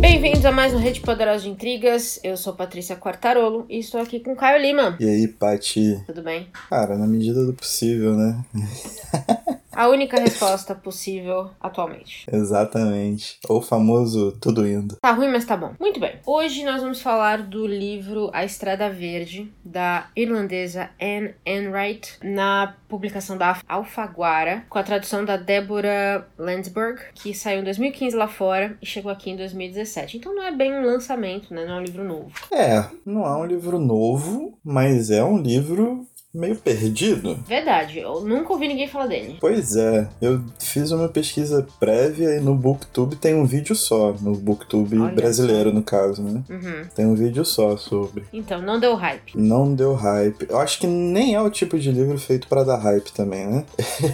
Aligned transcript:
Bem-vindos 0.00 0.44
a 0.44 0.52
mais 0.52 0.72
um 0.72 0.78
Rede 0.78 1.00
Poderosa 1.00 1.42
de 1.42 1.50
Intrigas. 1.50 2.20
Eu 2.22 2.36
sou 2.36 2.52
Patrícia 2.52 2.94
Quartarolo 2.94 3.66
e 3.68 3.80
estou 3.80 4.00
aqui 4.00 4.20
com 4.20 4.36
Caio 4.36 4.62
Lima. 4.62 4.96
E 5.00 5.08
aí, 5.08 5.26
Paty? 5.26 6.00
Tudo 6.06 6.22
bem? 6.22 6.46
Cara, 6.68 6.96
na 6.96 7.08
medida 7.08 7.44
do 7.44 7.52
possível, 7.52 8.14
né? 8.14 8.44
A 9.80 9.88
única 9.88 10.20
resposta 10.20 10.74
possível 10.74 11.52
atualmente. 11.58 12.26
Exatamente. 12.30 13.38
O 13.48 13.62
famoso 13.62 14.36
tudo 14.38 14.68
indo. 14.68 14.96
Tá 15.00 15.10
ruim, 15.12 15.30
mas 15.30 15.46
tá 15.46 15.56
bom. 15.56 15.72
Muito 15.80 15.98
bem. 15.98 16.16
Hoje 16.26 16.66
nós 16.66 16.82
vamos 16.82 17.00
falar 17.00 17.44
do 17.44 17.66
livro 17.66 18.28
A 18.34 18.44
Estrada 18.44 18.90
Verde, 18.90 19.50
da 19.64 20.08
irlandesa 20.14 20.90
Anne 21.00 21.34
Enright, 21.46 22.18
na 22.22 22.74
publicação 22.90 23.38
da 23.38 23.58
Alfaguara, 23.66 24.66
com 24.68 24.78
a 24.78 24.82
tradução 24.82 25.24
da 25.24 25.38
Deborah 25.38 26.26
Landsberg, 26.36 27.00
que 27.14 27.32
saiu 27.32 27.60
em 27.60 27.64
2015 27.64 28.14
lá 28.14 28.28
fora 28.28 28.76
e 28.82 28.84
chegou 28.84 29.10
aqui 29.10 29.30
em 29.30 29.36
2017. 29.36 30.18
Então 30.18 30.34
não 30.34 30.42
é 30.42 30.54
bem 30.54 30.74
um 30.74 30.84
lançamento, 30.84 31.54
né? 31.54 31.64
Não 31.64 31.76
é 31.76 31.80
um 31.80 31.84
livro 31.84 32.04
novo. 32.04 32.30
É, 32.52 32.84
não 33.06 33.24
é 33.24 33.34
um 33.34 33.46
livro 33.46 33.78
novo, 33.78 34.58
mas 34.62 35.10
é 35.10 35.24
um 35.24 35.38
livro 35.38 36.06
meio 36.32 36.56
perdido. 36.56 37.38
Verdade, 37.46 37.98
eu 37.98 38.20
nunca 38.20 38.52
ouvi 38.52 38.68
ninguém 38.68 38.88
falar 38.88 39.08
dele. 39.08 39.36
Pois 39.40 39.74
é, 39.74 40.08
eu 40.20 40.40
fiz 40.58 40.90
uma 40.92 41.08
pesquisa 41.08 41.66
prévia 41.78 42.36
e 42.36 42.40
no 42.40 42.54
Booktube 42.54 43.16
tem 43.16 43.34
um 43.34 43.44
vídeo 43.44 43.74
só, 43.74 44.12
no 44.20 44.34
Booktube 44.34 44.98
Olha 44.98 45.12
brasileiro 45.12 45.72
no 45.72 45.82
caso, 45.82 46.22
né? 46.22 46.42
Uhum. 46.48 46.84
Tem 46.94 47.06
um 47.06 47.14
vídeo 47.14 47.44
só 47.44 47.76
sobre. 47.76 48.24
Então, 48.32 48.62
não 48.62 48.78
deu 48.78 48.94
hype. 48.94 49.36
Não 49.36 49.74
deu 49.74 49.94
hype. 49.94 50.46
Eu 50.48 50.58
acho 50.58 50.78
que 50.78 50.86
nem 50.86 51.34
é 51.34 51.40
o 51.40 51.50
tipo 51.50 51.78
de 51.78 51.90
livro 51.90 52.18
feito 52.18 52.46
para 52.46 52.62
dar 52.62 52.76
hype 52.76 53.12
também, 53.12 53.46
né? 53.46 53.64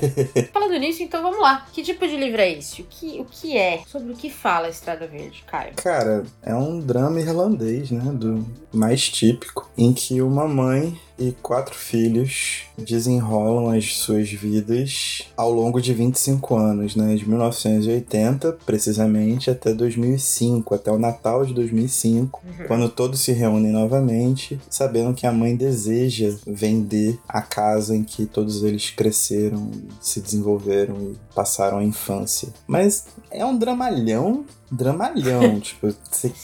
Falando 0.53 0.79
nisso, 0.79 1.03
então 1.03 1.23
vamos 1.23 1.41
lá. 1.41 1.67
Que 1.73 1.83
tipo 1.83 2.07
de 2.07 2.17
livro 2.17 2.41
é 2.41 2.53
esse? 2.53 2.81
O 2.81 2.87
que, 2.89 3.21
o 3.21 3.25
que 3.25 3.57
é? 3.57 3.83
Sobre 3.87 4.13
o 4.13 4.17
que 4.17 4.31
fala 4.31 4.67
a 4.67 4.71
Estrada 4.71 5.07
Verde, 5.07 5.45
Caio? 5.47 5.75
Cara, 5.77 6.25
é 6.43 6.55
um 6.55 6.81
drama 6.81 7.21
irlandês, 7.21 7.91
né? 7.91 8.11
Do 8.13 8.45
mais 8.73 9.09
típico, 9.09 9.71
em 9.77 9.93
que 9.93 10.23
uma 10.23 10.49
mãe 10.49 10.99
e 11.19 11.33
quatro 11.43 11.75
filhos 11.75 12.63
desenrolam 12.77 13.71
as 13.71 13.97
suas 13.97 14.29
vidas 14.31 15.23
ao 15.37 15.51
longo 15.51 15.81
de 15.81 15.95
25 15.95 16.55
anos, 16.57 16.95
né? 16.97 17.15
De 17.15 17.27
1980, 17.29 18.53
precisamente, 18.67 19.51
até 19.51 19.73
2005, 19.73 20.75
até 20.75 20.91
o 20.91 20.99
Natal 20.99 21.45
de 21.45 21.55
2005, 21.55 22.41
Uhum. 22.47 22.67
quando 22.67 22.89
todos 22.89 23.21
se 23.21 23.33
reúnem 23.33 23.73
novamente, 23.73 24.59
sabendo 24.69 25.15
que 25.15 25.27
a 25.27 25.33
mãe 25.33 25.57
deseja 25.57 26.35
vender 26.47 27.19
a 27.29 27.41
casa 27.43 27.95
em 27.97 28.05
que 28.05 28.27
todos 28.27 28.63
eles 28.63 28.91
cresceram, 28.91 29.71
se 30.01 30.21
desenvolveram 30.21 30.97
e 31.13 31.17
passaram 31.35 31.79
a 31.79 31.85
infância. 31.85 32.49
Mas 32.67 33.07
é 33.31 33.45
um 33.45 33.57
dramalhão, 33.57 34.45
dramalhão, 34.71 35.59
tipo, 35.61 35.89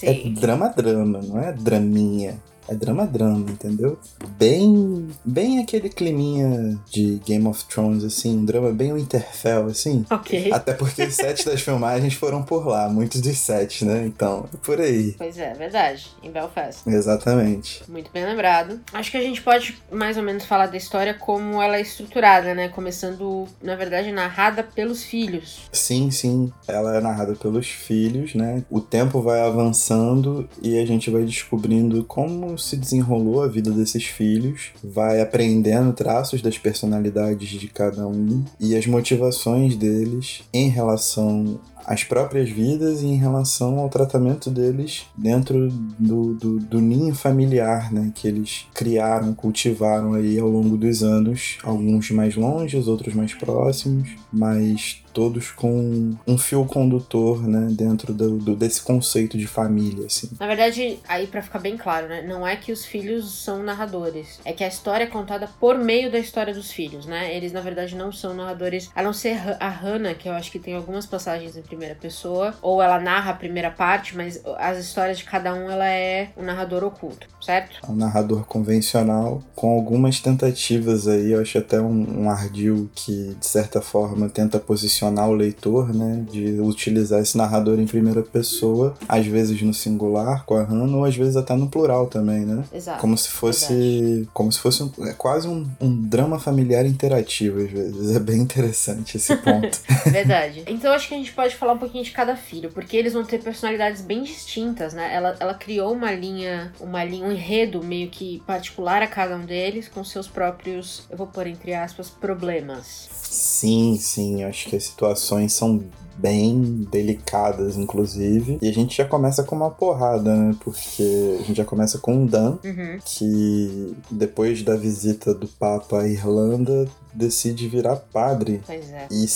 é 0.02 0.14
drama-drama, 0.30 1.20
não 1.22 1.40
é 1.40 1.52
draminha. 1.52 2.40
É 2.72 2.74
drama-drama, 2.74 3.50
entendeu? 3.50 3.98
Bem, 4.38 5.10
bem 5.22 5.58
aquele 5.58 5.90
climinha 5.90 6.80
de 6.90 7.20
Game 7.22 7.46
of 7.46 7.66
Thrones, 7.66 8.02
assim, 8.02 8.38
um 8.38 8.46
drama 8.46 8.72
bem 8.72 8.94
Winterfell, 8.94 9.66
assim. 9.66 10.06
Ok. 10.10 10.50
Até 10.50 10.72
porque 10.72 11.02
os 11.04 11.14
sets 11.14 11.44
das 11.44 11.60
filmagens 11.60 12.14
foram 12.14 12.42
por 12.42 12.66
lá, 12.66 12.88
muitos 12.88 13.20
dos 13.20 13.36
sets, 13.36 13.82
né? 13.82 14.06
Então, 14.06 14.48
é 14.54 14.56
por 14.56 14.80
aí. 14.80 15.14
Pois 15.18 15.36
é, 15.36 15.52
verdade. 15.52 16.06
Em 16.22 16.30
Belfast. 16.30 16.88
Exatamente. 16.88 17.82
Muito 17.90 18.10
bem 18.10 18.24
lembrado. 18.24 18.80
Acho 18.90 19.10
que 19.10 19.18
a 19.18 19.22
gente 19.22 19.42
pode 19.42 19.76
mais 19.90 20.16
ou 20.16 20.22
menos 20.22 20.46
falar 20.46 20.68
da 20.68 20.76
história 20.78 21.12
como 21.12 21.60
ela 21.60 21.76
é 21.76 21.82
estruturada, 21.82 22.54
né? 22.54 22.70
Começando, 22.70 23.46
na 23.62 23.76
verdade, 23.76 24.10
narrada 24.12 24.62
pelos 24.62 25.02
filhos. 25.02 25.68
Sim, 25.70 26.10
sim. 26.10 26.50
Ela 26.66 26.96
é 26.96 27.00
narrada 27.02 27.34
pelos 27.34 27.66
filhos, 27.66 28.34
né? 28.34 28.64
O 28.70 28.80
tempo 28.80 29.20
vai 29.20 29.42
avançando 29.42 30.48
e 30.62 30.78
a 30.78 30.86
gente 30.86 31.10
vai 31.10 31.24
descobrindo 31.24 32.02
como 32.04 32.56
se 32.62 32.76
desenrolou 32.76 33.42
a 33.42 33.48
vida 33.48 33.70
desses 33.70 34.04
filhos, 34.04 34.70
vai 34.82 35.20
aprendendo 35.20 35.92
traços 35.92 36.40
das 36.40 36.58
personalidades 36.58 37.48
de 37.48 37.68
cada 37.68 38.06
um 38.06 38.44
e 38.58 38.76
as 38.76 38.86
motivações 38.86 39.76
deles 39.76 40.42
em 40.52 40.68
relação 40.68 41.60
às 41.86 42.04
próprias 42.04 42.48
vidas 42.50 43.02
e 43.02 43.06
em 43.06 43.16
relação 43.16 43.78
ao 43.78 43.88
tratamento 43.88 44.50
deles 44.50 45.06
dentro 45.16 45.68
do, 45.98 46.34
do, 46.34 46.58
do 46.60 46.80
ninho 46.80 47.14
familiar, 47.14 47.92
né? 47.92 48.10
Que 48.14 48.28
eles 48.28 48.66
criaram, 48.74 49.34
cultivaram 49.34 50.14
aí 50.14 50.38
ao 50.38 50.48
longo 50.48 50.76
dos 50.76 51.02
anos, 51.02 51.58
alguns 51.62 52.10
mais 52.10 52.36
longes, 52.36 52.86
outros 52.88 53.14
mais 53.14 53.34
próximos, 53.34 54.10
mas 54.32 55.02
todos 55.12 55.50
com 55.50 56.14
um 56.26 56.38
fio 56.38 56.64
condutor, 56.64 57.46
né, 57.46 57.68
dentro 57.70 58.14
do, 58.14 58.38
do- 58.38 58.56
desse 58.56 58.80
conceito 58.80 59.36
de 59.36 59.46
família, 59.46 60.06
assim. 60.06 60.30
Na 60.40 60.46
verdade, 60.46 60.98
aí 61.06 61.26
pra 61.26 61.42
ficar 61.42 61.58
bem 61.58 61.76
claro, 61.76 62.08
né? 62.08 62.22
Não 62.22 62.46
é 62.48 62.56
que 62.56 62.72
os 62.72 62.86
filhos 62.86 63.30
são 63.44 63.62
narradores. 63.62 64.40
É 64.42 64.54
que 64.54 64.64
a 64.64 64.68
história 64.68 65.04
é 65.04 65.06
contada 65.06 65.50
por 65.60 65.76
meio 65.76 66.10
da 66.10 66.18
história 66.18 66.54
dos 66.54 66.70
filhos, 66.70 67.04
né? 67.04 67.36
Eles, 67.36 67.52
na 67.52 67.60
verdade, 67.60 67.94
não 67.94 68.10
são 68.10 68.32
narradores. 68.32 68.88
A 68.94 69.02
não 69.02 69.12
ser 69.12 69.36
a 69.60 69.68
Hannah, 69.68 70.14
que 70.14 70.30
eu 70.30 70.32
acho 70.32 70.50
que 70.50 70.58
tem 70.58 70.74
algumas 70.74 71.04
passagens 71.04 71.58
em 71.58 71.62
primeira 71.72 71.94
pessoa. 71.94 72.54
Ou 72.60 72.82
ela 72.82 73.00
narra 73.00 73.30
a 73.30 73.34
primeira 73.34 73.70
parte, 73.70 74.14
mas 74.14 74.40
as 74.58 74.78
histórias 74.78 75.18
de 75.18 75.24
cada 75.24 75.54
um, 75.54 75.70
ela 75.70 75.88
é 75.88 76.28
um 76.36 76.42
narrador 76.42 76.84
oculto, 76.84 77.26
certo? 77.40 77.80
É 77.82 77.90
um 77.90 77.96
narrador 77.96 78.44
convencional, 78.44 79.42
com 79.56 79.74
algumas 79.74 80.20
tentativas 80.20 81.08
aí, 81.08 81.32
eu 81.32 81.40
acho 81.40 81.56
até 81.56 81.80
um, 81.80 82.24
um 82.24 82.30
ardil 82.30 82.90
que, 82.94 83.34
de 83.38 83.46
certa 83.46 83.80
forma, 83.80 84.28
tenta 84.28 84.58
posicionar 84.58 85.28
o 85.28 85.32
leitor, 85.32 85.94
né, 85.94 86.24
de 86.30 86.60
utilizar 86.60 87.20
esse 87.20 87.38
narrador 87.38 87.80
em 87.80 87.86
primeira 87.86 88.22
pessoa, 88.22 88.94
às 89.08 89.26
vezes 89.26 89.62
no 89.62 89.72
singular, 89.72 90.44
com 90.44 90.56
a 90.56 90.62
Hannah, 90.62 90.96
ou 90.96 91.04
às 91.04 91.16
vezes 91.16 91.36
até 91.36 91.54
no 91.54 91.68
plural 91.68 92.06
também, 92.06 92.44
né? 92.44 92.64
Exato. 92.72 93.00
Como 93.00 93.16
se 93.16 93.28
fosse. 93.28 94.28
Como 94.32 94.52
se 94.52 94.58
fosse 94.58 94.82
um, 94.82 94.90
é 95.06 95.12
quase 95.12 95.48
um, 95.48 95.66
um 95.80 96.08
drama 96.08 96.38
familiar 96.38 96.84
interativo, 96.84 97.60
às 97.60 97.70
vezes. 97.70 98.14
É 98.14 98.18
bem 98.18 98.40
interessante 98.40 99.16
esse 99.16 99.34
ponto. 99.36 99.80
Verdade. 100.10 100.64
Então 100.66 100.92
acho 100.92 101.08
que 101.08 101.14
a 101.14 101.18
gente 101.18 101.32
pode 101.32 101.54
falar 101.62 101.74
um 101.74 101.78
pouquinho 101.78 102.02
de 102.02 102.10
cada 102.10 102.34
filho, 102.34 102.72
porque 102.72 102.96
eles 102.96 103.12
vão 103.12 103.24
ter 103.24 103.40
personalidades 103.40 104.02
bem 104.02 104.24
distintas, 104.24 104.92
né? 104.92 105.14
Ela, 105.14 105.36
ela 105.38 105.54
criou 105.54 105.92
uma 105.92 106.10
linha, 106.10 106.72
uma 106.80 107.04
linha, 107.04 107.24
um 107.24 107.30
enredo 107.30 107.80
meio 107.84 108.10
que 108.10 108.42
particular 108.44 109.00
a 109.00 109.06
cada 109.06 109.36
um 109.36 109.44
deles, 109.44 109.86
com 109.86 110.02
seus 110.02 110.26
próprios, 110.26 111.04
eu 111.08 111.16
vou 111.16 111.28
pôr 111.28 111.46
entre 111.46 111.72
aspas, 111.72 112.10
problemas. 112.10 113.08
Sim, 113.12 113.96
sim, 113.96 114.42
eu 114.42 114.48
acho 114.48 114.68
que 114.68 114.74
as 114.74 114.82
situações 114.84 115.52
são 115.52 115.84
bem 116.16 116.86
delicadas, 116.90 117.76
inclusive. 117.76 118.58
E 118.60 118.68
a 118.68 118.72
gente 118.72 118.96
já 118.96 119.04
começa 119.04 119.42
com 119.42 119.54
uma 119.56 119.70
porrada, 119.70 120.34
né? 120.34 120.54
Porque 120.60 121.38
a 121.40 121.42
gente 121.42 121.56
já 121.56 121.64
começa 121.64 121.98
com 121.98 122.24
o 122.24 122.26
Dan, 122.28 122.58
Uhum. 122.64 122.98
que 123.04 123.94
depois 124.10 124.62
da 124.62 124.76
visita 124.76 125.32
do 125.34 125.46
Papa 125.48 126.00
à 126.02 126.08
Irlanda, 126.08 126.86
decide 127.14 127.68
virar 127.68 127.96
padre. 127.96 128.62
Pois 128.66 128.90
é. 128.90 129.06
E 129.10 129.26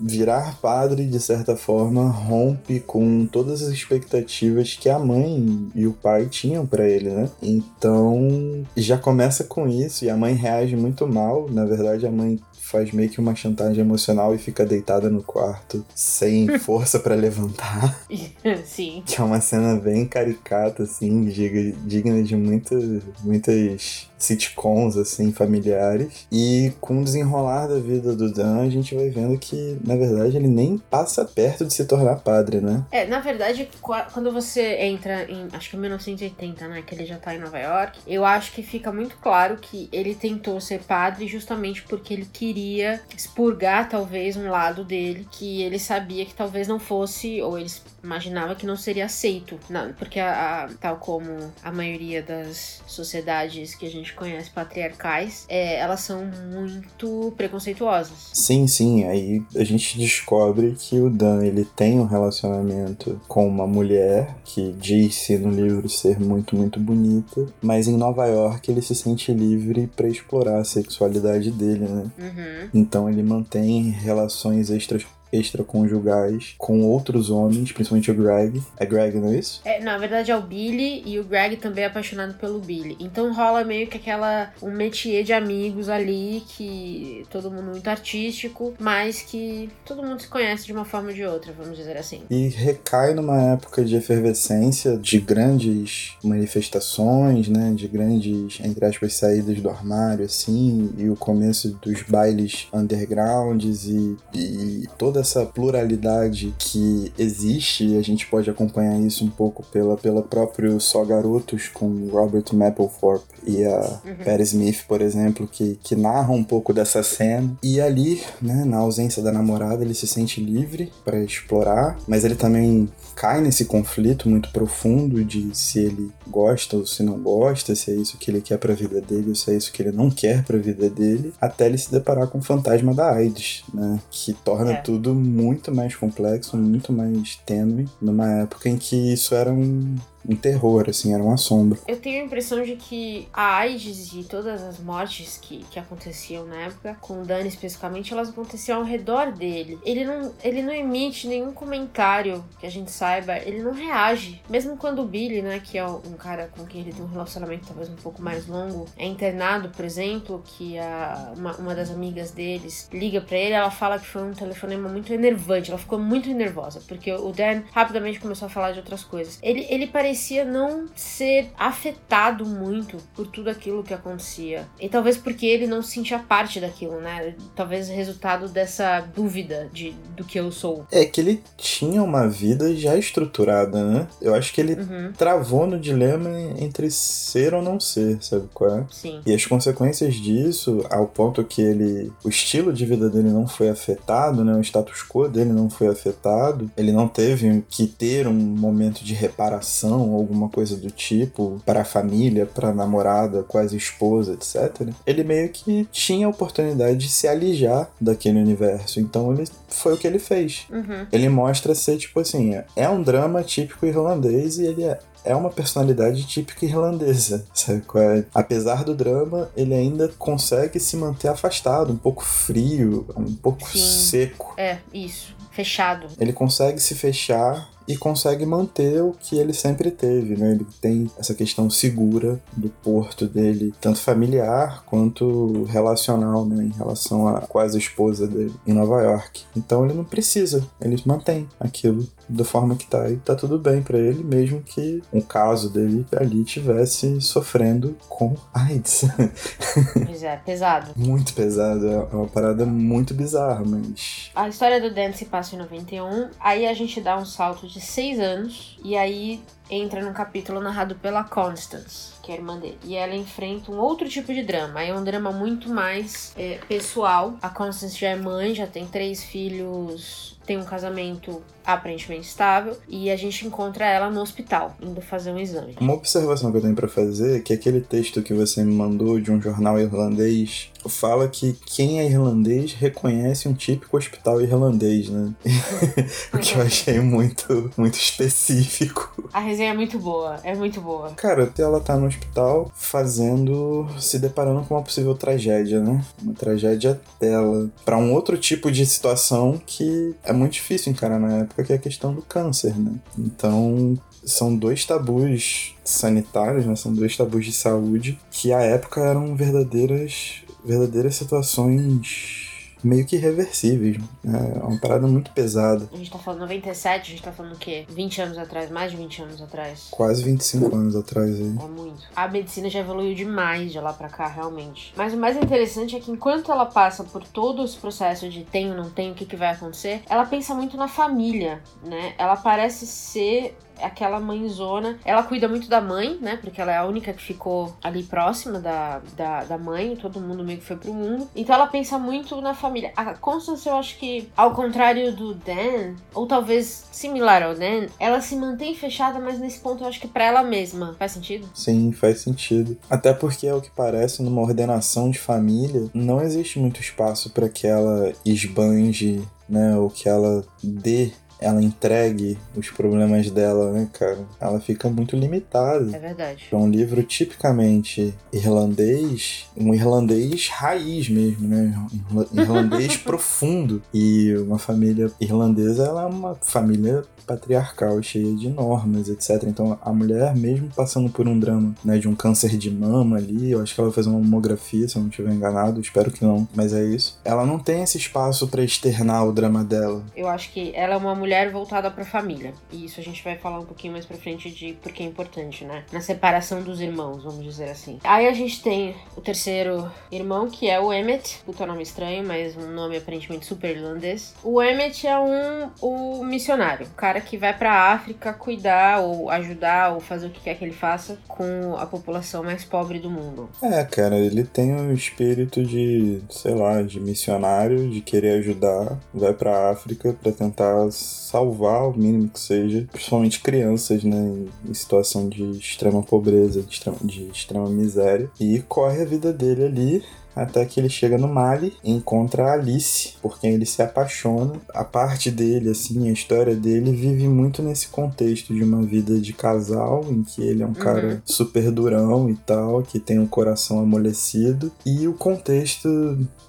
virar 0.00 0.58
padre, 0.60 1.06
de 1.06 1.18
certa 1.18 1.56
forma, 1.56 2.08
rompe 2.08 2.78
com 2.80 3.26
todas 3.26 3.62
as 3.62 3.70
expectativas 3.70 4.74
que 4.80 4.88
a 4.88 4.98
mãe 4.98 5.68
e 5.74 5.86
o 5.86 5.92
pai 5.92 6.26
tinham 6.26 6.64
pra 6.66 6.88
ele, 6.88 7.10
né? 7.10 7.28
Então, 7.42 8.64
já 8.76 8.96
começa 8.96 9.44
com 9.44 9.66
isso 9.68 10.04
e 10.04 10.10
a 10.10 10.16
mãe 10.16 10.34
reage 10.34 10.76
muito 10.76 11.06
mal. 11.06 11.48
Na 11.50 11.64
verdade, 11.64 12.06
a 12.06 12.10
mãe 12.10 12.38
faz 12.66 12.90
meio 12.90 13.08
que 13.08 13.20
uma 13.20 13.34
chantagem 13.34 13.80
emocional 13.80 14.34
e 14.34 14.38
fica 14.38 14.66
deitada 14.66 15.08
no 15.08 15.22
quarto 15.22 15.84
sem 15.94 16.46
força 16.58 16.98
pra 16.98 17.14
levantar. 17.14 18.04
Sim. 18.66 19.02
Que 19.06 19.20
é 19.20 19.24
uma 19.24 19.40
cena 19.40 19.76
bem 19.76 20.04
caricata, 20.04 20.82
assim, 20.82 21.24
digna 21.24 22.22
de 22.22 22.36
muitas, 22.36 23.02
muitas 23.22 24.08
sitcoms, 24.18 24.96
assim, 24.96 25.32
familiares. 25.32 26.26
E 26.32 26.72
com 26.80 27.00
o 27.00 27.04
desenrolar 27.04 27.66
da 27.66 27.78
vida 27.78 28.14
do 28.14 28.32
Dan, 28.32 28.62
a 28.62 28.68
gente 28.70 28.94
vai 28.94 29.08
vendo 29.10 29.38
que, 29.38 29.78
na 29.84 29.96
verdade, 29.96 30.36
ele 30.36 30.48
nem 30.48 30.78
passa 30.78 31.24
perto 31.24 31.64
de 31.64 31.72
se 31.74 31.84
tornar 31.84 32.16
padre, 32.16 32.60
né? 32.60 32.84
É, 32.90 33.06
na 33.06 33.20
verdade, 33.20 33.68
qua- 33.80 34.06
quando 34.12 34.32
você 34.32 34.76
entra 34.80 35.30
em, 35.30 35.48
acho 35.52 35.70
que 35.70 35.76
é 35.76 35.78
1980, 35.78 36.68
né, 36.68 36.82
que 36.82 36.94
ele 36.94 37.06
já 37.06 37.16
tá 37.18 37.34
em 37.34 37.38
Nova 37.38 37.58
York, 37.58 37.98
eu 38.06 38.24
acho 38.24 38.52
que 38.52 38.62
fica 38.62 38.90
muito 38.92 39.16
claro 39.18 39.56
que 39.58 39.88
ele 39.92 40.14
tentou 40.14 40.60
ser 40.60 40.80
padre 40.82 41.26
justamente 41.26 41.82
porque 41.82 42.14
ele 42.14 42.26
queria 42.32 43.00
expurgar 43.16 43.88
talvez 43.88 44.36
um 44.36 44.48
lado 44.50 44.84
dele 44.84 45.26
que 45.30 45.62
ele 45.62 45.78
sabia 45.78 46.24
que 46.24 46.34
talvez 46.34 46.66
não 46.68 46.78
fosse, 46.78 47.40
ou 47.42 47.58
ele 47.58 47.70
imaginava 48.02 48.54
que 48.54 48.66
não 48.66 48.76
seria 48.76 49.06
aceito, 49.06 49.58
não, 49.68 49.92
porque 49.92 50.18
a, 50.20 50.64
a- 50.64 50.68
tal 50.80 50.96
como 50.96 51.52
a 51.62 51.72
maioria 51.72 52.22
das 52.22 52.80
sociedades 52.86 53.74
que 53.74 53.86
a 53.86 53.90
gente 53.90 54.05
conhece 54.14 54.50
patriarcais, 54.50 55.44
é, 55.48 55.78
elas 55.78 56.00
são 56.00 56.24
muito 56.24 57.32
preconceituosas. 57.36 58.30
Sim, 58.32 58.66
sim, 58.66 59.04
aí 59.04 59.42
a 59.54 59.64
gente 59.64 59.98
descobre 59.98 60.76
que 60.78 60.98
o 60.98 61.10
Dan, 61.10 61.44
ele 61.44 61.64
tem 61.64 61.98
um 61.98 62.06
relacionamento 62.06 63.20
com 63.28 63.46
uma 63.46 63.66
mulher 63.66 64.36
que 64.44 64.72
diz-se 64.72 65.38
no 65.38 65.50
livro 65.50 65.88
ser 65.88 66.20
muito, 66.20 66.56
muito 66.56 66.78
bonita, 66.78 67.46
mas 67.60 67.88
em 67.88 67.96
Nova 67.96 68.26
York 68.26 68.70
ele 68.70 68.82
se 68.82 68.94
sente 68.94 69.32
livre 69.32 69.86
pra 69.94 70.08
explorar 70.08 70.58
a 70.58 70.64
sexualidade 70.64 71.50
dele, 71.50 71.86
né? 71.86 72.10
Uhum. 72.18 72.70
Então 72.74 73.08
ele 73.08 73.22
mantém 73.22 73.90
relações 73.90 74.70
extras 74.70 75.04
extraconjugais 75.38 76.54
com 76.58 76.82
outros 76.82 77.30
homens, 77.30 77.72
principalmente 77.72 78.10
o 78.10 78.14
Greg. 78.14 78.62
É 78.78 78.86
Greg, 78.86 79.18
não 79.18 79.30
é 79.30 79.38
isso? 79.38 79.60
É, 79.64 79.80
na 79.80 79.98
verdade 79.98 80.30
é 80.30 80.36
o 80.36 80.42
Billy 80.42 81.02
e 81.04 81.18
o 81.18 81.24
Greg 81.24 81.56
também 81.56 81.84
é 81.84 81.86
apaixonado 81.86 82.34
pelo 82.34 82.58
Billy. 82.58 82.96
Então 83.00 83.32
rola 83.32 83.64
meio 83.64 83.86
que 83.86 83.96
aquela 83.96 84.52
um 84.62 84.70
métier 84.70 85.24
de 85.24 85.32
amigos 85.32 85.88
ali 85.88 86.42
que 86.48 87.24
todo 87.30 87.50
mundo 87.50 87.70
muito 87.70 87.88
artístico, 87.88 88.74
mas 88.78 89.22
que 89.22 89.70
todo 89.84 90.02
mundo 90.02 90.20
se 90.20 90.28
conhece 90.28 90.66
de 90.66 90.72
uma 90.72 90.84
forma 90.84 91.08
ou 91.08 91.14
de 91.14 91.24
outra, 91.24 91.52
vamos 91.52 91.76
dizer 91.76 91.96
assim. 91.96 92.22
E 92.30 92.48
recai 92.48 93.14
numa 93.14 93.52
época 93.52 93.84
de 93.84 93.96
efervescência, 93.96 94.96
de 94.96 95.18
grandes 95.18 96.16
manifestações, 96.22 97.48
né, 97.48 97.72
de 97.74 97.88
grandes 97.88 98.58
entre 98.62 98.84
aspas 98.84 99.14
saídas 99.14 99.60
do 99.60 99.68
armário 99.68 100.24
assim, 100.24 100.90
e 100.96 101.08
o 101.08 101.16
começo 101.16 101.76
dos 101.82 102.02
bailes 102.02 102.68
undergrounds 102.72 103.86
e, 103.86 104.16
e 104.34 104.88
toda 104.98 105.24
essa 105.26 105.44
pluralidade 105.44 106.54
que 106.58 107.12
existe, 107.18 107.84
e 107.84 107.98
a 107.98 108.02
gente 108.02 108.26
pode 108.26 108.48
acompanhar 108.48 108.98
isso 109.00 109.24
um 109.24 109.30
pouco 109.30 109.64
pela, 109.72 109.96
pela 109.96 110.22
próprio 110.22 110.80
Só 110.80 111.04
Garotos 111.04 111.68
com 111.68 112.08
Robert 112.10 112.44
Mapplethorpe 112.52 113.26
e 113.46 113.64
a 113.64 114.00
Uhum. 114.04 114.14
Perry 114.24 114.42
Smith, 114.44 114.84
por 114.86 115.00
exemplo, 115.00 115.48
que, 115.50 115.78
que 115.82 115.96
narram 115.96 116.36
um 116.36 116.44
pouco 116.44 116.72
dessa 116.72 117.02
cena. 117.02 117.56
E 117.62 117.80
ali, 117.80 118.22
né, 118.40 118.64
na 118.64 118.78
ausência 118.78 119.22
da 119.22 119.32
namorada, 119.32 119.82
ele 119.82 119.94
se 119.94 120.06
sente 120.06 120.40
livre 120.40 120.92
para 121.04 121.18
explorar, 121.22 121.98
mas 122.06 122.24
ele 122.24 122.34
também 122.36 122.88
cai 123.16 123.40
nesse 123.40 123.64
conflito 123.64 124.28
muito 124.28 124.50
profundo 124.50 125.24
de 125.24 125.48
se 125.56 125.78
ele 125.80 126.12
gosta 126.28 126.76
ou 126.76 126.86
se 126.86 127.02
não 127.02 127.18
gosta, 127.18 127.74
se 127.74 127.90
é 127.90 127.94
isso 127.94 128.18
que 128.18 128.30
ele 128.30 128.42
quer 128.42 128.58
para 128.58 128.72
a 128.74 128.76
vida 128.76 129.00
dele 129.00 129.30
ou 129.30 129.34
se 129.34 129.50
é 129.50 129.56
isso 129.56 129.72
que 129.72 129.82
ele 129.82 129.90
não 129.90 130.10
quer 130.10 130.44
para 130.44 130.56
a 130.56 130.60
vida 130.60 130.90
dele, 130.90 131.32
até 131.40 131.64
ele 131.66 131.78
se 131.78 131.90
deparar 131.90 132.28
com 132.28 132.38
o 132.38 132.42
fantasma 132.42 132.94
da 132.94 133.10
AIDS, 133.10 133.64
né, 133.72 133.98
que 134.10 134.34
torna 134.34 134.72
É. 134.72 134.76
tudo 134.82 135.14
muito 135.14 135.74
mais 135.74 135.96
complexo, 135.96 136.56
muito 136.58 136.92
mais 136.92 137.36
tênue, 137.46 137.88
numa 138.00 138.30
época 138.42 138.68
em 138.68 138.76
que 138.76 139.12
isso 139.12 139.34
era 139.34 139.50
um, 139.50 139.96
um 140.28 140.36
terror, 140.36 140.86
assim, 140.88 141.14
era 141.14 141.22
uma 141.22 141.36
sombra. 141.36 141.78
Eu 141.86 141.98
tenho 142.00 142.22
a 142.22 142.26
impressão 142.26 142.62
de 142.62 142.76
que 142.76 143.28
a 143.32 143.56
AIDS 143.56 144.12
e 144.12 144.24
todas 144.24 144.62
as 144.62 144.78
mortes 144.78 145.38
que, 145.40 145.64
que 145.70 145.78
aconteciam 145.78 146.44
na 146.46 146.56
época, 146.56 146.96
com 147.00 147.22
o 147.22 147.24
Dani 147.24 147.48
especificamente, 147.48 148.12
elas 148.12 148.28
aconteciam 148.28 148.78
ao 148.78 148.84
redor 148.84 149.32
dele. 149.32 149.78
Ele 149.84 150.04
não, 150.04 150.32
ele 150.42 150.62
não 150.62 150.72
emite 150.72 151.28
nenhum 151.28 151.52
comentário 151.52 152.44
que 152.58 152.66
a 152.66 152.70
gente 152.70 152.90
saiba, 152.90 153.38
ele 153.38 153.62
não 153.62 153.72
reage. 153.72 154.42
Mesmo 154.48 154.76
quando 154.76 155.02
o 155.02 155.06
Billy, 155.06 155.42
né, 155.42 155.60
que 155.60 155.78
é 155.78 155.86
um 155.86 156.16
cara 156.18 156.50
com 156.56 156.64
quem 156.64 156.80
ele 156.80 156.92
tem 156.92 157.04
um 157.04 157.08
relacionamento 157.08 157.66
talvez 157.66 157.88
um 157.88 157.96
pouco 157.96 158.20
mais 158.20 158.46
longo, 158.46 158.86
é 158.96 159.06
internado, 159.06 159.68
por 159.70 159.84
exemplo, 159.84 160.42
que 160.44 160.78
a, 160.78 161.32
uma, 161.36 161.56
uma 161.56 161.74
das 161.74 161.90
amigas 161.90 162.30
deles 162.30 162.88
liga 162.92 163.20
pra 163.20 163.36
ele, 163.36 163.52
ela 163.52 163.70
fala 163.70 163.98
que 163.98 164.06
foi 164.06 164.22
um 164.22 164.32
telefonema 164.32 164.88
muito 164.88 165.12
enervante, 165.12 165.70
ela 165.70 165.78
ficou 165.78 165.98
muito 165.98 166.28
nervosa, 166.32 166.82
porque 166.86 167.12
o 167.12 167.32
Dan 167.32 167.62
rapidamente 167.72 168.20
começou 168.20 168.46
a 168.46 168.48
falar 168.48 168.72
de 168.72 168.78
outras 168.78 169.04
coisas. 169.04 169.38
Ele, 169.42 169.66
ele 169.70 169.86
parecia 169.86 170.15
não 170.44 170.86
ser 170.94 171.50
afetado 171.58 172.44
muito 172.46 172.96
por 173.14 173.26
tudo 173.26 173.50
aquilo 173.50 173.82
que 173.82 173.94
acontecia. 173.94 174.66
E 174.80 174.88
talvez 174.88 175.16
porque 175.16 175.46
ele 175.46 175.66
não 175.66 175.82
se 175.82 175.92
sentia 175.92 176.18
parte 176.18 176.60
daquilo, 176.60 177.00
né? 177.00 177.34
Talvez 177.54 177.88
resultado 177.88 178.48
dessa 178.48 179.00
dúvida 179.14 179.68
de, 179.72 179.94
do 180.16 180.24
que 180.24 180.38
eu 180.38 180.50
sou. 180.52 180.86
É 180.90 181.04
que 181.04 181.20
ele 181.20 181.42
tinha 181.56 182.02
uma 182.02 182.28
vida 182.28 182.74
já 182.76 182.96
estruturada, 182.96 183.82
né? 183.84 184.06
Eu 184.20 184.34
acho 184.34 184.52
que 184.52 184.60
ele 184.60 184.76
Uhum, 184.76 185.12
travou 185.16 185.66
no 185.66 185.78
dilema 185.80 186.28
entre 186.58 186.90
ser 186.90 187.54
ou 187.54 187.62
não 187.62 187.80
ser, 187.80 188.18
sabe 188.22 188.46
qual 188.52 188.78
é? 188.78 188.84
sim. 188.90 189.20
E 189.24 189.34
as 189.34 189.46
consequências 189.46 190.14
disso, 190.14 190.84
ao 190.90 191.06
ponto 191.06 191.42
que 191.44 191.62
ele. 191.62 192.12
O 192.22 192.28
estilo 192.28 192.72
de 192.72 192.84
vida 192.84 193.08
dele 193.08 193.30
não 193.30 193.46
foi 193.46 193.68
afetado, 193.70 194.44
né? 194.44 194.54
O 194.54 194.60
status 194.60 195.02
quo 195.08 195.28
dele 195.28 195.52
não 195.52 195.70
foi 195.70 195.88
afetado. 195.88 196.70
Ele 196.76 196.92
não 196.92 197.08
teve 197.08 197.64
que 197.68 197.86
ter 197.86 198.26
um 198.26 198.32
momento 198.34 199.02
de 199.04 199.14
reparação 199.14 200.05
ou 200.08 200.16
alguma 200.16 200.48
coisa 200.48 200.76
do 200.76 200.90
tipo 200.90 201.60
para 201.64 201.82
a 201.82 201.84
família, 201.84 202.46
para 202.46 202.68
a 202.68 202.74
namorada, 202.74 203.42
quase 203.42 203.76
esposa, 203.76 204.34
etc. 204.34 204.88
Ele 205.06 205.24
meio 205.24 205.48
que 205.48 205.88
tinha 205.90 206.26
a 206.26 206.30
oportunidade 206.30 206.98
de 206.98 207.08
se 207.08 207.26
alijar 207.26 207.90
daquele 208.00 208.38
universo. 208.38 209.00
Então 209.00 209.32
ele 209.32 209.44
foi 209.68 209.94
o 209.94 209.96
que 209.96 210.06
ele 210.06 210.18
fez. 210.18 210.66
Uhum. 210.70 211.06
Ele 211.12 211.28
mostra 211.28 211.74
ser, 211.74 211.96
tipo 211.98 212.20
assim, 212.20 212.54
é 212.74 212.88
um 212.88 213.02
drama 213.02 213.42
típico 213.42 213.86
irlandês 213.86 214.58
e 214.58 214.66
ele 214.66 214.84
é, 214.84 214.98
é 215.26 215.34
uma 215.34 215.50
personalidade 215.50 216.24
típica 216.24 216.64
irlandesa, 216.64 217.44
sabe? 217.52 217.82
é? 217.96 218.24
Apesar 218.34 218.84
do 218.84 218.94
drama, 218.94 219.50
ele 219.56 219.74
ainda 219.74 220.08
consegue 220.18 220.78
se 220.80 220.96
manter 220.96 221.28
afastado, 221.28 221.92
um 221.92 221.96
pouco 221.96 222.24
frio, 222.24 223.06
um 223.16 223.34
pouco 223.34 223.68
Sim. 223.68 223.78
seco. 223.78 224.54
É, 224.56 224.78
isso. 224.94 225.34
Fechado. 225.50 226.06
Ele 226.20 226.32
consegue 226.32 226.78
se 226.78 226.94
fechar 226.94 227.70
e 227.88 227.96
consegue 227.96 228.44
manter 228.44 229.00
o 229.02 229.12
que 229.12 229.38
ele 229.38 229.52
sempre 229.52 229.90
teve, 229.90 230.36
né? 230.36 230.52
Ele 230.52 230.66
tem 230.80 231.10
essa 231.18 231.34
questão 231.34 231.70
segura 231.70 232.40
do 232.56 232.68
porto 232.68 233.26
dele, 233.26 233.72
tanto 233.80 234.00
familiar 234.00 234.82
quanto 234.84 235.64
relacional, 235.64 236.44
né? 236.44 236.64
Em 236.64 236.76
relação 236.76 237.28
à 237.28 237.40
quase 237.42 237.78
esposa 237.78 238.26
dele 238.26 238.54
em 238.66 238.72
Nova 238.72 239.00
York. 239.02 239.44
Então 239.56 239.84
ele 239.84 239.94
não 239.94 240.04
precisa, 240.04 240.66
ele 240.80 241.00
mantém 241.06 241.48
aquilo 241.60 242.06
da 242.28 242.44
forma 242.44 242.76
que 242.76 242.86
tá 242.86 243.08
e 243.10 243.16
tá 243.16 243.34
tudo 243.34 243.58
bem 243.58 243.82
pra 243.82 243.98
ele, 243.98 244.22
mesmo 244.24 244.62
que 244.62 245.02
o 245.12 245.22
caso 245.22 245.70
dele 245.70 246.06
ali 246.16 246.44
tivesse 246.44 247.20
sofrendo 247.20 247.96
com 248.08 248.34
AIDS. 248.52 249.04
Pois 250.06 250.22
é, 250.22 250.36
pesado. 250.36 250.92
muito 250.96 251.34
pesado, 251.34 251.86
é 251.86 251.98
uma 252.14 252.26
parada 252.26 252.64
muito 252.64 253.12
bizarra, 253.12 253.62
mas 253.64 254.30
A 254.34 254.48
história 254.48 254.80
do 254.80 254.94
Dan 254.94 255.12
se 255.12 255.26
passa 255.26 255.54
em 255.54 255.58
91, 255.58 256.30
aí 256.40 256.66
a 256.66 256.72
gente 256.74 257.00
dá 257.00 257.16
um 257.16 257.24
salto 257.24 257.66
de 257.66 257.80
seis 257.80 258.18
anos, 258.18 258.78
e 258.82 258.96
aí 258.96 259.42
entra 259.70 260.02
num 260.02 260.12
capítulo 260.12 260.60
narrado 260.60 260.94
pela 260.96 261.24
Constance, 261.24 262.12
que 262.22 262.30
é 262.30 262.34
a 262.34 262.38
irmã 262.38 262.58
dele. 262.58 262.78
E 262.84 262.94
ela 262.94 263.14
enfrenta 263.14 263.70
um 263.70 263.78
outro 263.78 264.08
tipo 264.08 264.32
de 264.32 264.42
drama. 264.42 264.82
É 264.82 264.94
um 264.94 265.02
drama 265.02 265.30
muito 265.32 265.68
mais 265.68 266.32
é, 266.36 266.58
pessoal. 266.68 267.34
A 267.42 267.48
Constance 267.48 267.98
já 267.98 268.08
é 268.08 268.16
mãe, 268.16 268.54
já 268.54 268.66
tem 268.66 268.86
três 268.86 269.24
filhos, 269.24 270.36
tem 270.46 270.56
um 270.56 270.64
casamento 270.64 271.42
aparentemente 271.64 272.28
estável, 272.28 272.76
e 272.88 273.10
a 273.10 273.16
gente 273.16 273.44
encontra 273.44 273.84
ela 273.84 274.08
no 274.08 274.20
hospital, 274.20 274.76
indo 274.80 275.00
fazer 275.00 275.32
um 275.32 275.38
exame. 275.38 275.74
Uma 275.80 275.94
observação 275.94 276.52
que 276.52 276.58
eu 276.58 276.62
tenho 276.62 276.76
pra 276.76 276.86
fazer 276.86 277.38
é 277.38 277.40
que 277.40 277.52
aquele 277.52 277.80
texto 277.80 278.22
que 278.22 278.32
você 278.32 278.62
me 278.62 278.72
mandou 278.72 279.18
de 279.18 279.32
um 279.32 279.42
jornal 279.42 279.78
irlandês 279.80 280.70
fala 280.88 281.28
que 281.28 281.56
quem 281.64 282.00
é 282.00 282.06
irlandês 282.06 282.72
reconhece 282.72 283.48
um 283.48 283.54
típico 283.54 283.96
hospital 283.96 284.40
irlandês, 284.40 285.08
né? 285.08 285.34
o 286.32 286.38
que 286.38 286.54
eu 286.54 286.62
achei 286.62 287.00
muito, 287.00 287.70
muito 287.76 287.94
específico. 287.94 289.24
A 289.32 289.40
resenha 289.40 289.70
é 289.70 289.74
muito 289.74 289.98
boa, 289.98 290.38
é 290.42 290.54
muito 290.54 290.80
boa. 290.80 291.10
Cara, 291.10 291.52
ela 291.58 291.80
tá 291.80 291.96
no 291.96 292.06
hospital 292.06 292.70
fazendo. 292.74 293.86
se 293.98 294.18
deparando 294.18 294.62
com 294.62 294.74
uma 294.74 294.82
possível 294.82 295.14
tragédia, 295.14 295.80
né? 295.80 296.04
Uma 296.22 296.34
tragédia 296.34 297.00
dela. 297.20 297.70
Pra 297.84 297.96
um 297.96 298.12
outro 298.12 298.36
tipo 298.36 298.70
de 298.70 298.84
situação 298.86 299.60
que 299.64 300.14
é 300.24 300.32
muito 300.32 300.52
difícil 300.52 300.92
encarar 300.92 301.18
na 301.18 301.38
época, 301.38 301.64
que 301.64 301.72
é 301.72 301.76
a 301.76 301.80
questão 301.80 302.14
do 302.14 302.22
câncer, 302.22 302.78
né? 302.78 302.92
Então. 303.18 303.96
São 304.24 304.56
dois 304.56 304.84
tabus 304.84 305.76
sanitários, 305.84 306.66
né? 306.66 306.74
São 306.74 306.92
dois 306.92 307.16
tabus 307.16 307.44
de 307.44 307.52
saúde 307.52 308.18
que 308.28 308.52
à 308.52 308.60
época 308.60 309.00
eram 309.00 309.36
verdadeiras, 309.36 310.42
verdadeiras 310.66 311.14
situações 311.14 312.46
meio 312.86 313.04
que 313.04 313.16
irreversíveis. 313.16 313.98
né? 314.22 314.52
É 314.56 314.58
uma 314.62 314.78
parada 314.78 315.06
muito 315.06 315.30
pesada. 315.32 315.88
A 315.92 315.96
gente 315.96 316.10
tá 316.10 316.18
falando 316.18 316.40
97, 316.40 317.00
a 317.00 317.10
gente 317.10 317.22
tá 317.22 317.32
falando 317.32 317.54
o 317.54 317.58
quê? 317.58 317.84
20 317.88 318.22
anos 318.22 318.38
atrás, 318.38 318.70
mais 318.70 318.90
de 318.90 318.96
20 318.96 319.22
anos 319.22 319.42
atrás. 319.42 319.88
Quase 319.90 320.22
25 320.22 320.74
anos 320.74 320.94
atrás 320.94 321.34
aí. 321.34 321.56
É 321.62 321.68
muito. 321.68 322.02
A 322.14 322.28
medicina 322.28 322.68
já 322.70 322.80
evoluiu 322.80 323.14
demais 323.14 323.72
de 323.72 323.80
lá 323.80 323.92
pra 323.92 324.08
cá, 324.08 324.28
realmente. 324.28 324.92
Mas 324.96 325.12
o 325.12 325.16
mais 325.16 325.36
interessante 325.36 325.96
é 325.96 326.00
que 326.00 326.10
enquanto 326.10 326.52
ela 326.52 326.66
passa 326.66 327.02
por 327.04 327.24
todo 327.26 327.64
esse 327.64 327.76
processo 327.76 328.28
de 328.28 328.44
tenho, 328.44 328.76
não 328.76 328.90
tenho, 328.90 329.12
o 329.12 329.14
que, 329.14 329.24
que 329.24 329.36
vai 329.36 329.48
acontecer, 329.48 330.02
ela 330.08 330.24
pensa 330.24 330.54
muito 330.54 330.76
na 330.76 330.88
família, 330.88 331.60
né? 331.84 332.14
Ela 332.18 332.36
parece 332.36 332.86
ser 332.86 333.56
aquela 333.80 334.20
mãezona. 334.20 334.98
Ela 335.04 335.22
cuida 335.22 335.48
muito 335.48 335.68
da 335.68 335.80
mãe, 335.80 336.18
né? 336.20 336.38
Porque 336.40 336.60
ela 336.60 336.72
é 336.72 336.76
a 336.76 336.84
única 336.84 337.12
que 337.12 337.22
ficou 337.22 337.74
ali 337.82 338.02
próxima 338.02 338.58
da, 338.58 339.00
da, 339.16 339.44
da 339.44 339.58
mãe. 339.58 339.96
Todo 339.96 340.20
mundo 340.20 340.44
meio 340.44 340.58
que 340.58 340.64
foi 340.64 340.76
pro 340.76 340.92
mundo. 340.92 341.28
Então 341.34 341.54
ela 341.54 341.66
pensa 341.66 341.98
muito 341.98 342.40
na 342.40 342.54
família. 342.54 342.92
A 342.96 343.14
Constance, 343.14 343.68
eu 343.68 343.76
acho 343.76 343.98
que, 343.98 344.28
ao 344.36 344.52
contrário 344.52 345.14
do 345.14 345.34
Dan, 345.34 345.94
ou 346.14 346.26
talvez 346.26 346.86
similar 346.92 347.42
ao 347.42 347.54
Dan, 347.54 347.86
ela 347.98 348.20
se 348.20 348.36
mantém 348.36 348.74
fechada, 348.74 349.18
mas 349.18 349.38
nesse 349.38 349.60
ponto 349.60 349.82
eu 349.84 349.88
acho 349.88 350.00
que 350.00 350.08
pra 350.08 350.24
ela 350.24 350.42
mesma. 350.42 350.94
Faz 350.98 351.12
sentido? 351.12 351.48
Sim, 351.54 351.92
faz 351.92 352.20
sentido. 352.20 352.76
Até 352.88 353.12
porque 353.12 353.46
é 353.46 353.54
o 353.54 353.60
que 353.60 353.70
parece 353.70 354.22
numa 354.22 354.42
ordenação 354.42 355.10
de 355.10 355.18
família, 355.18 355.90
não 355.92 356.20
existe 356.20 356.58
muito 356.58 356.80
espaço 356.80 357.30
para 357.30 357.48
que 357.48 357.66
ela 357.66 358.12
esbanje, 358.24 359.26
né, 359.48 359.76
ou 359.76 359.90
que 359.90 360.08
ela 360.08 360.44
dê 360.62 361.12
ela 361.40 361.62
entregue 361.62 362.38
os 362.56 362.70
problemas 362.70 363.30
dela, 363.30 363.72
né, 363.72 363.88
cara? 363.92 364.18
Ela 364.40 364.60
fica 364.60 364.88
muito 364.88 365.16
limitada. 365.16 365.94
É 365.94 365.98
verdade. 365.98 366.44
É 366.50 366.56
um 366.56 366.68
livro 366.68 367.02
tipicamente 367.02 368.14
irlandês, 368.32 369.46
um 369.56 369.74
irlandês 369.74 370.48
raiz 370.48 371.08
mesmo, 371.08 371.48
né? 371.48 371.74
Irlandês 372.32 372.96
profundo. 372.96 373.82
E 373.92 374.34
uma 374.38 374.58
família 374.58 375.10
irlandesa, 375.20 375.84
ela 375.84 376.02
é 376.02 376.06
uma 376.06 376.34
família 376.40 377.04
patriarcal, 377.26 378.00
cheia 378.02 378.34
de 378.34 378.48
normas, 378.48 379.08
etc. 379.08 379.42
Então 379.44 379.78
a 379.82 379.92
mulher, 379.92 380.34
mesmo 380.36 380.68
passando 380.74 381.10
por 381.10 381.26
um 381.26 381.38
drama, 381.38 381.74
né, 381.84 381.98
de 381.98 382.08
um 382.08 382.14
câncer 382.14 382.56
de 382.56 382.70
mama 382.70 383.16
ali, 383.16 383.50
eu 383.50 383.60
acho 383.60 383.74
que 383.74 383.80
ela 383.80 383.90
vai 383.90 383.94
fazer 383.94 384.08
uma 384.08 384.20
mamografia, 384.20 384.88
se 384.88 384.96
eu 384.96 385.02
não 385.02 385.08
estiver 385.08 385.32
enganado, 385.32 385.80
espero 385.80 386.10
que 386.10 386.24
não, 386.24 386.46
mas 386.54 386.72
é 386.72 386.84
isso. 386.84 387.18
Ela 387.24 387.44
não 387.44 387.58
tem 387.58 387.82
esse 387.82 387.98
espaço 387.98 388.46
para 388.46 388.62
externar 388.62 389.26
o 389.26 389.32
drama 389.32 389.64
dela. 389.64 390.02
Eu 390.16 390.28
acho 390.28 390.52
que 390.52 390.72
ela 390.74 390.94
é 390.94 390.96
uma 390.96 391.14
mulher 391.14 391.25
voltada 391.50 391.90
para 391.90 392.02
a 392.02 392.06
família. 392.06 392.52
E 392.72 392.84
isso 392.84 393.00
a 393.00 393.02
gente 393.02 393.22
vai 393.22 393.36
falar 393.36 393.60
um 393.60 393.64
pouquinho 393.64 393.92
mais 393.92 394.04
pra 394.04 394.16
frente 394.16 394.50
de 394.50 394.76
porque 394.82 395.02
é 395.02 395.06
importante, 395.06 395.64
né? 395.64 395.84
Na 395.92 396.00
separação 396.00 396.62
dos 396.62 396.80
irmãos, 396.80 397.24
vamos 397.24 397.44
dizer 397.44 397.70
assim. 397.70 397.98
Aí 398.04 398.26
a 398.26 398.32
gente 398.32 398.62
tem 398.62 398.94
o 399.16 399.20
terceiro 399.20 399.90
irmão, 400.10 400.48
que 400.48 400.68
é 400.68 400.80
o 400.80 400.92
Emmet, 400.92 401.40
puta 401.44 401.66
nome 401.66 401.82
estranho, 401.82 402.26
mas 402.26 402.56
um 402.56 402.72
nome 402.72 402.96
aparentemente 402.96 403.46
super 403.46 403.76
irlandês. 403.76 404.34
O 404.42 404.62
Emmet 404.62 405.06
é 405.06 405.18
um 405.18 405.70
o 405.80 406.24
missionário, 406.24 406.86
o 406.86 406.90
cara 406.90 407.20
que 407.20 407.36
vai 407.36 407.56
pra 407.56 407.92
África 407.92 408.32
cuidar 408.32 409.00
ou 409.00 409.30
ajudar 409.30 409.94
ou 409.94 410.00
fazer 410.00 410.26
o 410.26 410.30
que 410.30 410.40
quer 410.40 410.56
que 410.56 410.64
ele 410.64 410.72
faça 410.72 411.18
com 411.28 411.76
a 411.76 411.86
população 411.86 412.42
mais 412.42 412.64
pobre 412.64 412.98
do 412.98 413.10
mundo. 413.10 413.48
É, 413.62 413.84
cara, 413.84 414.16
ele 414.16 414.44
tem 414.44 414.74
um 414.74 414.92
espírito 414.92 415.64
de, 415.64 416.20
sei 416.30 416.54
lá, 416.54 416.82
de 416.82 417.00
missionário, 417.00 417.88
de 417.88 418.00
querer 418.00 418.38
ajudar, 418.38 418.98
vai 419.12 419.32
pra 419.32 419.70
África 419.70 420.12
para 420.12 420.32
tentar 420.32 420.88
salvar 421.16 421.88
o 421.88 421.96
mínimo 421.96 422.28
que 422.28 422.38
seja, 422.38 422.86
principalmente 422.92 423.40
crianças, 423.40 424.04
né, 424.04 424.46
em 424.68 424.74
situação 424.74 425.28
de 425.28 425.42
extrema 425.58 426.02
pobreza, 426.02 426.62
de 426.62 426.72
extrema, 426.72 426.98
de 427.02 427.24
extrema 427.28 427.68
miséria, 427.68 428.30
e 428.38 428.60
corre 428.68 429.02
a 429.02 429.04
vida 429.04 429.32
dele 429.32 429.64
ali 429.64 430.04
até 430.36 430.64
que 430.66 430.78
ele 430.78 430.90
chega 430.90 431.16
no 431.16 431.26
Mali 431.26 431.72
e 431.82 431.90
encontra 431.90 432.44
a 432.44 432.52
Alice, 432.52 433.14
por 433.22 433.40
quem 433.40 433.54
ele 433.54 433.64
se 433.64 433.82
apaixona. 433.82 434.52
A 434.74 434.84
parte 434.84 435.30
dele, 435.30 435.70
assim, 435.70 436.08
a 436.08 436.12
história 436.12 436.54
dele 436.54 436.92
vive 436.92 437.26
muito 437.26 437.62
nesse 437.62 437.88
contexto 437.88 438.54
de 438.54 438.62
uma 438.62 438.82
vida 438.82 439.18
de 439.18 439.32
casal, 439.32 440.04
em 440.10 440.22
que 440.22 440.42
ele 440.42 440.62
é 440.62 440.66
um 440.66 440.68
uhum. 440.68 440.74
cara 440.74 441.22
super 441.24 441.70
durão 441.70 442.28
e 442.28 442.34
tal, 442.34 442.82
que 442.82 443.00
tem 443.00 443.18
um 443.18 443.26
coração 443.26 443.80
amolecido, 443.80 444.70
e 444.84 445.08
o 445.08 445.14
contexto 445.14 445.88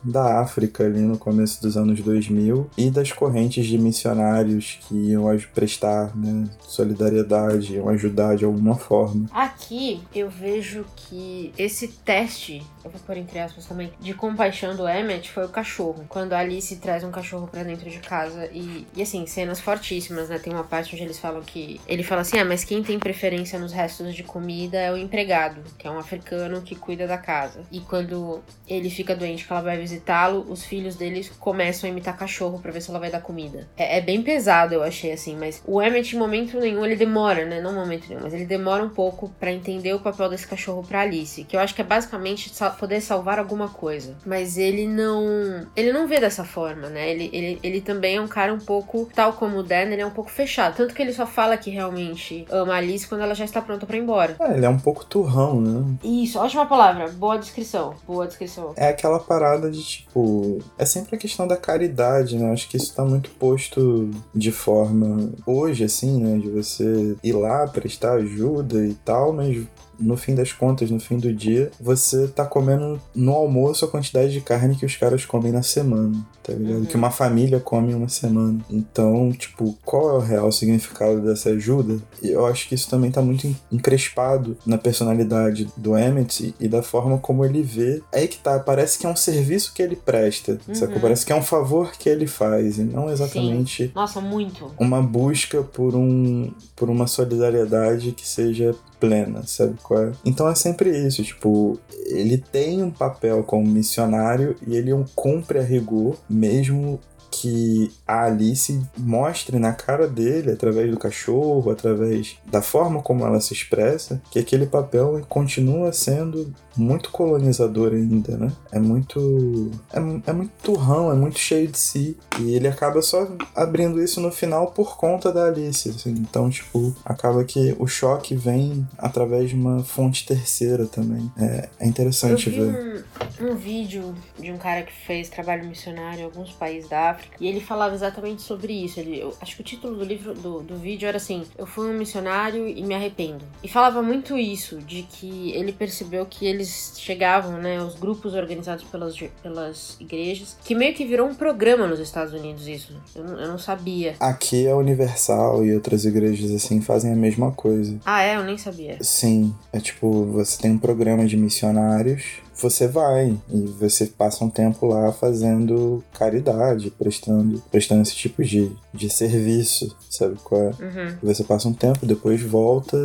da 0.03 0.39
África 0.41 0.85
ali 0.85 1.01
no 1.01 1.17
começo 1.17 1.61
dos 1.61 1.75
anos 1.75 2.01
2000 2.01 2.69
e 2.77 2.89
das 2.89 3.11
correntes 3.11 3.65
de 3.65 3.77
missionários 3.77 4.79
que 4.87 4.95
iam 4.95 5.25
prestar 5.53 6.15
né, 6.15 6.49
solidariedade, 6.61 7.75
iam 7.75 7.89
ajudar 7.89 8.35
de 8.35 8.45
alguma 8.45 8.75
forma. 8.75 9.25
Aqui 9.31 10.01
eu 10.13 10.29
vejo 10.29 10.85
que 10.95 11.53
esse 11.57 11.87
teste, 11.87 12.63
eu 12.83 12.91
vou 12.91 12.99
pôr 13.05 13.17
entre 13.17 13.39
aspas 13.39 13.65
também, 13.77 13.93
de 13.99 14.13
compaixão 14.15 14.75
do 14.75 14.89
Emmet 14.89 15.29
foi 15.29 15.45
o 15.45 15.49
cachorro. 15.49 16.05
Quando 16.09 16.33
a 16.33 16.39
Alice 16.39 16.75
traz 16.77 17.03
um 17.03 17.11
cachorro 17.11 17.47
para 17.47 17.63
dentro 17.63 17.87
de 17.87 17.99
casa 17.99 18.49
e, 18.51 18.87
e 18.95 19.01
assim, 19.03 19.27
cenas 19.27 19.59
fortíssimas, 19.59 20.29
né? 20.29 20.39
Tem 20.39 20.51
uma 20.51 20.63
parte 20.63 20.95
onde 20.95 21.03
eles 21.03 21.19
falam 21.19 21.41
que. 21.43 21.79
Ele 21.87 22.01
fala 22.01 22.21
assim: 22.21 22.39
ah, 22.39 22.45
mas 22.45 22.63
quem 22.63 22.81
tem 22.81 22.97
preferência 22.97 23.59
nos 23.59 23.71
restos 23.71 24.15
de 24.15 24.23
comida 24.23 24.77
é 24.77 24.91
o 24.91 24.97
empregado, 24.97 25.61
que 25.77 25.87
é 25.87 25.91
um 25.91 25.99
africano 25.99 26.61
que 26.61 26.75
cuida 26.75 27.05
da 27.05 27.17
casa. 27.17 27.61
E 27.71 27.79
quando 27.79 28.41
ele 28.67 28.89
fica 28.89 29.15
doente, 29.15 29.45
que 29.45 29.51
ela 29.51 29.61
vai 29.61 29.77
visitá-lo, 29.77 30.45
os 30.49 30.65
filhos 30.65 30.95
deles 30.95 31.29
começam 31.39 31.87
a 31.87 31.91
imitar 31.91 32.17
cachorro 32.17 32.59
para 32.59 32.71
ver 32.71 32.81
se 32.81 32.89
ela 32.89 32.99
vai 32.99 33.11
dar 33.11 33.21
comida. 33.21 33.67
É, 33.77 33.97
é, 33.97 34.01
bem 34.01 34.23
pesado, 34.23 34.73
eu 34.73 34.81
achei 34.81 35.11
assim, 35.11 35.35
mas 35.37 35.61
o 35.65 35.81
Emmet, 35.81 36.15
em 36.15 36.19
momento 36.19 36.59
nenhum, 36.59 36.83
ele 36.83 36.95
demora, 36.95 37.45
né? 37.45 37.61
Não 37.61 37.73
momento 37.73 38.07
nenhum, 38.09 38.21
mas 38.21 38.33
ele 38.33 38.45
demora 38.45 38.83
um 38.83 38.89
pouco 38.89 39.29
para 39.39 39.51
entender 39.51 39.93
o 39.93 39.99
papel 39.99 40.29
desse 40.29 40.47
cachorro 40.47 40.83
pra 40.83 41.01
Alice, 41.01 41.43
que 41.43 41.55
eu 41.55 41.59
acho 41.59 41.75
que 41.75 41.81
é 41.81 41.85
basicamente 41.85 42.51
poder 42.79 43.01
salvar 43.01 43.39
alguma 43.39 43.66
coisa. 43.69 44.15
Mas 44.25 44.57
ele 44.57 44.87
não. 44.87 45.65
Ele 45.75 45.91
não 45.91 46.07
vê 46.07 46.19
dessa 46.19 46.43
forma, 46.43 46.89
né? 46.89 47.09
Ele, 47.09 47.29
ele, 47.33 47.59
ele 47.63 47.81
também 47.81 48.15
é 48.15 48.21
um 48.21 48.27
cara 48.27 48.53
um 48.53 48.59
pouco, 48.59 49.09
tal 49.13 49.33
como 49.33 49.57
o 49.57 49.63
Dan, 49.63 49.91
ele 49.91 50.01
é 50.01 50.05
um 50.05 50.11
pouco 50.11 50.29
fechado. 50.29 50.75
Tanto 50.75 50.93
que 50.93 51.01
ele 51.01 51.13
só 51.13 51.25
fala 51.25 51.57
que 51.57 51.69
realmente 51.69 52.45
ama 52.49 52.73
a 52.73 52.77
Alice 52.77 53.07
quando 53.07 53.21
ela 53.21 53.35
já 53.35 53.45
está 53.45 53.61
pronta 53.61 53.85
para 53.85 53.97
ir 53.97 54.01
embora. 54.01 54.35
É, 54.39 54.55
ele 54.55 54.65
é 54.65 54.69
um 54.69 54.79
pouco 54.79 55.05
turrão, 55.05 55.61
né? 55.61 55.97
Isso, 56.03 56.39
ótima 56.39 56.65
palavra. 56.65 57.09
Boa 57.09 57.37
descrição. 57.37 57.95
Boa 58.05 58.27
descrição. 58.27 58.73
É 58.75 58.89
aquela 58.89 59.19
parada 59.19 59.69
de 59.69 59.83
tipo. 59.83 60.59
É 60.77 60.85
sempre 60.85 61.15
a 61.15 61.19
questão 61.19 61.47
da 61.47 61.57
caridade, 61.57 62.37
né? 62.37 62.51
Acho 62.51 62.69
que 62.69 62.77
isso 62.77 62.95
tá 62.95 63.03
muito 63.03 63.29
posto 63.31 64.09
de 64.33 64.51
forma. 64.51 65.31
Hoje, 65.45 65.83
assim, 65.83 66.23
né? 66.23 66.37
De 66.37 66.49
você 66.49 67.15
ir 67.23 67.33
lá 67.33 67.67
prestar 67.67 68.13
ajuda 68.13 68.85
e 68.85 68.93
tal, 68.93 69.33
mas 69.33 69.65
no 69.99 70.17
fim 70.17 70.35
das 70.35 70.51
contas, 70.51 70.91
no 70.91 70.99
fim 70.99 71.17
do 71.17 71.33
dia, 71.33 71.71
você 71.79 72.27
tá 72.27 72.45
comendo 72.45 72.99
no 73.15 73.33
almoço 73.33 73.85
a 73.85 73.87
quantidade 73.87 74.31
de 74.31 74.41
carne 74.41 74.75
que 74.75 74.85
os 74.85 74.95
caras 74.95 75.25
comem 75.25 75.51
na 75.51 75.63
semana, 75.63 76.25
tá 76.43 76.53
ligado? 76.53 76.79
Uhum. 76.79 76.85
Que 76.85 76.95
uma 76.95 77.11
família 77.11 77.59
come 77.59 77.93
uma 77.93 78.09
semana. 78.09 78.59
Então, 78.69 79.31
tipo, 79.31 79.77
qual 79.85 80.09
é 80.09 80.13
o 80.13 80.19
real 80.19 80.51
significado 80.51 81.21
dessa 81.21 81.49
ajuda? 81.49 81.99
E 82.21 82.29
eu 82.29 82.45
acho 82.45 82.67
que 82.67 82.75
isso 82.75 82.89
também 82.89 83.11
tá 83.11 83.21
muito 83.21 83.53
encrespado 83.71 84.57
na 84.65 84.77
personalidade 84.77 85.67
do 85.75 85.97
Emmett 85.97 86.53
e 86.59 86.67
da 86.67 86.83
forma 86.83 87.17
como 87.17 87.43
ele 87.45 87.61
vê. 87.61 88.01
É 88.11 88.19
aí 88.19 88.27
que 88.27 88.37
tá, 88.37 88.59
parece 88.59 88.97
que 88.99 89.05
é 89.05 89.09
um 89.09 89.15
serviço 89.15 89.73
que 89.73 89.81
ele 89.81 89.95
presta, 89.95 90.59
uhum. 90.67 90.75
sacou? 90.75 90.99
Parece 90.99 91.25
que 91.25 91.31
é 91.31 91.35
um 91.35 91.43
favor 91.43 91.91
que 91.91 92.09
ele 92.09 92.27
faz 92.27 92.77
e 92.77 92.83
não 92.83 93.09
exatamente. 93.09 93.85
Sim. 93.85 93.91
Nossa, 93.93 94.19
muito. 94.19 94.71
Uma 94.77 95.01
busca 95.01 95.61
por 95.63 95.95
um 95.95 96.51
por 96.75 96.89
uma 96.89 97.07
solidariedade 97.07 98.11
que 98.11 98.27
seja 98.27 98.75
plena, 98.99 99.43
sabe 99.45 99.75
qual 99.81 100.03
é? 100.03 100.11
Então 100.25 100.47
é 100.47 100.55
sempre 100.55 100.89
isso, 100.89 101.23
tipo, 101.23 101.79
ele 102.07 102.37
tem 102.37 102.81
um 102.83 102.91
papel 102.91 103.43
como 103.43 103.65
missionário 103.67 104.55
e 104.65 104.75
ele 104.75 104.91
cumpre 105.15 105.59
a 105.59 105.63
rigor, 105.63 106.15
mesmo 106.29 106.99
que 107.29 107.91
a 108.07 108.25
Alice 108.25 108.81
mostre 108.97 109.59
na 109.59 109.73
cara 109.73 110.07
dele, 110.07 110.51
através 110.51 110.89
do 110.89 110.97
cachorro, 110.97 111.69
através 111.69 112.37
da 112.45 112.61
forma 112.61 113.01
como 113.01 113.25
ela 113.25 113.39
se 113.39 113.53
expressa, 113.53 114.21
que 114.31 114.39
aquele 114.39 114.65
papel 114.65 115.21
continua 115.27 115.91
sendo 115.91 116.53
muito 116.77 117.11
colonizador 117.11 117.93
ainda, 117.93 118.37
né? 118.37 118.51
É 118.71 118.79
muito. 118.79 119.71
É, 119.91 119.99
é 120.29 120.33
muito 120.33 120.51
turrão, 120.61 121.11
é 121.11 121.15
muito 121.15 121.39
cheio 121.39 121.67
de 121.67 121.77
si. 121.77 122.17
E 122.39 122.55
ele 122.55 122.67
acaba 122.67 123.01
só 123.01 123.27
abrindo 123.55 124.01
isso 124.01 124.21
no 124.21 124.31
final 124.31 124.67
por 124.67 124.95
conta 124.97 125.31
da 125.31 125.45
Alice. 125.45 125.89
Assim. 125.89 126.11
Então, 126.11 126.49
tipo, 126.49 126.95
acaba 127.03 127.43
que 127.43 127.75
o 127.79 127.87
choque 127.87 128.35
vem 128.35 128.87
através 128.97 129.49
de 129.49 129.55
uma 129.55 129.83
fonte 129.83 130.25
terceira 130.25 130.85
também. 130.85 131.31
É, 131.37 131.69
é 131.79 131.87
interessante 131.87 132.47
Eu 132.47 132.53
vi 132.53 132.59
ver. 132.59 133.05
Um, 133.41 133.51
um 133.51 133.55
vídeo 133.55 134.15
de 134.39 134.51
um 134.51 134.57
cara 134.57 134.83
que 134.83 134.93
fez 134.93 135.29
trabalho 135.29 135.65
missionário 135.67 136.21
em 136.21 136.23
alguns 136.23 136.51
países 136.51 136.89
da 136.89 137.11
África 137.11 137.35
e 137.39 137.47
ele 137.47 137.59
falava 137.59 137.95
exatamente 137.95 138.41
sobre 138.41 138.73
isso. 138.73 138.99
Ele, 138.99 139.19
eu, 139.19 139.35
acho 139.41 139.55
que 139.55 139.61
o 139.61 139.65
título 139.65 139.95
do 139.95 140.03
livro 140.03 140.33
do, 140.33 140.61
do 140.61 140.75
vídeo 140.77 141.07
era 141.07 141.17
assim: 141.17 141.43
Eu 141.57 141.65
fui 141.65 141.89
um 141.89 141.97
missionário 141.97 142.67
e 142.67 142.83
me 142.83 142.93
arrependo. 142.93 143.43
E 143.63 143.67
falava 143.67 144.01
muito 144.01 144.37
isso, 144.37 144.77
de 144.79 145.03
que 145.03 145.51
ele 145.51 145.71
percebeu 145.71 146.25
que 146.25 146.45
eles 146.45 146.66
chegavam, 146.97 147.57
né, 147.57 147.81
os 147.81 147.95
grupos 147.95 148.33
organizados 148.33 148.83
pelas, 148.85 149.15
pelas 149.41 149.97
igrejas, 149.99 150.57
que 150.63 150.75
meio 150.75 150.93
que 150.93 151.05
virou 151.05 151.27
um 151.27 151.35
programa 151.35 151.87
nos 151.87 151.99
Estados 151.99 152.33
Unidos 152.33 152.67
isso. 152.67 152.93
Eu, 153.15 153.25
eu 153.25 153.47
não 153.47 153.57
sabia. 153.57 154.15
Aqui 154.19 154.67
a 154.67 154.75
Universal 154.75 155.65
e 155.65 155.73
outras 155.73 156.05
igrejas 156.05 156.51
assim 156.51 156.81
fazem 156.81 157.11
a 157.11 157.15
mesma 157.15 157.51
coisa. 157.51 157.97
Ah, 158.05 158.21
é? 158.21 158.35
Eu 158.35 158.43
nem 158.43 158.57
sabia. 158.57 158.97
Sim. 159.01 159.53
É 159.71 159.79
tipo, 159.79 160.25
você 160.25 160.61
tem 160.61 160.71
um 160.71 160.79
programa 160.79 161.25
de 161.25 161.37
missionários 161.37 162.46
você 162.59 162.87
vai 162.87 163.37
e 163.51 163.61
você 163.79 164.07
passa 164.07 164.43
um 164.43 164.49
tempo 164.49 164.85
lá 164.87 165.11
fazendo 165.11 166.03
caridade, 166.13 166.91
prestando, 166.91 167.61
prestando 167.71 168.01
esse 168.01 168.15
tipo 168.15 168.43
de, 168.43 168.71
de 168.93 169.09
serviço, 169.09 169.95
sabe 170.09 170.37
qual 170.43 170.61
é? 170.61 170.65
Uhum. 170.65 171.17
Você 171.23 171.43
passa 171.43 171.67
um 171.67 171.73
tempo, 171.73 172.05
depois 172.05 172.41
volta 172.41 172.97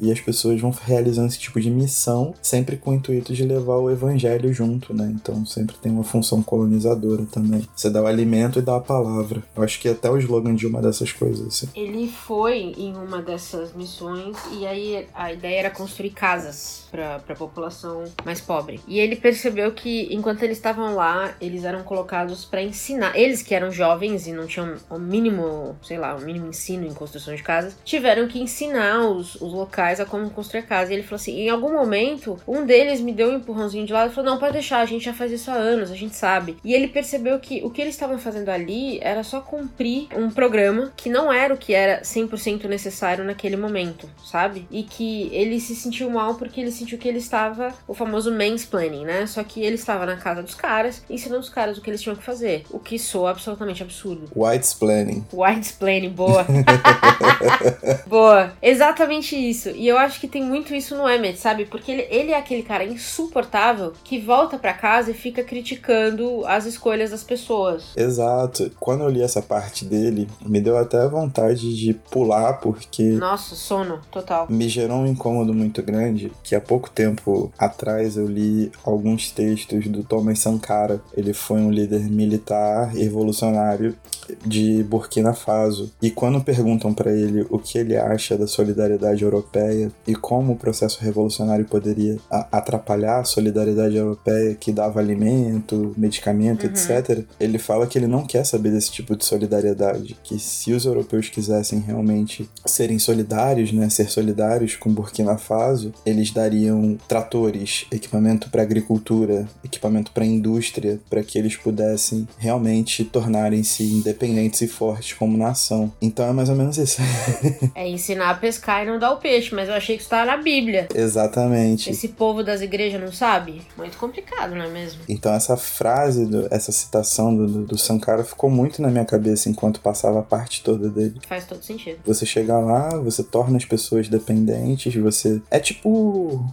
e 0.00 0.10
as 0.10 0.20
pessoas 0.20 0.60
vão 0.60 0.70
realizando 0.70 1.28
esse 1.28 1.38
tipo 1.38 1.60
de 1.60 1.70
missão, 1.70 2.34
sempre 2.42 2.76
com 2.76 2.90
o 2.90 2.94
intuito 2.94 3.32
de 3.32 3.44
levar 3.44 3.76
o 3.76 3.90
evangelho 3.90 4.52
junto, 4.52 4.92
né? 4.92 5.12
Então 5.14 5.46
sempre 5.46 5.76
tem 5.76 5.92
uma 5.92 6.04
função 6.04 6.42
colonizadora 6.42 7.24
também. 7.30 7.66
Você 7.74 7.88
dá 7.88 8.02
o 8.02 8.06
alimento 8.06 8.58
e 8.58 8.62
dá 8.62 8.76
a 8.76 8.80
palavra. 8.80 9.42
Eu 9.54 9.62
acho 9.62 9.80
que 9.80 9.88
é 9.88 9.92
até 9.92 10.10
o 10.10 10.18
slogan 10.18 10.54
de 10.54 10.66
uma 10.66 10.82
dessas 10.82 11.12
coisas, 11.12 11.46
assim. 11.46 11.68
Ele 11.74 12.08
foi 12.08 12.74
em 12.76 12.96
uma 12.96 13.22
dessas 13.22 13.72
missões 13.72 14.36
e 14.52 14.66
aí 14.66 15.06
a 15.14 15.32
ideia 15.32 15.60
era 15.60 15.70
construir 15.70 16.10
casas 16.10 16.84
para 16.90 17.16
a 17.16 17.34
população 17.34 18.04
mais 18.24 18.40
pobre. 18.40 18.80
E 18.86 18.95
E 18.96 18.98
ele 18.98 19.14
percebeu 19.14 19.72
que 19.72 20.08
enquanto 20.10 20.42
eles 20.42 20.56
estavam 20.56 20.94
lá, 20.94 21.34
eles 21.38 21.64
eram 21.64 21.82
colocados 21.82 22.46
para 22.46 22.62
ensinar. 22.62 23.14
Eles 23.14 23.42
que 23.42 23.54
eram 23.54 23.70
jovens 23.70 24.26
e 24.26 24.32
não 24.32 24.46
tinham 24.46 24.74
o 24.88 24.98
mínimo, 24.98 25.76
sei 25.82 25.98
lá, 25.98 26.16
o 26.16 26.22
mínimo 26.22 26.46
ensino 26.46 26.86
em 26.86 26.94
construção 26.94 27.34
de 27.34 27.42
casas, 27.42 27.76
tiveram 27.84 28.26
que 28.26 28.40
ensinar 28.40 29.06
os, 29.06 29.34
os 29.34 29.52
locais 29.52 30.00
a 30.00 30.06
como 30.06 30.30
construir 30.30 30.62
casa. 30.62 30.90
E 30.90 30.94
ele 30.94 31.02
falou 31.02 31.16
assim: 31.16 31.38
em 31.38 31.50
algum 31.50 31.74
momento, 31.74 32.40
um 32.48 32.64
deles 32.64 32.98
me 33.02 33.12
deu 33.12 33.28
um 33.28 33.36
empurrãozinho 33.36 33.84
de 33.84 33.92
lado 33.92 34.10
e 34.10 34.14
falou: 34.14 34.30
não, 34.30 34.38
pode 34.38 34.54
deixar, 34.54 34.80
a 34.80 34.86
gente 34.86 35.04
já 35.04 35.12
faz 35.12 35.30
isso 35.30 35.50
há 35.50 35.54
anos, 35.54 35.90
a 35.90 35.94
gente 35.94 36.16
sabe. 36.16 36.56
E 36.64 36.72
ele 36.72 36.88
percebeu 36.88 37.38
que 37.38 37.62
o 37.62 37.68
que 37.68 37.82
eles 37.82 37.92
estavam 37.92 38.18
fazendo 38.18 38.48
ali 38.48 38.98
era 39.02 39.22
só 39.22 39.42
cumprir 39.42 40.08
um 40.16 40.30
programa 40.30 40.90
que 40.96 41.10
não 41.10 41.30
era 41.30 41.52
o 41.52 41.58
que 41.58 41.74
era 41.74 42.00
100% 42.00 42.64
necessário 42.64 43.24
naquele 43.24 43.58
momento, 43.58 44.08
sabe? 44.24 44.66
E 44.70 44.82
que 44.82 45.28
ele 45.34 45.60
se 45.60 45.76
sentiu 45.76 46.08
mal 46.08 46.36
porque 46.36 46.62
ele 46.62 46.72
sentiu 46.72 46.96
que 46.96 47.06
ele 47.06 47.18
estava 47.18 47.74
o 47.86 47.92
famoso 47.92 48.32
mansplaining, 48.32 48.85
né? 48.90 49.26
Só 49.26 49.42
que 49.42 49.62
ele 49.62 49.76
estava 49.76 50.06
na 50.06 50.16
casa 50.16 50.42
dos 50.42 50.54
caras, 50.54 51.02
ensinando 51.08 51.40
os 51.40 51.48
caras 51.48 51.78
o 51.78 51.80
que 51.80 51.90
eles 51.90 52.00
tinham 52.00 52.16
que 52.16 52.24
fazer, 52.24 52.64
o 52.70 52.78
que 52.78 52.98
soa 52.98 53.30
absolutamente 53.30 53.82
absurdo. 53.82 54.28
Whitesplaining. 54.34 55.24
Whitesplaining, 55.32 56.10
boa. 56.10 56.46
boa. 58.06 58.52
Exatamente 58.62 59.36
isso. 59.36 59.70
E 59.70 59.86
eu 59.86 59.98
acho 59.98 60.20
que 60.20 60.28
tem 60.28 60.42
muito 60.42 60.74
isso 60.74 60.96
no 60.96 61.08
Emmett, 61.08 61.38
sabe? 61.38 61.66
Porque 61.66 61.90
ele, 61.90 62.06
ele 62.10 62.32
é 62.32 62.38
aquele 62.38 62.62
cara 62.62 62.84
insuportável 62.84 63.92
que 64.04 64.18
volta 64.18 64.58
para 64.58 64.72
casa 64.72 65.10
e 65.10 65.14
fica 65.14 65.42
criticando 65.42 66.44
as 66.46 66.66
escolhas 66.66 67.10
das 67.10 67.22
pessoas. 67.22 67.84
Exato. 67.96 68.70
Quando 68.78 69.04
eu 69.04 69.08
li 69.08 69.22
essa 69.22 69.42
parte 69.42 69.84
dele, 69.84 70.28
me 70.44 70.60
deu 70.60 70.76
até 70.76 71.06
vontade 71.08 71.76
de 71.76 71.94
pular, 71.94 72.54
porque. 72.54 73.02
Nossa, 73.02 73.54
sono, 73.54 74.00
total. 74.10 74.46
Me 74.48 74.68
gerou 74.68 74.98
um 74.98 75.06
incômodo 75.06 75.52
muito 75.52 75.82
grande 75.82 76.32
que 76.42 76.54
há 76.54 76.60
pouco 76.60 76.90
tempo 76.90 77.52
atrás 77.58 78.16
eu 78.16 78.26
li 78.26 78.70
alguns 78.84 79.30
textos 79.30 79.86
do 79.86 80.02
Thomas 80.02 80.38
Sankara. 80.38 81.00
Ele 81.16 81.32
foi 81.32 81.60
um 81.60 81.70
líder 81.70 82.10
militar 82.10 82.94
e 82.96 83.02
revolucionário 83.02 83.96
de 84.44 84.82
Burkina 84.84 85.32
Faso. 85.32 85.92
E 86.00 86.10
quando 86.10 86.42
perguntam 86.42 86.92
para 86.92 87.12
ele 87.12 87.46
o 87.50 87.58
que 87.58 87.78
ele 87.78 87.96
acha 87.96 88.36
da 88.36 88.46
solidariedade 88.46 89.22
europeia 89.22 89.90
e 90.06 90.14
como 90.14 90.52
o 90.52 90.56
processo 90.56 91.02
revolucionário 91.02 91.64
poderia 91.64 92.18
atrapalhar 92.30 93.20
a 93.20 93.24
solidariedade 93.24 93.96
europeia 93.96 94.54
que 94.54 94.72
dava 94.72 95.00
alimento, 95.00 95.94
medicamento, 95.96 96.64
uhum. 96.64 96.70
etc., 96.70 97.24
ele 97.38 97.58
fala 97.58 97.86
que 97.86 97.98
ele 97.98 98.06
não 98.06 98.24
quer 98.24 98.44
saber 98.44 98.70
desse 98.70 98.90
tipo 98.90 99.16
de 99.16 99.24
solidariedade, 99.24 100.16
que 100.22 100.38
se 100.38 100.72
os 100.72 100.84
europeus 100.84 101.28
quisessem 101.28 101.80
realmente 101.80 102.48
serem 102.64 102.98
solidários, 102.98 103.72
né, 103.72 103.88
ser 103.88 104.10
solidários 104.10 104.76
com 104.76 104.92
Burkina 104.92 105.36
Faso, 105.36 105.92
eles 106.04 106.30
dariam 106.32 106.98
tratores, 107.08 107.86
equipamento 107.90 108.50
para 108.50 108.64
agricultura, 108.66 109.48
equipamento 109.64 110.10
para 110.10 110.24
indústria, 110.24 111.00
para 111.08 111.22
que 111.22 111.38
eles 111.38 111.56
pudessem 111.56 112.26
realmente 112.38 113.04
tornarem-se 113.04 113.82
independentes 113.82 114.16
independentes 114.26 114.60
e 114.62 114.68
fortes 114.68 115.12
como 115.12 115.36
nação. 115.36 115.92
Então 116.00 116.26
é 116.26 116.32
mais 116.32 116.48
ou 116.48 116.56
menos 116.56 116.76
isso. 116.76 117.00
é 117.74 117.88
ensinar 117.88 118.30
a 118.30 118.34
pescar 118.34 118.82
e 118.82 118.86
não 118.86 118.98
dar 118.98 119.12
o 119.12 119.18
peixe, 119.18 119.54
mas 119.54 119.68
eu 119.68 119.74
achei 119.74 119.96
que 119.96 120.02
isso 120.02 120.12
estava 120.12 120.24
na 120.24 120.36
Bíblia. 120.36 120.88
Exatamente. 120.94 121.90
Esse 121.90 122.08
povo 122.08 122.42
das 122.42 122.60
igrejas 122.60 123.00
não 123.00 123.12
sabe? 123.12 123.62
Muito 123.76 123.96
complicado, 123.96 124.54
não 124.54 124.64
é 124.64 124.68
mesmo? 124.68 125.02
Então 125.08 125.32
essa 125.32 125.56
frase, 125.56 126.26
do, 126.26 126.48
essa 126.50 126.72
citação 126.72 127.34
do, 127.34 127.46
do, 127.46 127.66
do 127.66 127.78
Sankara 127.78 128.24
ficou 128.24 128.50
muito 128.50 128.82
na 128.82 128.88
minha 128.88 129.04
cabeça 129.04 129.48
enquanto 129.48 129.80
passava 129.80 130.20
a 130.20 130.22
parte 130.22 130.62
toda 130.62 130.88
dele. 130.88 131.16
Faz 131.26 131.44
todo 131.44 131.62
sentido. 131.62 131.98
Você 132.04 132.26
chega 132.26 132.58
lá, 132.58 132.96
você 132.96 133.22
torna 133.22 133.56
as 133.56 133.64
pessoas 133.64 134.08
dependentes, 134.08 134.94
você. 134.94 135.40
É 135.50 135.58
tipo 135.58 136.44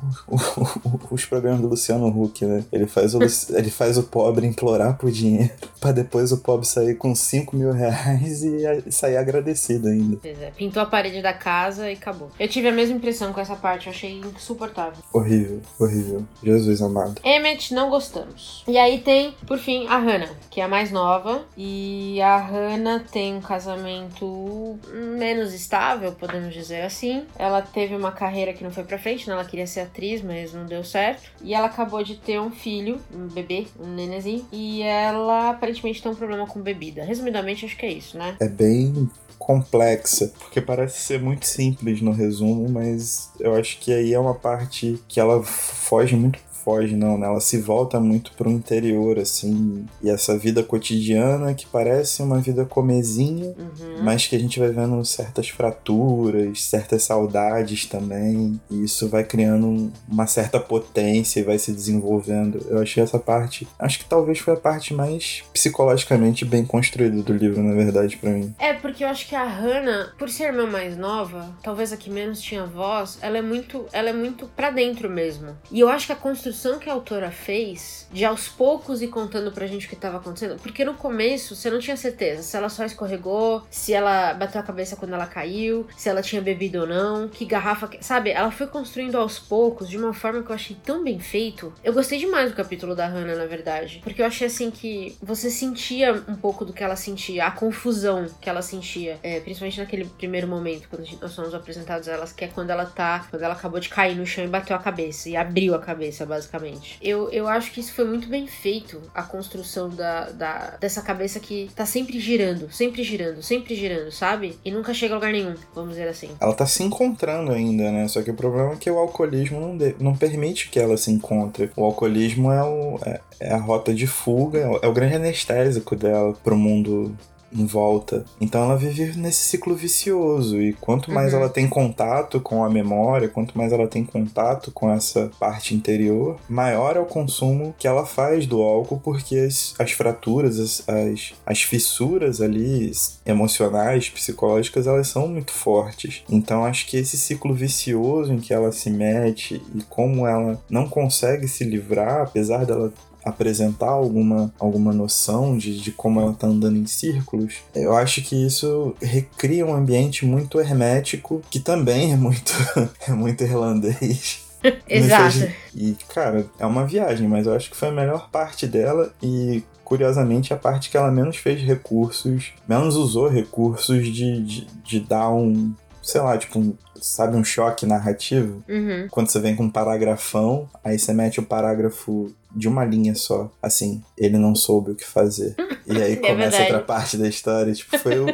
os 1.09 1.25
programas 1.25 1.61
do 1.61 1.67
Luciano 1.67 2.02
Huck, 2.07 2.45
né? 2.45 2.63
Ele 2.71 2.87
faz 2.87 3.13
o, 3.15 3.19
ele 3.55 3.69
faz 3.69 3.97
o 3.97 4.03
pobre 4.03 4.47
implorar 4.47 4.97
por 4.97 5.11
dinheiro, 5.11 5.51
para 5.79 5.91
depois 5.91 6.31
o 6.31 6.37
pobre 6.37 6.65
sair 6.65 6.95
com 6.95 7.13
5 7.13 7.53
5 7.53 7.55
mil 7.55 7.71
reais 7.71 8.43
e 8.43 8.91
sair 8.91 9.17
agradecido 9.17 9.87
ainda. 9.87 10.17
Pois 10.21 10.41
é, 10.41 10.51
pintou 10.51 10.81
a 10.81 10.85
parede 10.85 11.21
da 11.21 11.33
casa 11.33 11.89
e 11.89 11.93
acabou. 11.93 12.31
Eu 12.39 12.47
tive 12.47 12.67
a 12.69 12.71
mesma 12.71 12.95
impressão 12.95 13.31
com 13.31 13.39
essa 13.39 13.55
parte, 13.55 13.87
eu 13.87 13.93
achei 13.93 14.19
insuportável. 14.19 15.03
Horrível, 15.13 15.61
horrível. 15.79 16.25
Jesus 16.43 16.81
amado. 16.81 17.21
Emmet, 17.23 17.73
não 17.73 17.89
gostamos. 17.89 18.63
E 18.67 18.77
aí 18.77 18.99
tem, 18.99 19.35
por 19.45 19.57
fim, 19.57 19.87
a 19.87 19.97
Hannah, 19.97 20.29
que 20.49 20.61
é 20.61 20.63
a 20.63 20.67
mais 20.67 20.91
nova. 20.91 21.43
E 21.57 22.21
a 22.21 22.37
Hannah 22.37 23.03
tem 23.11 23.35
um 23.35 23.41
casamento 23.41 24.77
menos 24.91 25.53
estável, 25.53 26.11
podemos 26.13 26.53
dizer 26.53 26.81
assim. 26.81 27.25
Ela 27.37 27.61
teve 27.61 27.95
uma 27.95 28.11
carreira 28.11 28.53
que 28.53 28.63
não 28.63 28.71
foi 28.71 28.83
pra 28.83 28.97
frente, 28.97 29.27
né? 29.27 29.33
Ela 29.33 29.45
queria 29.45 29.67
ser 29.67 29.81
atriz, 29.81 30.21
mas 30.21 30.53
não 30.53 30.65
deu 30.65 30.83
certo. 30.83 31.23
E 31.41 31.53
ela 31.53 31.67
acabou 31.67 31.92
de 32.01 32.15
ter 32.15 32.39
um 32.39 32.49
filho, 32.49 32.99
um 33.13 33.27
bebê, 33.27 33.67
um 33.79 33.87
nenenzinho. 33.87 34.45
E 34.51 34.81
ela 34.81 35.51
aparentemente 35.51 36.01
tem 36.01 36.11
um 36.11 36.15
problema 36.15 36.47
com 36.47 36.61
bebida. 36.61 37.03
Resumidamente, 37.03 37.65
acho 37.65 37.77
que 37.77 37.85
é 37.85 37.91
isso, 37.91 38.17
né? 38.17 38.35
É 38.39 38.47
bem 38.47 39.09
complexa, 39.37 40.31
porque 40.39 40.61
parece 40.61 41.01
ser 41.01 41.19
muito 41.19 41.45
simples 41.45 42.01
no 42.01 42.11
resumo, 42.11 42.69
mas 42.69 43.29
eu 43.39 43.53
acho 43.55 43.77
que 43.79 43.91
aí 43.91 44.13
é 44.13 44.19
uma 44.19 44.33
parte 44.33 44.97
que 45.07 45.19
ela 45.19 45.43
foge 45.43 46.15
muito 46.15 46.39
foge, 46.63 46.95
não, 46.95 47.17
né? 47.17 47.27
Ela 47.27 47.39
se 47.39 47.59
volta 47.59 47.99
muito 47.99 48.31
pro 48.33 48.49
interior, 48.49 49.19
assim. 49.19 49.85
E 50.01 50.09
essa 50.09 50.37
vida 50.37 50.63
cotidiana 50.63 51.53
que 51.53 51.65
parece 51.65 52.21
uma 52.21 52.39
vida 52.39 52.65
comezinha, 52.65 53.53
uhum. 53.57 54.03
mas 54.03 54.27
que 54.27 54.35
a 54.35 54.39
gente 54.39 54.59
vai 54.59 54.69
vendo 54.69 55.03
certas 55.03 55.49
fraturas, 55.49 56.63
certas 56.63 57.03
saudades 57.03 57.85
também. 57.85 58.59
E 58.69 58.83
isso 58.83 59.09
vai 59.09 59.23
criando 59.23 59.91
uma 60.07 60.25
certa 60.25 60.59
potência 60.59 61.39
e 61.39 61.43
vai 61.43 61.59
se 61.59 61.71
desenvolvendo. 61.71 62.65
Eu 62.69 62.79
achei 62.79 63.03
essa 63.03 63.19
parte. 63.19 63.67
Acho 63.77 63.99
que 63.99 64.05
talvez 64.05 64.39
foi 64.39 64.53
a 64.53 64.57
parte 64.57 64.93
mais 64.93 65.43
psicologicamente 65.53 66.45
bem 66.45 66.65
construída 66.65 67.21
do 67.21 67.33
livro, 67.33 67.61
na 67.61 67.73
verdade, 67.73 68.17
para 68.17 68.31
mim. 68.31 68.53
É, 68.57 68.73
porque 68.73 69.03
eu 69.03 69.07
acho 69.07 69.27
que 69.27 69.35
a 69.35 69.43
Hannah, 69.43 70.13
por 70.17 70.29
ser 70.29 70.45
irmã 70.45 70.65
mais 70.65 70.97
nova, 70.97 71.55
talvez 71.61 71.91
a 71.91 71.97
que 71.97 72.09
menos 72.09 72.41
tinha 72.41 72.65
voz, 72.65 73.17
ela 73.21 73.37
é 73.37 73.41
muito. 73.41 73.85
Ela 73.91 74.09
é 74.09 74.13
muito 74.13 74.47
pra 74.55 74.69
dentro 74.69 75.09
mesmo. 75.09 75.55
E 75.71 75.79
eu 75.79 75.89
acho 75.89 76.05
que 76.07 76.13
a 76.13 76.15
construção 76.15 76.52
construção 76.53 76.77
que 76.77 76.87
a 76.87 76.93
autora 76.93 77.31
fez 77.31 78.07
de 78.11 78.23
aos 78.23 78.47
poucos 78.47 79.01
ir 79.01 79.07
contando 79.07 79.51
pra 79.51 79.65
gente 79.65 79.87
o 79.87 79.89
que 79.89 79.95
tava 79.95 80.17
acontecendo, 80.17 80.59
porque 80.61 80.85
no 80.85 80.93
começo 80.93 81.55
você 81.55 81.69
não 81.69 81.79
tinha 81.79 81.97
certeza 81.97 82.43
se 82.43 82.55
ela 82.55 82.69
só 82.69 82.85
escorregou, 82.85 83.63
se 83.71 83.91
ela 83.91 84.35
bateu 84.35 84.61
a 84.61 84.63
cabeça 84.63 84.95
quando 84.95 85.13
ela 85.13 85.25
caiu, 85.25 85.87
se 85.97 86.07
ela 86.07 86.21
tinha 86.21 86.41
bebido 86.41 86.81
ou 86.81 86.87
não, 86.87 87.27
que 87.27 87.43
garrafa, 87.43 87.89
sabe? 88.01 88.29
Ela 88.29 88.51
foi 88.51 88.67
construindo 88.67 89.15
aos 89.15 89.39
poucos 89.39 89.89
de 89.89 89.97
uma 89.97 90.13
forma 90.13 90.43
que 90.43 90.51
eu 90.51 90.55
achei 90.55 90.77
tão 90.85 91.03
bem 91.03 91.19
feito. 91.19 91.73
Eu 91.83 91.91
gostei 91.91 92.19
demais 92.19 92.51
do 92.51 92.55
capítulo 92.55 92.95
da 92.95 93.07
Hannah, 93.07 93.35
na 93.35 93.45
verdade, 93.47 94.01
porque 94.03 94.21
eu 94.21 94.25
achei 94.27 94.45
assim 94.45 94.69
que 94.69 95.17
você 95.21 95.49
sentia 95.49 96.13
um 96.27 96.35
pouco 96.35 96.63
do 96.63 96.71
que 96.71 96.83
ela 96.83 96.95
sentia, 96.95 97.47
a 97.47 97.51
confusão 97.51 98.27
que 98.39 98.47
ela 98.47 98.61
sentia, 98.61 99.17
é, 99.23 99.39
principalmente 99.39 99.79
naquele 99.79 100.05
primeiro 100.05 100.47
momento 100.47 100.87
quando 100.87 101.03
nós 101.19 101.31
somos 101.31 101.55
apresentados 101.55 102.07
a 102.07 102.11
elas, 102.13 102.31
que 102.31 102.45
é 102.45 102.47
quando 102.47 102.69
ela 102.69 102.85
tá, 102.85 103.25
quando 103.29 103.41
ela 103.41 103.55
acabou 103.55 103.79
de 103.79 103.89
cair 103.89 104.15
no 104.15 104.25
chão 104.25 104.43
e 104.43 104.47
bateu 104.47 104.75
a 104.75 104.79
cabeça 104.79 105.29
e 105.29 105.35
abriu 105.35 105.73
a 105.73 105.79
cabeça, 105.79 106.25
basicamente 106.27 106.42
basicamente. 106.43 106.97
Eu, 107.01 107.29
eu 107.29 107.47
acho 107.47 107.71
que 107.71 107.79
isso 107.79 107.93
foi 107.93 108.05
muito 108.05 108.27
bem 108.27 108.47
feito, 108.47 109.01
a 109.13 109.23
construção 109.23 109.89
da, 109.89 110.29
da, 110.29 110.77
dessa 110.79 111.01
cabeça 111.01 111.39
que 111.39 111.69
tá 111.75 111.85
sempre 111.85 112.19
girando, 112.19 112.71
sempre 112.71 113.03
girando, 113.03 113.41
sempre 113.41 113.75
girando, 113.75 114.11
sabe? 114.11 114.57
E 114.63 114.71
nunca 114.71 114.93
chega 114.93 115.13
a 115.13 115.17
lugar 115.17 115.31
nenhum, 115.31 115.55
vamos 115.73 115.91
dizer 115.91 116.07
assim. 116.07 116.29
Ela 116.39 116.53
tá 116.53 116.65
se 116.65 116.83
encontrando 116.83 117.51
ainda, 117.51 117.91
né? 117.91 118.07
Só 118.07 118.21
que 118.21 118.31
o 118.31 118.35
problema 118.35 118.73
é 118.73 118.75
que 118.75 118.89
o 118.89 118.97
alcoolismo 118.97 119.59
não, 119.59 119.77
de, 119.77 119.95
não 119.99 120.15
permite 120.15 120.69
que 120.69 120.79
ela 120.79 120.97
se 120.97 121.11
encontre. 121.11 121.71
O 121.75 121.83
alcoolismo 121.83 122.51
é, 122.51 122.63
o, 122.63 122.99
é, 123.05 123.19
é 123.39 123.53
a 123.53 123.57
rota 123.57 123.93
de 123.93 124.07
fuga, 124.07 124.59
é 124.59 124.87
o 124.87 124.91
é 124.91 124.93
grande 124.93 125.15
anestésico 125.15 125.95
dela 125.95 126.33
pro 126.43 126.55
mundo 126.55 127.15
em 127.55 127.65
volta. 127.65 128.25
Então 128.39 128.63
ela 128.63 128.77
vive 128.77 129.17
nesse 129.17 129.45
ciclo 129.45 129.75
vicioso 129.75 130.61
e 130.61 130.73
quanto 130.73 131.11
mais 131.11 131.33
uhum. 131.33 131.39
ela 131.39 131.49
tem 131.49 131.67
contato 131.67 132.39
com 132.39 132.63
a 132.63 132.69
memória, 132.69 133.29
quanto 133.29 133.57
mais 133.57 133.71
ela 133.71 133.87
tem 133.87 134.03
contato 134.03 134.71
com 134.71 134.91
essa 134.91 135.31
parte 135.39 135.75
interior, 135.75 136.37
maior 136.49 136.95
é 136.95 136.99
o 136.99 137.05
consumo 137.05 137.73
que 137.77 137.87
ela 137.87 138.05
faz 138.05 138.45
do 138.45 138.61
álcool, 138.61 138.99
porque 138.99 139.37
as, 139.37 139.73
as 139.79 139.91
fraturas, 139.91 140.59
as, 140.59 140.87
as, 140.87 141.33
as 141.45 141.61
fissuras 141.61 142.41
ali 142.41 142.91
emocionais, 143.25 144.09
psicológicas, 144.09 144.87
elas 144.87 145.07
são 145.07 145.27
muito 145.27 145.51
fortes. 145.51 146.23
Então 146.29 146.65
acho 146.65 146.87
que 146.87 146.97
esse 146.97 147.17
ciclo 147.17 147.53
vicioso 147.53 148.33
em 148.33 148.39
que 148.39 148.53
ela 148.53 148.71
se 148.71 148.89
mete 148.89 149.61
e 149.73 149.81
como 149.83 150.27
ela 150.27 150.61
não 150.69 150.87
consegue 150.87 151.47
se 151.47 151.63
livrar, 151.63 152.21
apesar 152.21 152.65
dela 152.65 152.91
apresentar 153.23 153.89
alguma, 153.89 154.53
alguma 154.59 154.93
noção 154.93 155.57
de, 155.57 155.79
de 155.79 155.91
como 155.91 156.19
ela 156.19 156.33
tá 156.33 156.47
andando 156.47 156.77
em 156.77 156.85
círculos, 156.85 157.55
eu 157.73 157.95
acho 157.95 158.21
que 158.21 158.45
isso 158.45 158.95
recria 159.01 159.65
um 159.65 159.73
ambiente 159.73 160.25
muito 160.25 160.59
hermético, 160.59 161.41
que 161.49 161.59
também 161.59 162.13
é 162.13 162.17
muito, 162.17 162.53
é 163.07 163.11
muito 163.11 163.43
irlandês. 163.43 164.41
Exato. 164.87 165.51
E, 165.75 165.95
cara, 166.07 166.45
é 166.57 166.65
uma 166.65 166.85
viagem, 166.85 167.27
mas 167.27 167.45
eu 167.45 167.53
acho 167.53 167.69
que 167.69 167.75
foi 167.75 167.89
a 167.89 167.91
melhor 167.93 168.29
parte 168.29 168.65
dela 168.65 169.13
e 169.21 169.63
curiosamente, 169.83 170.53
a 170.53 170.57
parte 170.57 170.89
que 170.89 170.97
ela 170.97 171.11
menos 171.11 171.37
fez 171.37 171.61
recursos, 171.61 172.53
menos 172.67 172.95
usou 172.95 173.27
recursos 173.27 174.07
de, 174.07 174.41
de, 174.41 174.67
de 174.83 174.99
dar 175.01 175.29
um, 175.29 175.73
sei 176.01 176.21
lá, 176.21 176.37
tipo, 176.37 176.57
um, 176.57 176.73
sabe 176.95 177.37
um 177.37 177.43
choque 177.43 177.85
narrativo? 177.85 178.63
Uhum. 178.67 179.07
Quando 179.11 179.29
você 179.29 179.39
vem 179.39 179.55
com 179.55 179.63
um 179.63 179.69
paragrafão, 179.69 180.69
aí 180.83 180.97
você 180.97 181.13
mete 181.13 181.39
o 181.39 181.43
parágrafo 181.43 182.33
de 182.55 182.67
uma 182.67 182.85
linha 182.85 183.15
só. 183.15 183.51
Assim, 183.61 184.03
ele 184.17 184.37
não 184.37 184.55
soube 184.55 184.91
o 184.91 184.95
que 184.95 185.05
fazer. 185.05 185.55
E 185.85 185.91
aí 186.01 186.13
É 186.13 186.15
começa 186.15 186.57
verdade. 186.57 186.61
outra 186.63 186.79
parte 186.79 187.17
da 187.17 187.27
história. 187.27 187.73
Tipo, 187.73 187.97
foi 187.97 188.19
o, 188.19 188.25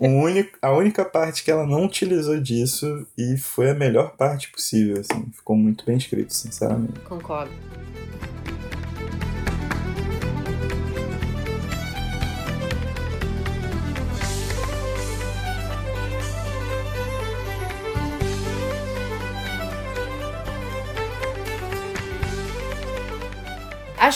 o 0.00 0.06
único, 0.22 0.58
a 0.60 0.72
única 0.72 1.04
parte 1.04 1.42
que 1.42 1.50
ela 1.50 1.66
não 1.66 1.84
utilizou 1.84 2.38
disso 2.40 3.06
e 3.16 3.36
foi 3.36 3.70
a 3.70 3.74
melhor 3.74 4.16
parte 4.16 4.50
possível, 4.50 5.00
assim. 5.00 5.26
Ficou 5.32 5.56
muito 5.56 5.84
bem 5.84 5.96
escrito, 5.96 6.32
sinceramente. 6.34 6.98
Concordo. 7.00 7.50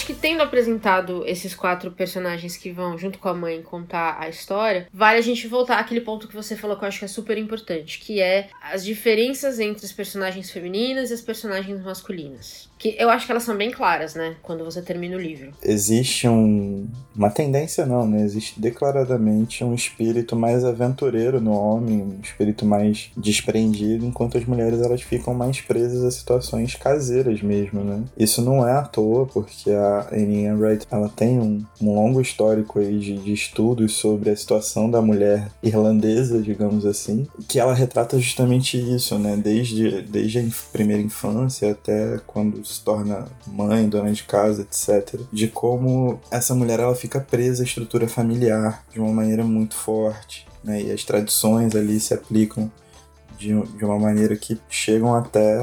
Que 0.04 0.14
tendo 0.26 0.42
apresentado 0.42 1.22
esses 1.24 1.54
quatro 1.54 1.92
personagens 1.92 2.56
que 2.56 2.72
vão, 2.72 2.98
junto 2.98 3.16
com 3.16 3.28
a 3.28 3.34
mãe, 3.34 3.62
contar 3.62 4.16
a 4.18 4.28
história, 4.28 4.88
vale 4.92 5.18
a 5.20 5.22
gente 5.22 5.46
voltar 5.46 5.78
àquele 5.78 6.00
ponto 6.00 6.26
que 6.26 6.34
você 6.34 6.56
falou 6.56 6.76
que 6.76 6.82
eu 6.82 6.88
acho 6.88 6.98
que 6.98 7.04
é 7.04 7.08
super 7.08 7.38
importante, 7.38 8.00
que 8.00 8.20
é 8.20 8.48
as 8.60 8.84
diferenças 8.84 9.60
entre 9.60 9.86
as 9.86 9.92
personagens 9.92 10.50
femininas 10.50 11.10
e 11.10 11.14
as 11.14 11.20
personagens 11.20 11.80
masculinas. 11.80 12.68
Que 12.76 12.96
eu 12.98 13.08
acho 13.08 13.24
que 13.24 13.32
elas 13.32 13.44
são 13.44 13.56
bem 13.56 13.70
claras, 13.70 14.14
né? 14.14 14.36
Quando 14.42 14.64
você 14.64 14.82
termina 14.82 15.16
o 15.16 15.20
livro. 15.20 15.52
Existe 15.62 16.28
um, 16.28 16.86
uma 17.14 17.30
tendência, 17.30 17.86
não, 17.86 18.06
né? 18.06 18.20
Existe 18.22 18.60
declaradamente 18.60 19.64
um 19.64 19.74
espírito 19.74 20.36
mais 20.36 20.62
aventureiro 20.62 21.40
no 21.40 21.52
homem, 21.52 22.02
um 22.02 22.20
espírito 22.20 22.66
mais 22.66 23.10
desprendido, 23.16 24.04
enquanto 24.04 24.36
as 24.36 24.44
mulheres 24.44 24.82
elas 24.82 25.00
ficam 25.00 25.32
mais 25.32 25.60
presas 25.60 26.04
a 26.04 26.10
situações 26.10 26.74
caseiras 26.74 27.40
mesmo, 27.40 27.82
né? 27.82 28.02
Isso 28.18 28.42
não 28.42 28.66
é 28.66 28.72
à 28.72 28.82
toa, 28.82 29.24
porque 29.24 29.70
a 29.70 30.15
Annie 30.16 30.50
Wright 30.52 30.86
ela 30.90 31.08
tem 31.08 31.38
um, 31.38 31.64
um 31.80 31.94
longo 31.94 32.20
histórico 32.20 32.78
aí 32.78 32.98
de, 32.98 33.16
de 33.18 33.32
estudos 33.32 33.92
sobre 33.94 34.30
a 34.30 34.36
situação 34.36 34.90
da 34.90 35.00
mulher 35.02 35.48
irlandesa, 35.62 36.40
digamos 36.40 36.86
assim, 36.86 37.26
que 37.48 37.58
ela 37.58 37.74
retrata 37.74 38.18
justamente 38.18 38.76
isso, 38.78 39.18
né? 39.18 39.36
Desde, 39.36 40.02
desde 40.02 40.38
a 40.38 40.42
inf- 40.42 40.68
primeira 40.72 41.02
infância 41.02 41.70
até 41.72 42.18
quando 42.26 42.64
se 42.64 42.82
torna 42.82 43.26
mãe, 43.46 43.88
dona 43.88 44.12
de 44.12 44.24
casa, 44.24 44.62
etc. 44.62 45.20
De 45.32 45.48
como 45.48 46.18
essa 46.30 46.54
mulher 46.54 46.80
ela 46.80 46.94
fica 46.94 47.20
presa 47.20 47.62
à 47.62 47.66
estrutura 47.66 48.08
familiar 48.08 48.84
de 48.92 48.98
uma 49.00 49.12
maneira 49.12 49.44
muito 49.44 49.74
forte, 49.76 50.46
né? 50.64 50.82
E 50.82 50.90
as 50.90 51.04
tradições 51.04 51.74
ali 51.76 52.00
se 52.00 52.14
aplicam 52.14 52.70
de, 53.38 53.48
de 53.76 53.84
uma 53.84 53.98
maneira 53.98 54.34
que 54.36 54.58
chegam 54.68 55.14
até 55.14 55.58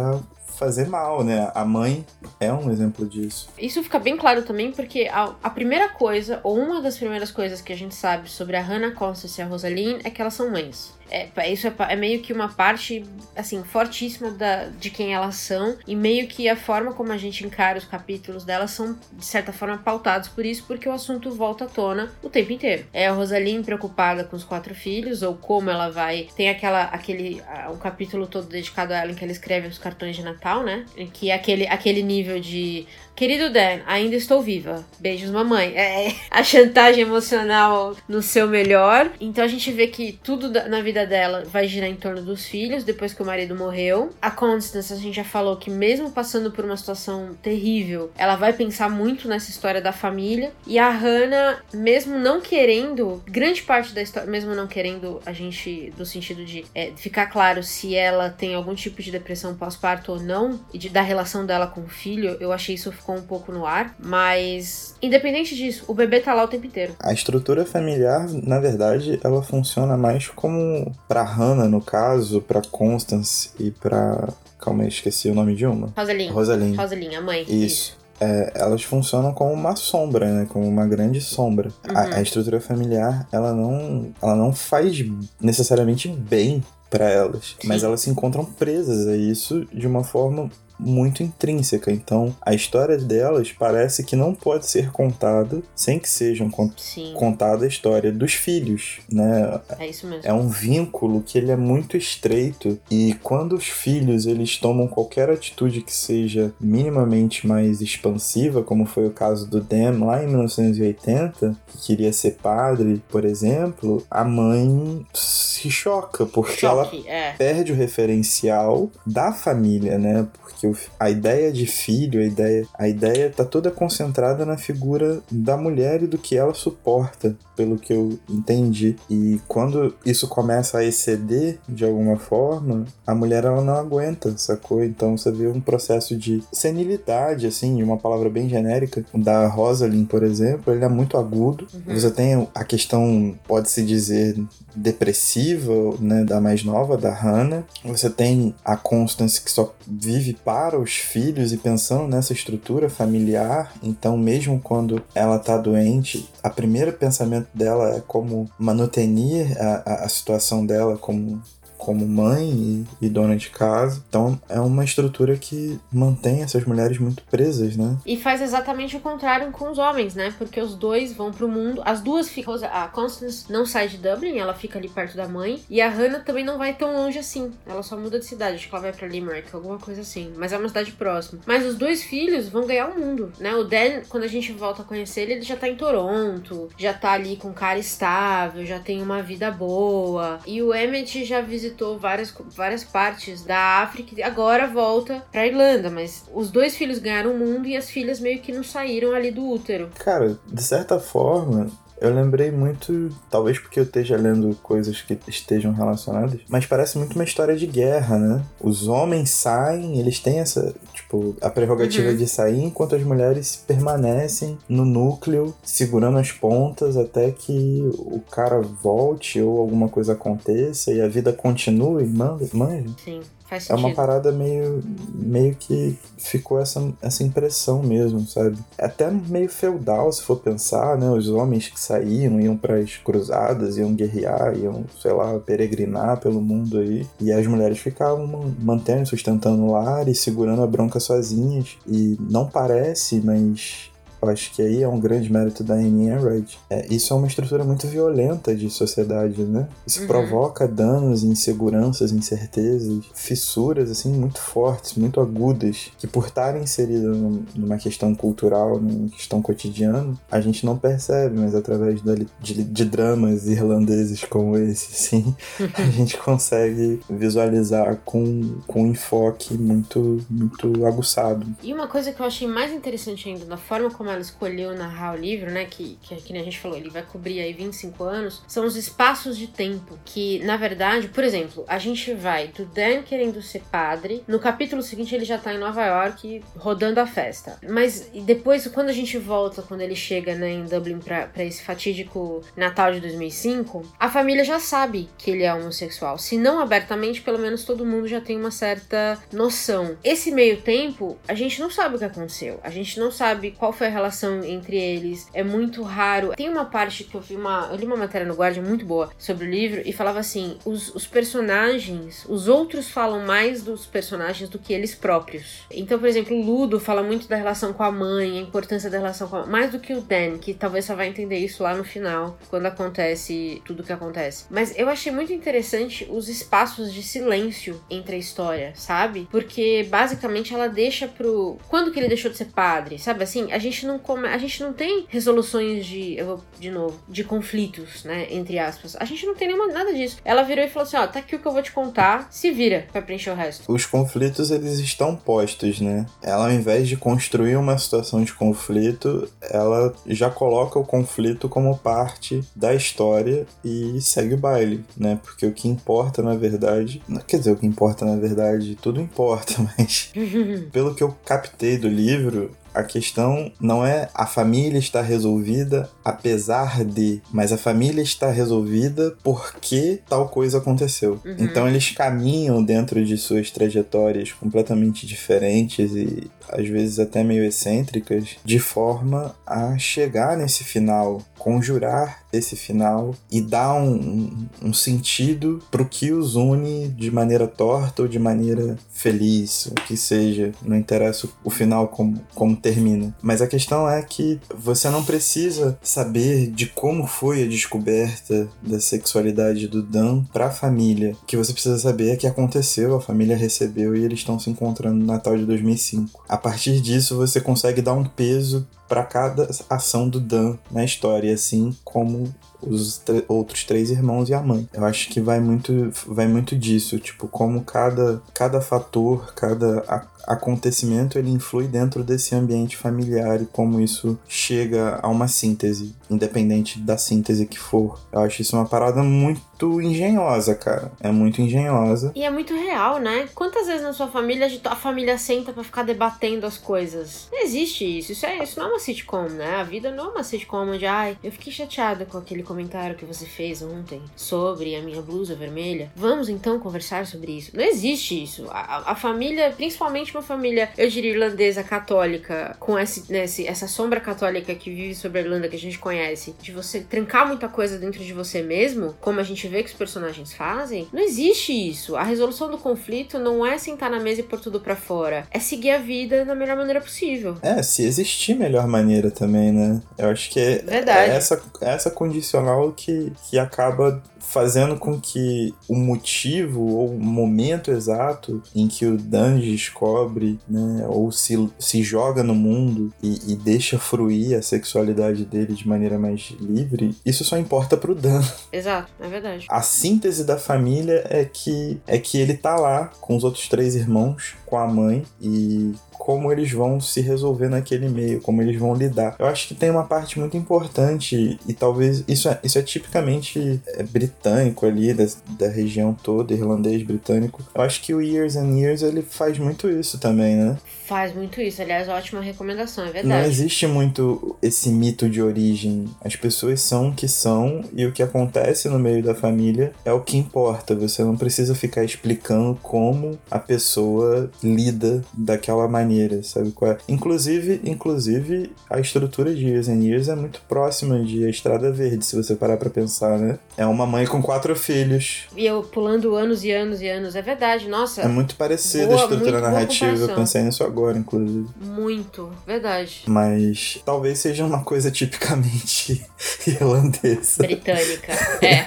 fazer 0.63 0.88
mal, 0.88 1.23
né? 1.23 1.52
A 1.54 1.65
mãe 1.65 2.06
é 2.39 2.52
um 2.52 2.71
exemplo 2.71 3.06
disso. 3.06 3.49
Isso 3.58 3.84
fica 3.84 3.99
bem 3.99 4.15
claro 4.15 4.43
também 4.43 4.71
porque 4.71 5.10
a, 5.12 5.34
a 5.43 5.49
primeira 5.49 5.89
coisa, 5.89 6.39
ou 6.41 6.58
uma 6.58 6.82
das 6.82 6.97
primeiras 6.97 7.32
coisas 7.32 7.62
que 7.62 7.73
a 7.73 7.76
gente 7.76 7.93
sabe 7.93 8.30
sobre 8.30 8.56
a 8.56 8.62
Hannah 8.62 8.91
Constance 8.91 9.39
e 9.39 9.43
a 9.43 9.45
Rosaline 9.45 9.99
é 10.04 10.10
que 10.10 10.21
elas 10.21 10.34
são 10.34 10.49
mães. 10.49 10.93
É, 11.10 11.52
isso 11.52 11.68
é, 11.68 11.74
é 11.89 11.96
meio 11.96 12.22
que 12.22 12.34
uma 12.34 12.50
parte, 12.50 13.04
assim, 13.36 13.63
fortíssima 13.63 14.32
da, 14.32 14.66
de 14.66 14.89
quem 14.89 15.13
elas 15.13 15.36
são. 15.36 15.78
E 15.88 15.96
meio 15.96 16.28
que 16.28 16.50
a 16.50 16.56
forma 16.56 16.94
como 16.94 17.12
a 17.12 17.18
gente 17.18 17.46
encara 17.46 17.78
os 17.78 17.86
capítulos 17.86 18.44
delas 18.44 18.72
são, 18.72 18.98
de 19.12 19.26
certa 19.26 19.54
forma, 19.54 19.78
pautados 19.78 20.30
por 20.30 20.46
isso, 20.46 20.63
porque 20.66 20.88
o 20.88 20.92
assunto 20.92 21.32
volta 21.32 21.66
à 21.66 21.68
tona 21.68 22.12
o 22.22 22.30
tempo 22.30 22.52
inteiro. 22.52 22.86
É 22.94 23.08
a 23.08 23.12
Rosaline 23.12 23.63
preocupada 23.63 24.24
com 24.24 24.36
os 24.36 24.44
quatro 24.44 24.74
filhos, 24.74 25.22
ou 25.22 25.36
como 25.36 25.70
ela 25.70 25.89
vai. 25.89 26.28
Tem 26.36 26.50
aquela, 26.50 26.84
aquele. 26.86 27.42
um 27.72 27.78
capítulo 27.78 28.28
todo 28.28 28.48
dedicado 28.48 28.94
a 28.94 28.98
ela 28.98 29.12
em 29.12 29.16
que 29.16 29.24
ela 29.24 29.32
escreve 29.32 29.68
os 29.68 29.78
cartões 29.78 30.16
de 30.16 30.24
Natal, 30.24 30.63
né? 30.63 30.86
Que 31.13 31.30
é 31.30 31.36
aquele, 31.36 31.68
aquele 31.68 32.02
nível 32.02 32.39
de. 32.39 32.86
Querido 33.15 33.52
Dan, 33.52 33.82
ainda 33.86 34.15
estou 34.15 34.41
viva. 34.41 34.84
Beijos, 34.99 35.30
mamãe. 35.30 35.73
É 35.76 36.15
a 36.32 36.43
chantagem 36.43 37.04
emocional 37.04 37.95
no 38.08 38.21
seu 38.21 38.47
melhor. 38.47 39.12
Então 39.21 39.43
a 39.43 39.47
gente 39.47 39.71
vê 39.71 39.88
que 39.88 40.19
tudo 40.23 40.49
na 40.49 40.82
vida 40.82 41.06
dela 41.06 41.43
vai 41.45 41.67
girar 41.67 41.89
em 41.89 41.95
torno 41.95 42.23
dos 42.23 42.45
filhos 42.45 42.84
depois 42.84 43.13
que 43.13 43.21
o 43.21 43.26
marido 43.26 43.56
morreu. 43.56 44.12
A 44.21 44.32
Constance, 44.32 44.91
a 44.91 44.95
gente 44.95 45.15
já 45.15 45.23
falou 45.23 45.58
que 45.58 45.69
mesmo 45.69 46.12
passando 46.12 46.52
por 46.52 46.65
uma 46.65 46.76
situação 46.76 47.38
terrível, 47.41 48.12
ela 48.17 48.36
vai 48.36 48.52
pensar 48.52 48.89
muito 48.89 49.28
nessa 49.28 49.52
história 49.52 49.82
da 49.82 49.91
família. 49.91 50.52
E 50.65 50.80
a 50.80 50.89
Hannah, 50.89 51.62
mesmo 51.71 52.17
não 52.17 52.41
querendo, 52.41 53.23
grande 53.28 53.62
parte 53.62 53.93
da 53.93 54.02
história, 54.02 54.30
mesmo 54.30 54.56
não 54.56 54.65
querendo 54.65 55.21
a 55.26 55.32
gente, 55.32 55.93
do 55.95 56.06
sentido 56.06 56.43
de 56.43 56.65
é, 56.73 56.91
ficar 56.95 57.28
claro 57.28 57.62
se 57.62 57.95
ela 57.95 58.30
tem 58.30 58.56
algum 58.56 58.73
tipo 58.73 59.02
de 59.04 59.12
depressão 59.12 59.56
pós-parto 59.56 60.13
ou 60.13 60.19
não, 60.19 60.60
e 60.73 60.78
de, 60.80 60.89
da 60.89 61.02
relação 61.02 61.45
dela 61.45 61.67
com 61.67 61.82
o 61.82 61.88
filho, 61.88 62.38
eu 62.39 62.52
achei 62.52 62.73
isso 62.73 62.91
ficou 63.04 63.16
um 63.16 63.22
pouco 63.22 63.52
no 63.52 63.66
ar. 63.66 63.94
Mas, 64.00 64.96
independente 65.02 65.56
disso, 65.56 65.84
o 65.88 65.94
bebê 65.94 66.22
tá 66.22 66.34
lá 66.34 66.44
o 66.44 66.48
tempo 66.48 66.66
inteiro. 66.66 66.96
A 67.00 67.12
estrutura 67.13 67.66
familiar, 67.66 68.28
na 68.44 68.60
verdade, 68.60 69.20
ela 69.24 69.44
funciona 69.44 69.98
mais 69.98 70.28
como 70.30 70.92
pra 71.08 71.22
Hannah, 71.24 71.68
no 71.68 71.82
caso, 71.82 72.42
pra 72.42 72.62
Constance 72.72 73.52
e 73.60 73.70
pra. 73.72 74.30
Calma 74.60 74.84
aí, 74.84 74.88
esqueci 74.89 75.30
o 75.30 75.36
nome 75.36 75.56
de 75.56 75.66
uma. 75.66 75.92
Rosaline. 75.96 76.32
Rosaline. 76.32 76.78
Rosaline, 76.78 77.16
a 77.18 77.22
mãe. 77.22 77.46
Isso. 77.48 77.98
É, 78.22 78.54
elas 78.56 78.82
funcionam 78.84 79.34
como 79.34 79.52
uma 79.52 79.76
sombra, 79.76 80.26
né? 80.32 80.48
Como 80.50 80.66
uma 80.66 80.88
grande 80.88 81.20
sombra. 81.20 81.70
A, 81.94 82.04
Uhum. 82.06 82.13
a 82.13 82.22
estrutura 82.22 82.62
familiar, 82.62 83.28
ela 83.32 83.52
não, 83.54 84.13
ela 84.22 84.36
não 84.36 84.54
faz 84.54 85.04
necessariamente 85.42 86.08
bem 86.08 86.63
pra 86.89 87.10
elas, 87.10 87.56
mas 87.66 87.84
elas 87.84 88.02
se 88.02 88.10
encontram 88.12 88.46
presas 88.46 89.08
a 89.08 89.18
isso 89.18 89.66
de 89.74 89.88
uma 89.88 90.04
forma 90.04 90.50
muito 90.84 91.24
intrínseca. 91.24 91.91
Então, 91.91 92.36
a 92.41 92.54
história 92.54 92.98
delas 92.98 93.52
parece 93.52 94.04
que 94.04 94.15
não 94.15 94.34
pode 94.34 94.65
ser 94.67 94.91
contada 94.91 95.62
sem 95.76 96.00
que 96.00 96.10
sejam 96.10 96.50
con- 96.50 96.72
Sim, 96.78 97.13
contada 97.15 97.65
a 97.65 97.67
história 97.67 98.12
dos 98.12 98.34
filhos, 98.34 99.00
né? 99.12 99.60
é 99.80 99.88
isso 99.88 100.08
mesmo. 100.08 100.22
É 100.26 100.34
um 100.34 100.48
vínculo 100.50 101.22
que 101.22 101.38
ele 101.38 101.52
é 101.52 101.56
muito 101.56 101.96
estreito 101.98 102.80
e 102.91 103.15
quando 103.24 103.54
os 103.54 103.65
filhos 103.65 104.26
eles 104.26 104.58
tomam 104.58 104.88
qualquer 104.88 105.30
atitude 105.30 105.82
que 105.82 105.93
seja 105.93 106.54
minimamente 106.60 107.48
mais 107.48 107.82
expansiva, 107.82 108.62
como 108.63 108.86
foi 108.86 109.06
o 109.08 109.12
caso 109.12 109.50
do 109.50 109.62
Dan 109.62 110.04
lá 110.06 110.24
em 110.24 110.28
1980, 110.28 111.56
que 111.67 111.78
queria 111.88 112.12
ser 112.13 112.38
padre, 112.41 113.02
por 113.10 113.26
exemplo, 113.26 114.06
a 114.10 114.24
mãe 114.24 115.06
se 115.13 115.69
choca 115.69 116.26
porque 116.26 116.65
ela 116.65 116.84
Choque, 116.86 117.08
é. 117.08 117.34
perde 117.34 117.72
o 117.72 117.76
referencial 117.76 118.89
da 119.06 119.32
família, 119.32 119.98
né? 119.98 120.28
Porque 120.41 120.67
a 120.99 121.09
ideia 121.09 121.51
de 121.51 121.65
filho, 121.65 122.21
a 122.21 122.25
ideia, 122.25 122.67
a 122.77 122.88
ideia 122.88 123.29
tá 123.29 123.43
toda 123.43 123.71
concentrada 123.71 124.45
na 124.45 124.57
figura 124.57 125.21
da 125.31 125.57
mulher 125.57 126.03
e 126.03 126.07
do 126.07 126.17
que 126.17 126.38
ela 126.38 126.53
suporta, 126.53 127.36
pelo 127.55 127.77
que 127.77 127.93
eu 127.93 128.17
entendi. 128.29 128.95
E 129.09 129.39
quando 129.47 129.93
isso 130.05 130.27
começa 130.27 130.79
a 130.79 130.86
exceder 130.86 131.59
de 131.67 131.86
alguma 131.86 132.17
forma, 132.17 132.86
a 133.05 133.13
mulher 133.13 133.45
ela 133.45 133.62
não 133.62 133.75
aguenta, 133.75 134.33
sacou? 134.38 134.83
Então 134.83 135.17
você 135.17 135.31
vê 135.31 135.47
um 135.47 135.62
processo 135.62 136.15
de 136.15 136.43
senilidade, 136.51 137.47
assim, 137.47 137.81
uma 137.83 137.97
palavra 137.97 138.29
bem 138.29 138.49
genérica, 138.49 139.03
da 139.13 139.47
Rosalind, 139.47 140.07
por 140.07 140.23
exemplo, 140.23 140.73
ele 140.73 140.83
é 140.83 140.89
muito 140.89 141.17
agudo. 141.17 141.67
Uhum. 141.73 141.93
Você 141.93 142.12
tem 142.12 142.47
a 142.53 142.63
questão, 142.63 143.36
pode-se 143.47 143.83
dizer, 143.83 144.38
depressiva, 144.75 145.73
né, 145.99 146.23
da 146.23 146.39
mais 146.39 146.63
nova, 146.63 146.97
da 146.97 147.13
Hannah. 147.13 147.63
Você 147.83 148.09
tem 148.09 148.53
a 148.63 148.75
Constance 148.75 149.41
que 149.41 149.51
só 149.51 149.73
vive 149.88 150.33
para 150.33 150.79
os 150.79 150.95
filhos 150.95 151.53
e 151.53 151.57
pensando 151.57 152.07
nessa 152.07 152.33
estrutura 152.33 152.89
familiar. 152.89 153.73
Então, 153.81 154.17
mesmo 154.17 154.59
quando 154.59 155.01
ela 155.13 155.39
tá 155.39 155.57
doente, 155.57 156.29
a 156.41 156.49
primeiro 156.49 156.93
pensamento 156.93 157.47
dela 157.53 157.95
é 157.95 158.01
como 158.01 158.49
manutenir 158.57 159.55
a, 159.59 159.83
a, 159.86 159.93
a 160.05 160.09
situação 160.09 160.65
dela 160.65 160.97
como 160.97 161.41
como 161.84 162.08
mãe 162.08 162.88
e, 163.02 163.10
dona 163.10 163.36
de 163.36 163.50
casa. 163.50 164.02
Então 164.08 164.39
é 164.48 164.60
uma 164.60 164.86
estrutura 164.86 165.36
que 165.36 165.78
mantém 165.91 166.41
essas 166.41 166.63
mulheres 166.63 166.98
muito 166.98 167.22
presas, 167.24 167.76
né? 167.76 167.98
E 168.06 168.15
faz 168.15 168.41
exatamente 168.41 168.96
o 168.96 169.02
contrário 169.02 169.52
com 169.52 169.69
os 169.69 169.78
homens, 169.78 170.15
né? 170.15 170.34
Porque 170.38 170.62
os 170.62 170.76
dois 170.76 171.12
vão 171.12 171.32
pro 171.32 171.50
mundo. 171.50 171.82
As 171.84 172.00
duas 172.00 172.30
ficam. 172.30 172.54
A 172.72 172.88
Constance 172.88 173.52
não 173.52 173.65
sai 173.65 173.89
de 173.89 173.98
Dublin, 173.98 174.38
ela 174.38 174.54
fica 174.54 174.80
ali 174.80 174.88
perto 174.88 175.17
da 175.17 175.28
mãe. 175.28 175.62
E 175.69 175.82
a 175.82 175.89
Hannah 175.89 176.22
também 176.22 176.46
não 176.46 176.58
vai 176.58 176.74
tão 176.74 176.96
longe 176.96 177.19
assim. 177.19 177.52
Ela 177.67 177.84
só 177.84 177.98
muda 177.98 178.17
de 178.17 178.26
cidade. 178.26 178.56
Acho 178.56 178.69
que 178.69 178.74
ela 178.74 178.84
vai 178.84 178.93
pra 178.93 179.08
Limerick, 179.08 179.54
alguma 179.54 179.78
coisa 179.78 180.02
assim. 180.02 180.32
Mas 180.38 180.54
é 180.54 180.58
uma 180.58 180.69
cidade 180.69 180.93
próxima. 180.93 181.41
Mas 181.46 181.65
os 181.65 181.76
dois 181.76 182.02
filhos 182.02 182.48
vão 182.48 182.65
ganhar 182.65 182.88
o 182.88 183.00
mundo, 183.00 183.34
né? 183.39 183.54
O 183.56 183.65
Dan, 183.65 184.04
quando 184.08 184.24
a 184.24 184.28
gente 184.28 184.54
volta 184.54 184.84
a 184.84 184.86
conhecer 184.86 185.22
ele, 185.22 185.34
ele 185.34 185.41
já 185.41 185.58
tá 185.58 185.67
em 185.67 185.76
Toronto, 185.76 186.69
já 186.78 186.93
tá 186.93 187.12
ali 187.12 187.36
com 187.36 187.52
cara 187.52 187.78
estável, 187.78 188.65
já 188.65 188.80
tem 188.80 189.02
uma 189.02 189.22
vida 189.22 189.52
boa. 189.52 190.39
E 190.48 190.62
o 190.62 190.74
Emmett 190.74 191.26
já 191.26 191.41
visitou 191.41 191.72
várias, 191.99 192.33
várias 192.55 192.83
partes 192.83 193.43
da 193.43 193.81
África 193.81 194.15
e 194.15 194.23
agora 194.23 194.67
volta 194.67 195.23
pra 195.31 195.47
Irlanda. 195.47 195.89
Mas 195.89 196.25
os 196.33 196.49
dois 196.49 196.75
filhos 196.75 196.99
ganharam 196.99 197.31
o 197.33 197.38
mundo 197.38 197.67
e 197.67 197.75
as 197.75 197.89
filhas 197.89 198.19
meio 198.19 198.39
que 198.39 198.51
não 198.51 198.63
saíram 198.63 199.13
ali 199.13 199.31
do 199.31 199.47
útero. 199.47 199.89
Cara, 199.99 200.38
de 200.45 200.63
certa 200.63 200.99
forma, 200.99 201.69
Eu 202.04 202.13
lembrei 202.13 202.52
muito, 202.52 203.10
talvez 203.32 203.58
porque 203.58 203.80
eu 203.80 203.86
esteja 203.86 204.18
lendo 204.18 204.54
coisas 204.62 205.02
que 205.02 205.18
estejam 205.26 205.72
relacionadas, 205.72 206.42
mas 206.50 206.66
parece 206.66 206.98
muito 206.98 207.16
uma 207.16 207.24
história 207.24 207.56
de 207.56 207.66
guerra, 207.66 208.20
né? 208.20 208.44
Os 208.60 208.89
homens 208.89 209.30
saem, 209.30 209.98
eles 209.98 210.20
têm 210.20 210.39
essa, 210.39 210.76
tipo, 210.94 211.34
a 211.39 211.50
prerrogativa 211.50 212.10
uhum. 212.10 212.18
de 212.18 212.28
sair, 212.28 212.62
enquanto 212.62 212.98
as 212.98 213.04
mulheres 213.04 213.63
permanecem 213.66 214.58
no 214.68 214.84
núcleo, 214.84 215.56
segurando 215.63 216.18
as 216.18 216.30
pontas 216.30 216.98
até 216.98 217.32
que 217.32 217.89
o 217.94 218.20
cara 218.20 218.60
volte 218.60 219.42
ou 219.42 219.62
alguma 219.62 219.88
coisa 219.88 220.12
aconteça 220.12 220.92
e 220.92 221.00
a 221.00 221.08
vida 221.08 221.32
continue, 221.32 222.06
manja? 222.06 222.89
Sim. 223.02 223.22
Faz 223.54 223.70
é 223.70 223.76
uma 223.76 223.94
parada 223.94 224.32
meio, 224.32 224.84
meio 225.13 225.54
que 225.54 225.96
ficou 226.18 226.60
essa, 226.60 226.92
essa 227.00 227.24
impressão 227.24 227.84
mesmo, 227.84 228.26
sabe? 228.26 228.58
É 228.76 228.86
até 228.86 229.12
meio 229.12 229.48
feudal, 229.48 230.12
se 230.12 230.24
for 230.24 230.38
pensar, 230.38 230.98
né? 230.98 231.08
Os 231.12 231.30
homens 231.30 231.68
que 231.68 231.80
saíam, 231.80 232.39
iam 232.39 232.58
para 232.58 232.78
as 232.78 232.98
cruzadas, 232.98 233.78
iam 233.78 233.94
guerrear, 233.94 234.58
iam, 234.58 234.86
sei 235.00 235.13
lá, 235.13 235.38
peregrinar 235.39 236.20
pelo 236.20 236.42
mundo 236.42 236.80
aí. 236.80 237.06
E 237.22 237.32
as 237.32 237.46
mulheres 237.46 237.78
ficavam 237.78 238.56
mantendo, 238.60 239.08
sustentando 239.08 239.62
o 239.63 239.72
lar 239.72 240.08
e 240.08 240.16
segurando 240.16 240.63
a 240.63 240.68
bronca 240.68 241.00
sozinhas. 241.00 241.78
E 241.88 242.18
não 242.20 242.48
parece, 242.48 243.22
mas 243.22 243.92
eu 244.23 244.29
acho 244.29 244.51
que 244.51 244.62
aí 244.62 244.81
é 244.81 244.88
um 244.88 244.99
grande 244.99 245.31
mérito 245.31 245.63
da 245.63 245.75
Annie 245.75 246.09
Enright. 246.09 246.59
É, 246.69 246.86
isso 246.89 247.13
é 247.13 247.17
uma 247.17 247.27
estrutura 247.27 247.63
muito 247.63 247.88
violenta 247.88 248.55
de 248.55 248.69
sociedade, 248.69 249.43
né? 249.43 249.67
Isso 249.86 250.01
uhum. 250.01 250.07
provoca 250.07 250.67
danos, 250.67 251.23
inseguranças, 251.23 252.12
incertezas, 252.12 253.05
fissuras, 253.13 253.91
assim, 253.91 254.12
muito 254.12 254.39
fortes, 254.39 254.95
muito 254.95 255.19
agudas, 255.19 255.91
que 255.97 256.07
por 256.07 256.25
estarem 256.25 256.63
inseridas 256.63 257.15
numa 257.55 257.77
questão 257.77 258.13
cultural, 258.15 258.79
numa 258.79 259.09
questão 259.09 259.41
cotidiana, 259.41 260.13
a 260.31 260.39
gente 260.39 260.65
não 260.65 260.77
percebe, 260.77 261.39
mas 261.39 261.55
através 261.55 262.01
de, 262.01 262.27
de, 262.39 262.63
de 262.63 262.86
dramas 262.86 263.47
irlandeses 263.47 264.23
como 264.23 264.57
esse, 264.57 264.93
assim, 264.93 265.36
a 265.75 265.91
gente 265.91 266.17
consegue 266.17 267.01
visualizar 267.09 267.97
com, 268.05 268.59
com 268.67 268.83
um 268.83 268.88
enfoque 268.88 269.53
muito, 269.55 270.25
muito 270.29 270.86
aguçado. 270.86 271.45
E 271.62 271.73
uma 271.73 271.88
coisa 271.88 272.12
que 272.12 272.19
eu 272.19 272.25
achei 272.25 272.47
mais 272.47 272.71
interessante 272.71 273.27
ainda, 273.29 273.45
da 273.45 273.57
forma 273.57 273.89
como 273.89 274.09
ela 274.13 274.21
escolheu 274.21 274.76
narrar 274.76 275.13
o 275.13 275.17
livro, 275.17 275.52
né, 275.52 275.65
que, 275.65 275.97
que, 276.02 276.15
que 276.15 276.38
a 276.38 276.43
gente 276.43 276.60
falou, 276.60 276.78
ele 276.78 276.89
vai 276.89 277.04
cobrir 277.04 277.41
aí 277.41 277.54
25 277.54 278.04
anos, 278.04 278.41
são 278.47 278.65
os 278.65 278.76
espaços 278.76 279.38
de 279.38 279.47
tempo, 279.47 279.97
que 280.06 280.39
na 280.39 280.58
verdade, 280.58 281.08
por 281.10 281.23
exemplo, 281.23 281.63
a 281.67 281.78
gente 281.78 282.13
vai 282.13 282.47
do 282.47 282.65
Dan 282.65 283.04
querendo 283.04 283.41
ser 283.41 283.62
padre, 283.71 284.23
no 284.28 284.39
capítulo 284.39 284.82
seguinte 284.82 285.13
ele 285.13 285.26
já 285.26 285.38
tá 285.38 285.54
em 285.54 285.58
Nova 285.58 285.86
York 285.86 286.43
rodando 286.58 286.99
a 286.99 287.06
festa. 287.06 287.58
Mas 287.67 288.10
depois, 288.26 288.67
quando 288.67 288.89
a 288.89 288.93
gente 288.93 289.17
volta, 289.17 289.62
quando 289.62 289.82
ele 289.82 289.95
chega 289.95 290.36
né, 290.36 290.52
em 290.52 290.65
Dublin 290.65 290.99
pra 290.99 291.30
esse 291.43 291.63
fatídico 291.63 292.41
Natal 292.56 292.93
de 292.93 292.99
2005, 292.99 293.84
a 293.99 294.10
família 294.10 294.43
já 294.43 294.60
sabe 294.60 295.10
que 295.17 295.32
ele 295.32 295.43
é 295.43 295.54
homossexual. 295.54 296.17
Se 296.17 296.38
não 296.38 296.60
abertamente, 296.60 297.21
pelo 297.21 297.39
menos 297.39 297.63
todo 297.63 297.86
mundo 297.86 298.08
já 298.08 298.21
tem 298.21 298.38
uma 298.38 298.52
certa 298.52 299.19
noção. 299.32 299.97
Esse 300.04 300.32
meio 300.32 300.62
tempo, 300.62 301.17
a 301.28 301.34
gente 301.34 301.60
não 301.60 301.69
sabe 301.69 301.95
o 301.95 301.99
que 301.99 302.06
aconteceu. 302.06 302.60
A 302.63 302.69
gente 302.69 302.99
não 302.99 303.12
sabe 303.12 303.52
qual 303.52 303.73
foi 303.73 303.88
a 303.88 303.89
relação 303.89 304.03
entre 304.44 304.78
eles. 304.78 305.28
É 305.34 305.44
muito 305.44 305.84
raro. 305.84 306.34
Tem 306.36 306.50
uma 306.50 306.66
parte 306.66 307.04
que 307.04 307.16
eu 307.16 307.22
vi 307.22 307.36
uma. 307.36 307.70
Eu 307.72 307.78
li 307.78 307.86
uma 307.86 307.96
matéria 307.96 308.28
no 308.28 308.36
Guardian 308.36 308.63
muito 308.63 308.86
boa 308.86 309.12
sobre 309.18 309.46
o 309.46 309.50
livro 309.50 309.82
e 309.86 309.94
falava 309.94 310.20
assim: 310.20 310.58
os, 310.66 310.94
os 310.96 311.06
personagens, 311.08 312.26
os 312.28 312.48
outros 312.48 312.89
falam 312.89 313.26
mais 313.26 313.63
dos 313.63 313.86
personagens 313.86 314.50
do 314.50 314.60
que 314.60 314.74
eles 314.74 314.96
próprios. 314.96 315.66
Então, 315.72 316.00
por 316.00 316.08
exemplo, 316.08 316.36
o 316.36 316.44
Ludo 316.44 316.80
fala 316.80 317.04
muito 317.04 317.28
da 317.28 317.36
relação 317.36 317.74
com 317.74 317.84
a 317.84 317.92
mãe, 317.92 318.38
a 318.38 318.42
importância 318.42 318.89
da 318.89 318.98
relação 318.98 319.28
com 319.28 319.38
a 319.38 319.46
mais 319.46 319.72
do 319.72 319.80
que 319.80 319.94
o 319.94 320.02
Dan, 320.02 320.38
que 320.38 320.54
talvez 320.54 320.86
só 320.86 320.96
vai 320.96 321.08
entender 321.08 321.38
isso 321.38 321.63
lá 321.63 321.76
no 321.76 321.84
final, 321.84 322.38
quando 322.50 322.66
acontece 322.66 323.62
tudo 323.66 323.84
que 323.84 323.94
acontece. 323.94 324.46
Mas 324.50 324.78
eu 324.78 324.89
achei 324.89 325.12
muito 325.12 325.34
interessante 325.34 326.08
os 326.10 326.28
espaços 326.30 326.94
de 326.94 327.04
silêncio 327.04 327.82
entre 327.89 328.16
a 328.16 328.20
história, 328.20 328.74
sabe? 328.76 329.28
Porque 329.30 329.86
basicamente 329.89 330.54
ela 330.54 330.68
deixa 330.68 331.08
pro. 331.08 331.58
Quando 331.68 331.92
que 331.92 332.00
ele 332.00 332.08
deixou 332.08 332.32
de 332.32 332.38
ser 332.38 332.46
padre? 332.46 332.98
Sabe 333.00 333.24
assim? 333.24 333.52
A 333.52 333.60
gente 333.60 333.83
não 333.86 333.93
não 333.93 334.00
come, 334.00 334.28
a 334.28 334.38
gente 334.38 334.62
não 334.62 334.74
tem 334.74 335.06
resoluções 335.08 335.86
de, 335.86 336.17
eu 336.17 336.26
vou 336.26 336.41
de 336.60 336.72
novo, 336.72 337.00
de 337.08 337.24
conflitos, 337.24 338.04
né, 338.04 338.28
entre 338.30 338.58
aspas. 338.58 338.96
A 339.00 339.06
gente 339.06 339.26
não 339.26 339.36
tem 339.36 339.48
nenhuma 339.48 339.72
nada 339.72 339.93
disso. 339.93 340.17
Ela 340.26 340.43
virou 340.43 340.65
e 340.65 340.69
falou 340.69 340.88
assim, 340.88 340.98
ó, 340.98 341.06
tá 341.08 341.19
aqui 341.19 341.36
o 341.36 341.39
que 341.39 341.46
eu 341.46 341.52
vou 341.52 341.62
te 341.62 341.72
contar, 341.72 342.28
se 342.32 342.52
vira 342.52 342.88
para 342.91 343.02
preencher 343.02 343.30
o 343.30 343.36
resto. 343.36 343.72
Os 343.72 343.86
conflitos 343.86 344.52
eles 344.52 344.80
estão 344.80 345.15
postos, 345.15 345.80
né? 345.80 346.06
Ela 346.22 346.46
ao 346.46 346.52
invés 346.52 346.88
de 346.88 346.98
construir 346.98 347.56
uma 347.56 347.78
situação 347.78 348.24
de 348.24 348.34
conflito, 348.34 349.30
ela 349.41 349.93
já 350.08 350.30
coloca 350.30 350.80
o 350.80 350.86
conflito 350.86 351.48
como 351.48 351.78
parte 351.78 352.41
da 352.56 352.74
história 352.74 353.46
e 353.63 354.02
segue 354.02 354.34
o 354.34 354.38
baile, 354.38 354.84
né? 354.98 355.19
Porque 355.22 355.46
o 355.46 355.54
que 355.54 355.67
importa 355.67 356.22
na 356.22 356.36
verdade, 356.36 357.02
quer 357.28 357.38
dizer, 357.38 357.52
o 357.52 357.56
que 357.56 357.67
importa 357.67 358.06
na 358.06 358.15
verdade, 358.15 358.76
tudo 358.76 359.00
importa, 359.00 359.54
mas 359.78 360.12
pelo 360.72 360.96
que 360.96 361.04
eu 361.04 361.15
captei 361.26 361.78
do 361.78 361.88
livro, 361.88 362.52
a 362.73 362.83
questão 362.83 363.51
não 363.59 363.86
é 363.86 364.09
a 364.13 364.25
família 364.25 364.79
estar 364.79 365.01
resolvida 365.01 365.89
apesar 366.03 366.83
de, 366.83 367.21
mas 367.31 367.51
a 367.51 367.57
família 367.57 368.01
está 368.01 368.31
resolvida 368.31 369.15
porque 369.23 369.99
tal 370.07 370.27
coisa 370.27 370.57
aconteceu. 370.57 371.19
Uhum. 371.23 371.36
Então 371.39 371.67
eles 371.67 371.91
caminham 371.91 372.63
dentro 372.63 373.03
de 373.03 373.17
suas 373.17 373.51
trajetórias 373.51 374.31
completamente 374.31 375.05
diferentes 375.05 375.91
e 375.95 376.29
às 376.49 376.67
vezes 376.67 376.99
até 376.99 377.23
meio 377.23 377.43
excêntricas, 377.43 378.38
de 378.43 378.59
forma 378.59 379.36
a 379.45 379.77
chegar 379.77 380.38
nesse 380.38 380.63
final, 380.63 381.21
conjurar 381.38 382.23
esse 382.31 382.55
final 382.55 383.15
e 383.31 383.41
dar 383.41 383.73
um, 383.75 383.93
um, 383.93 384.69
um 384.69 384.73
sentido 384.73 385.62
pro 385.69 385.86
que 385.86 386.12
os 386.12 386.36
une 386.36 386.88
de 386.89 387.12
maneira 387.12 387.47
torta 387.47 388.01
ou 388.03 388.07
de 388.07 388.19
maneira 388.19 388.77
feliz, 388.91 389.67
o 389.67 389.75
que 389.75 389.95
seja, 389.95 390.51
não 390.62 390.75
interessa 390.75 391.27
o 391.43 391.49
final 391.49 391.88
como, 391.88 392.21
como 392.33 392.55
termina. 392.63 393.13
Mas 393.21 393.41
a 393.41 393.47
questão 393.47 393.88
é 393.88 394.02
que 394.02 394.39
você 394.56 394.89
não 394.89 395.04
precisa 395.04 395.78
saber 395.84 396.47
de 396.47 396.67
como 396.67 397.06
foi 397.06 397.43
a 397.43 397.47
descoberta 397.47 398.47
da 398.62 398.80
sexualidade 398.80 399.67
do 399.67 399.84
Dan 399.84 400.23
para 400.32 400.47
a 400.47 400.52
família. 400.52 401.15
O 401.21 401.26
que 401.26 401.38
você 401.38 401.52
precisa 401.52 401.78
saber 401.78 402.12
é 402.12 402.15
que 402.15 402.26
aconteceu, 402.26 402.95
a 402.95 403.02
família 403.02 403.36
recebeu 403.36 403.95
e 403.95 404.04
eles 404.04 404.19
estão 404.19 404.39
se 404.39 404.49
encontrando 404.49 404.95
no 404.95 405.06
Natal 405.06 405.38
de 405.38 405.45
2005. 405.45 406.23
A 406.28 406.38
partir 406.38 406.80
disso, 406.80 407.17
você 407.17 407.41
consegue 407.41 407.82
dar 407.82 407.93
um 407.93 408.06
peso 408.06 408.65
para 408.88 409.04
cada 409.04 409.50
ação 409.69 410.08
do 410.08 410.19
Dan 410.19 410.58
na 410.72 410.84
história, 410.84 411.34
assim 411.34 411.76
como 411.84 412.34
os 412.62 413.02
outros 413.28 413.63
três 413.63 413.89
irmãos 413.89 414.30
e 414.30 414.34
a 414.34 414.41
mãe. 414.41 414.67
Eu 414.74 414.86
acho 414.86 415.10
que 415.10 415.19
vai 415.19 415.39
muito, 415.39 415.91
vai 416.08 416.28
muito 416.28 416.56
disso, 416.56 417.00
tipo, 417.00 417.28
como 417.28 417.63
cada, 417.63 418.22
cada 418.34 418.62
fator, 418.62 419.34
cada 419.34 419.84
acontecimento 420.26 421.19
ele 421.19 421.30
influi 421.30 421.67
dentro 421.67 422.04
desse 422.04 422.34
ambiente 422.34 422.78
familiar 422.78 423.41
e 423.41 423.46
como 423.46 423.82
isso 423.82 424.17
chega 424.28 425.00
a 425.02 425.10
uma 425.10 425.28
síntese, 425.28 425.93
independente 426.13 426.80
da 426.80 426.97
síntese 426.97 427.45
que 427.45 427.60
for. 427.60 427.99
Eu 428.12 428.21
acho 428.21 428.41
isso 428.41 428.56
uma 428.56 428.67
parada 428.67 429.04
muito 429.04 429.82
engenhosa, 429.82 430.56
cara. 430.56 430.91
É 430.99 431.12
muito 431.12 431.41
engenhosa. 431.41 432.12
E 432.15 432.23
é 432.23 432.30
muito 432.30 432.54
real, 432.54 432.99
né? 432.99 433.28
Quantas 433.34 433.67
vezes 433.67 433.84
na 433.84 433.93
sua 433.93 434.08
família 434.08 434.47
a 434.65 434.76
família 434.76 435.17
senta 435.17 435.54
para 435.54 435.63
ficar 435.63 435.84
debatendo 435.84 436.45
as 436.45 436.58
coisas? 436.58 437.28
Não 437.32 437.41
existe 437.43 437.99
isso. 437.99 438.12
Isso, 438.12 438.26
é, 438.26 438.43
isso 438.43 438.60
não 438.60 438.67
é 438.67 438.69
uma 438.71 438.80
sitcom, 438.80 439.23
né? 439.30 439.56
A 439.56 439.63
vida 439.63 439.91
não 439.91 440.06
é 440.06 440.10
uma 440.10 440.23
sitcom 440.23 440.69
onde, 440.69 440.86
ai, 440.86 441.17
eu 441.23 441.32
fiquei 441.32 441.52
chateada 441.52 442.06
com 442.06 442.17
aquele 442.17 442.43
comentário 442.43 442.95
que 442.95 443.06
você 443.06 443.26
fez 443.26 443.62
ontem 443.62 444.02
sobre 444.15 444.76
a 444.76 444.82
minha 444.82 445.02
blusa 445.02 445.36
vermelha. 445.36 445.91
Vamos 445.95 446.30
então 446.30 446.60
conversar 446.60 447.06
sobre 447.06 447.32
isso. 447.38 447.52
Não 447.54 447.63
existe 447.63 448.23
isso. 448.23 448.47
A, 448.49 448.91
a 448.91 448.95
família, 448.95 449.52
principalmente 449.56 450.13
uma 450.13 450.21
família, 450.21 450.69
eu 450.78 450.89
diria, 450.89 451.12
irlandesa 451.12 451.63
católica, 451.63 452.56
com 452.60 452.78
esse, 452.78 453.12
né, 453.12 453.23
essa 453.23 453.67
sombra 453.67 453.99
católica 453.99 454.54
que 454.56 454.69
vive 454.69 454.95
sobre 454.95 455.19
a 455.19 455.21
Irlanda 455.23 455.47
que 455.47 455.56
a 455.56 455.60
gente 455.60 455.80
conhece, 455.80 456.03
de 456.42 456.52
você 456.52 456.82
trancar 456.82 457.28
muita 457.28 457.48
coisa 457.48 457.78
dentro 457.78 458.04
de 458.04 458.13
você 458.13 458.42
mesmo, 458.42 458.96
como 459.00 459.20
a 459.20 459.24
gente 459.24 459.48
vê 459.48 459.63
que 459.63 459.70
os 459.70 459.76
personagens 459.76 460.34
fazem, 460.34 460.88
não 460.92 461.02
existe 461.02 461.52
isso. 461.52 461.96
A 461.96 462.04
resolução 462.04 462.50
do 462.50 462.58
conflito 462.58 463.20
não 463.20 463.46
é 463.46 463.58
sentar 463.58 463.89
na 463.89 464.00
mesa 464.00 464.22
e 464.22 464.24
pôr 464.24 464.39
tudo 464.39 464.60
pra 464.60 464.76
fora, 464.76 465.28
é 465.32 465.39
seguir 465.39 465.72
a 465.72 465.78
vida 465.78 466.26
da 466.26 466.36
melhor 466.36 466.58
maneira 466.58 466.82
possível. 466.82 467.38
É, 467.42 467.62
se 467.62 467.84
existir 467.84 468.36
melhor 468.36 468.68
maneira 468.68 469.12
também, 469.12 469.52
né? 469.52 469.82
Eu 469.98 470.10
acho 470.10 470.30
que 470.30 470.39
é, 470.39 470.58
Verdade. 470.60 471.12
é 471.12 471.16
essa, 471.16 471.42
é 471.62 471.70
essa 471.70 471.92
condicional 471.92 472.72
que, 472.72 473.12
que 473.30 473.38
acaba 473.38 474.02
fazendo 474.24 474.78
com 474.78 475.00
que 475.00 475.54
o 475.68 475.76
motivo 475.76 476.62
ou 476.62 476.96
o 476.96 477.00
momento 477.00 477.70
exato 477.70 478.42
em 478.56 478.68
que 478.68 478.86
o 478.86 478.98
Dan 478.98 479.38
descobre, 479.39 480.39
né, 480.48 480.86
ou 480.88 481.12
se, 481.12 481.50
se 481.60 481.84
joga 481.84 482.24
no 482.24 482.34
mundo 482.34 482.92
e, 483.02 483.34
e, 483.34 483.36
deixa 483.36 483.78
fruir 483.78 484.36
a 484.36 484.42
sexualidade 484.42 485.26
dele 485.26 485.54
de 485.54 485.68
maneira 485.68 485.83
mais 485.98 486.34
livre, 486.39 486.96
isso 487.06 487.24
só 487.24 487.38
importa 487.38 487.76
pro 487.78 487.96
Dan. 487.96 488.22
Exato, 488.52 488.91
é 489.00 489.08
verdade. 489.08 489.46
A 489.50 489.62
síntese 489.62 490.24
da 490.24 490.38
família 490.38 491.06
é 491.10 491.26
que 491.26 491.80
é 491.88 491.98
que 491.98 492.17
ele 492.19 492.36
tá 492.36 492.56
lá 492.56 492.91
com 493.02 493.15
os 493.15 493.24
outros 493.24 493.48
três 493.48 493.76
irmãos, 493.76 494.36
com 494.54 494.60
a 494.60 494.68
mãe 494.68 495.04
e 495.20 495.74
como 496.04 496.32
eles 496.32 496.52
vão 496.52 496.80
se 496.80 497.02
resolver 497.02 497.50
naquele 497.50 497.89
meio, 497.89 498.22
como 498.22 498.39
eles 498.39 498.60
vão 498.60 498.76
lidar. 498.76 499.16
Eu 499.18 499.26
acho 499.26 499.48
que 499.48 499.56
tem 499.56 499.72
uma 499.72 499.86
parte 499.86 500.20
muito 500.20 500.38
importante 500.38 501.39
e 501.48 501.54
talvez 501.54 502.04
isso 502.08 502.30
é, 502.30 502.39
isso 502.44 502.60
é 502.60 502.62
tipicamente 502.62 503.60
é, 503.66 503.82
britânico 503.82 504.66
ali, 504.66 504.94
da, 504.94 505.06
da 505.39 505.48
região 505.48 505.94
toda, 505.94 506.34
irlandês 506.34 506.84
britânico. 506.84 507.42
Eu 507.56 507.62
acho 507.62 507.82
que 507.82 507.96
o 507.96 508.02
Years 508.02 508.36
and 508.36 508.56
Years 508.56 508.84
ele 508.84 509.02
faz 509.02 509.39
muito 509.39 509.68
isso 509.70 509.98
também, 509.98 510.36
né? 510.36 510.58
Faz 510.86 511.16
muito 511.16 511.39
isso, 511.39 511.62
aliás, 511.62 511.88
ótima 511.88 512.20
recomendação, 512.20 512.84
é 512.84 512.92
verdade. 512.92 513.08
Não 513.08 513.26
existe 513.26 513.66
muito 513.66 514.36
esse 514.42 514.70
mito 514.70 515.10
de 515.10 515.22
origem. 515.22 515.86
As 516.04 516.18
pessoas 516.18 516.60
são 516.60 516.89
o 516.89 516.94
que 516.94 517.08
são 517.08 517.63
e 517.74 517.86
o 517.86 517.94
que 517.94 518.04
acontece 518.04 518.68
no 518.68 518.78
meio 518.78 519.02
da 519.02 519.16
família 519.16 519.72
é 519.86 519.94
o 519.94 520.02
que 520.02 520.18
importa. 520.18 520.76
Você 520.76 521.02
não 521.02 521.16
precisa 521.16 521.56
ficar 521.56 521.86
explicando 521.86 522.60
como 522.62 523.18
a 523.32 523.39
pessoa 523.39 524.30
lida 524.43 525.03
daquela 525.13 525.67
maneira, 525.67 526.21
sabe 526.23 526.51
qual 526.51 526.71
é? 526.71 526.77
Inclusive, 526.88 527.62
inclusive 527.63 528.51
a 528.69 528.79
estrutura 528.79 529.34
de 529.34 529.45
Years 529.45 529.67
and 529.67 529.79
Years 529.82 530.08
é 530.10 530.15
muito 530.15 530.41
próxima 530.47 531.03
de 531.03 531.25
A 531.25 531.29
Estrada 531.29 531.71
Verde, 531.71 532.06
se 532.06 532.15
você 532.15 532.36
parar 532.36 532.58
para 532.58 532.69
pensar, 532.69 533.17
né? 533.17 533.39
É 533.58 533.65
uma 533.65 533.86
mãe 533.86 534.06
com 534.06 534.21
quatro 534.21 534.56
filhos. 534.56 535.23
E 535.36 535.45
eu 535.45 535.63
pulando 535.63 536.15
anos 536.15 536.43
e 536.43 536.51
anos 536.51 536.82
e 536.82 536.88
anos, 536.88 537.15
é 537.15 537.21
verdade, 537.21 537.67
nossa. 537.67 538.01
É 538.01 538.08
muito 538.08 538.36
parecida 538.36 538.88
boa, 538.88 538.99
a 538.99 539.03
estrutura 539.03 539.41
narrativa, 539.41 539.95
eu 539.95 540.15
pensei 540.15 540.43
nisso 540.43 540.63
agora 540.63 540.84
agora, 540.84 540.97
inclusive. 540.97 541.47
Muito, 541.62 542.32
verdade. 542.45 543.03
Mas 543.08 543.82
talvez 543.86 544.19
seja 544.19 544.45
uma 544.45 544.63
coisa 544.63 544.91
tipicamente 544.91 546.06
irlandesa. 546.45 547.43
Britânica, 547.43 548.13
é. 548.41 548.63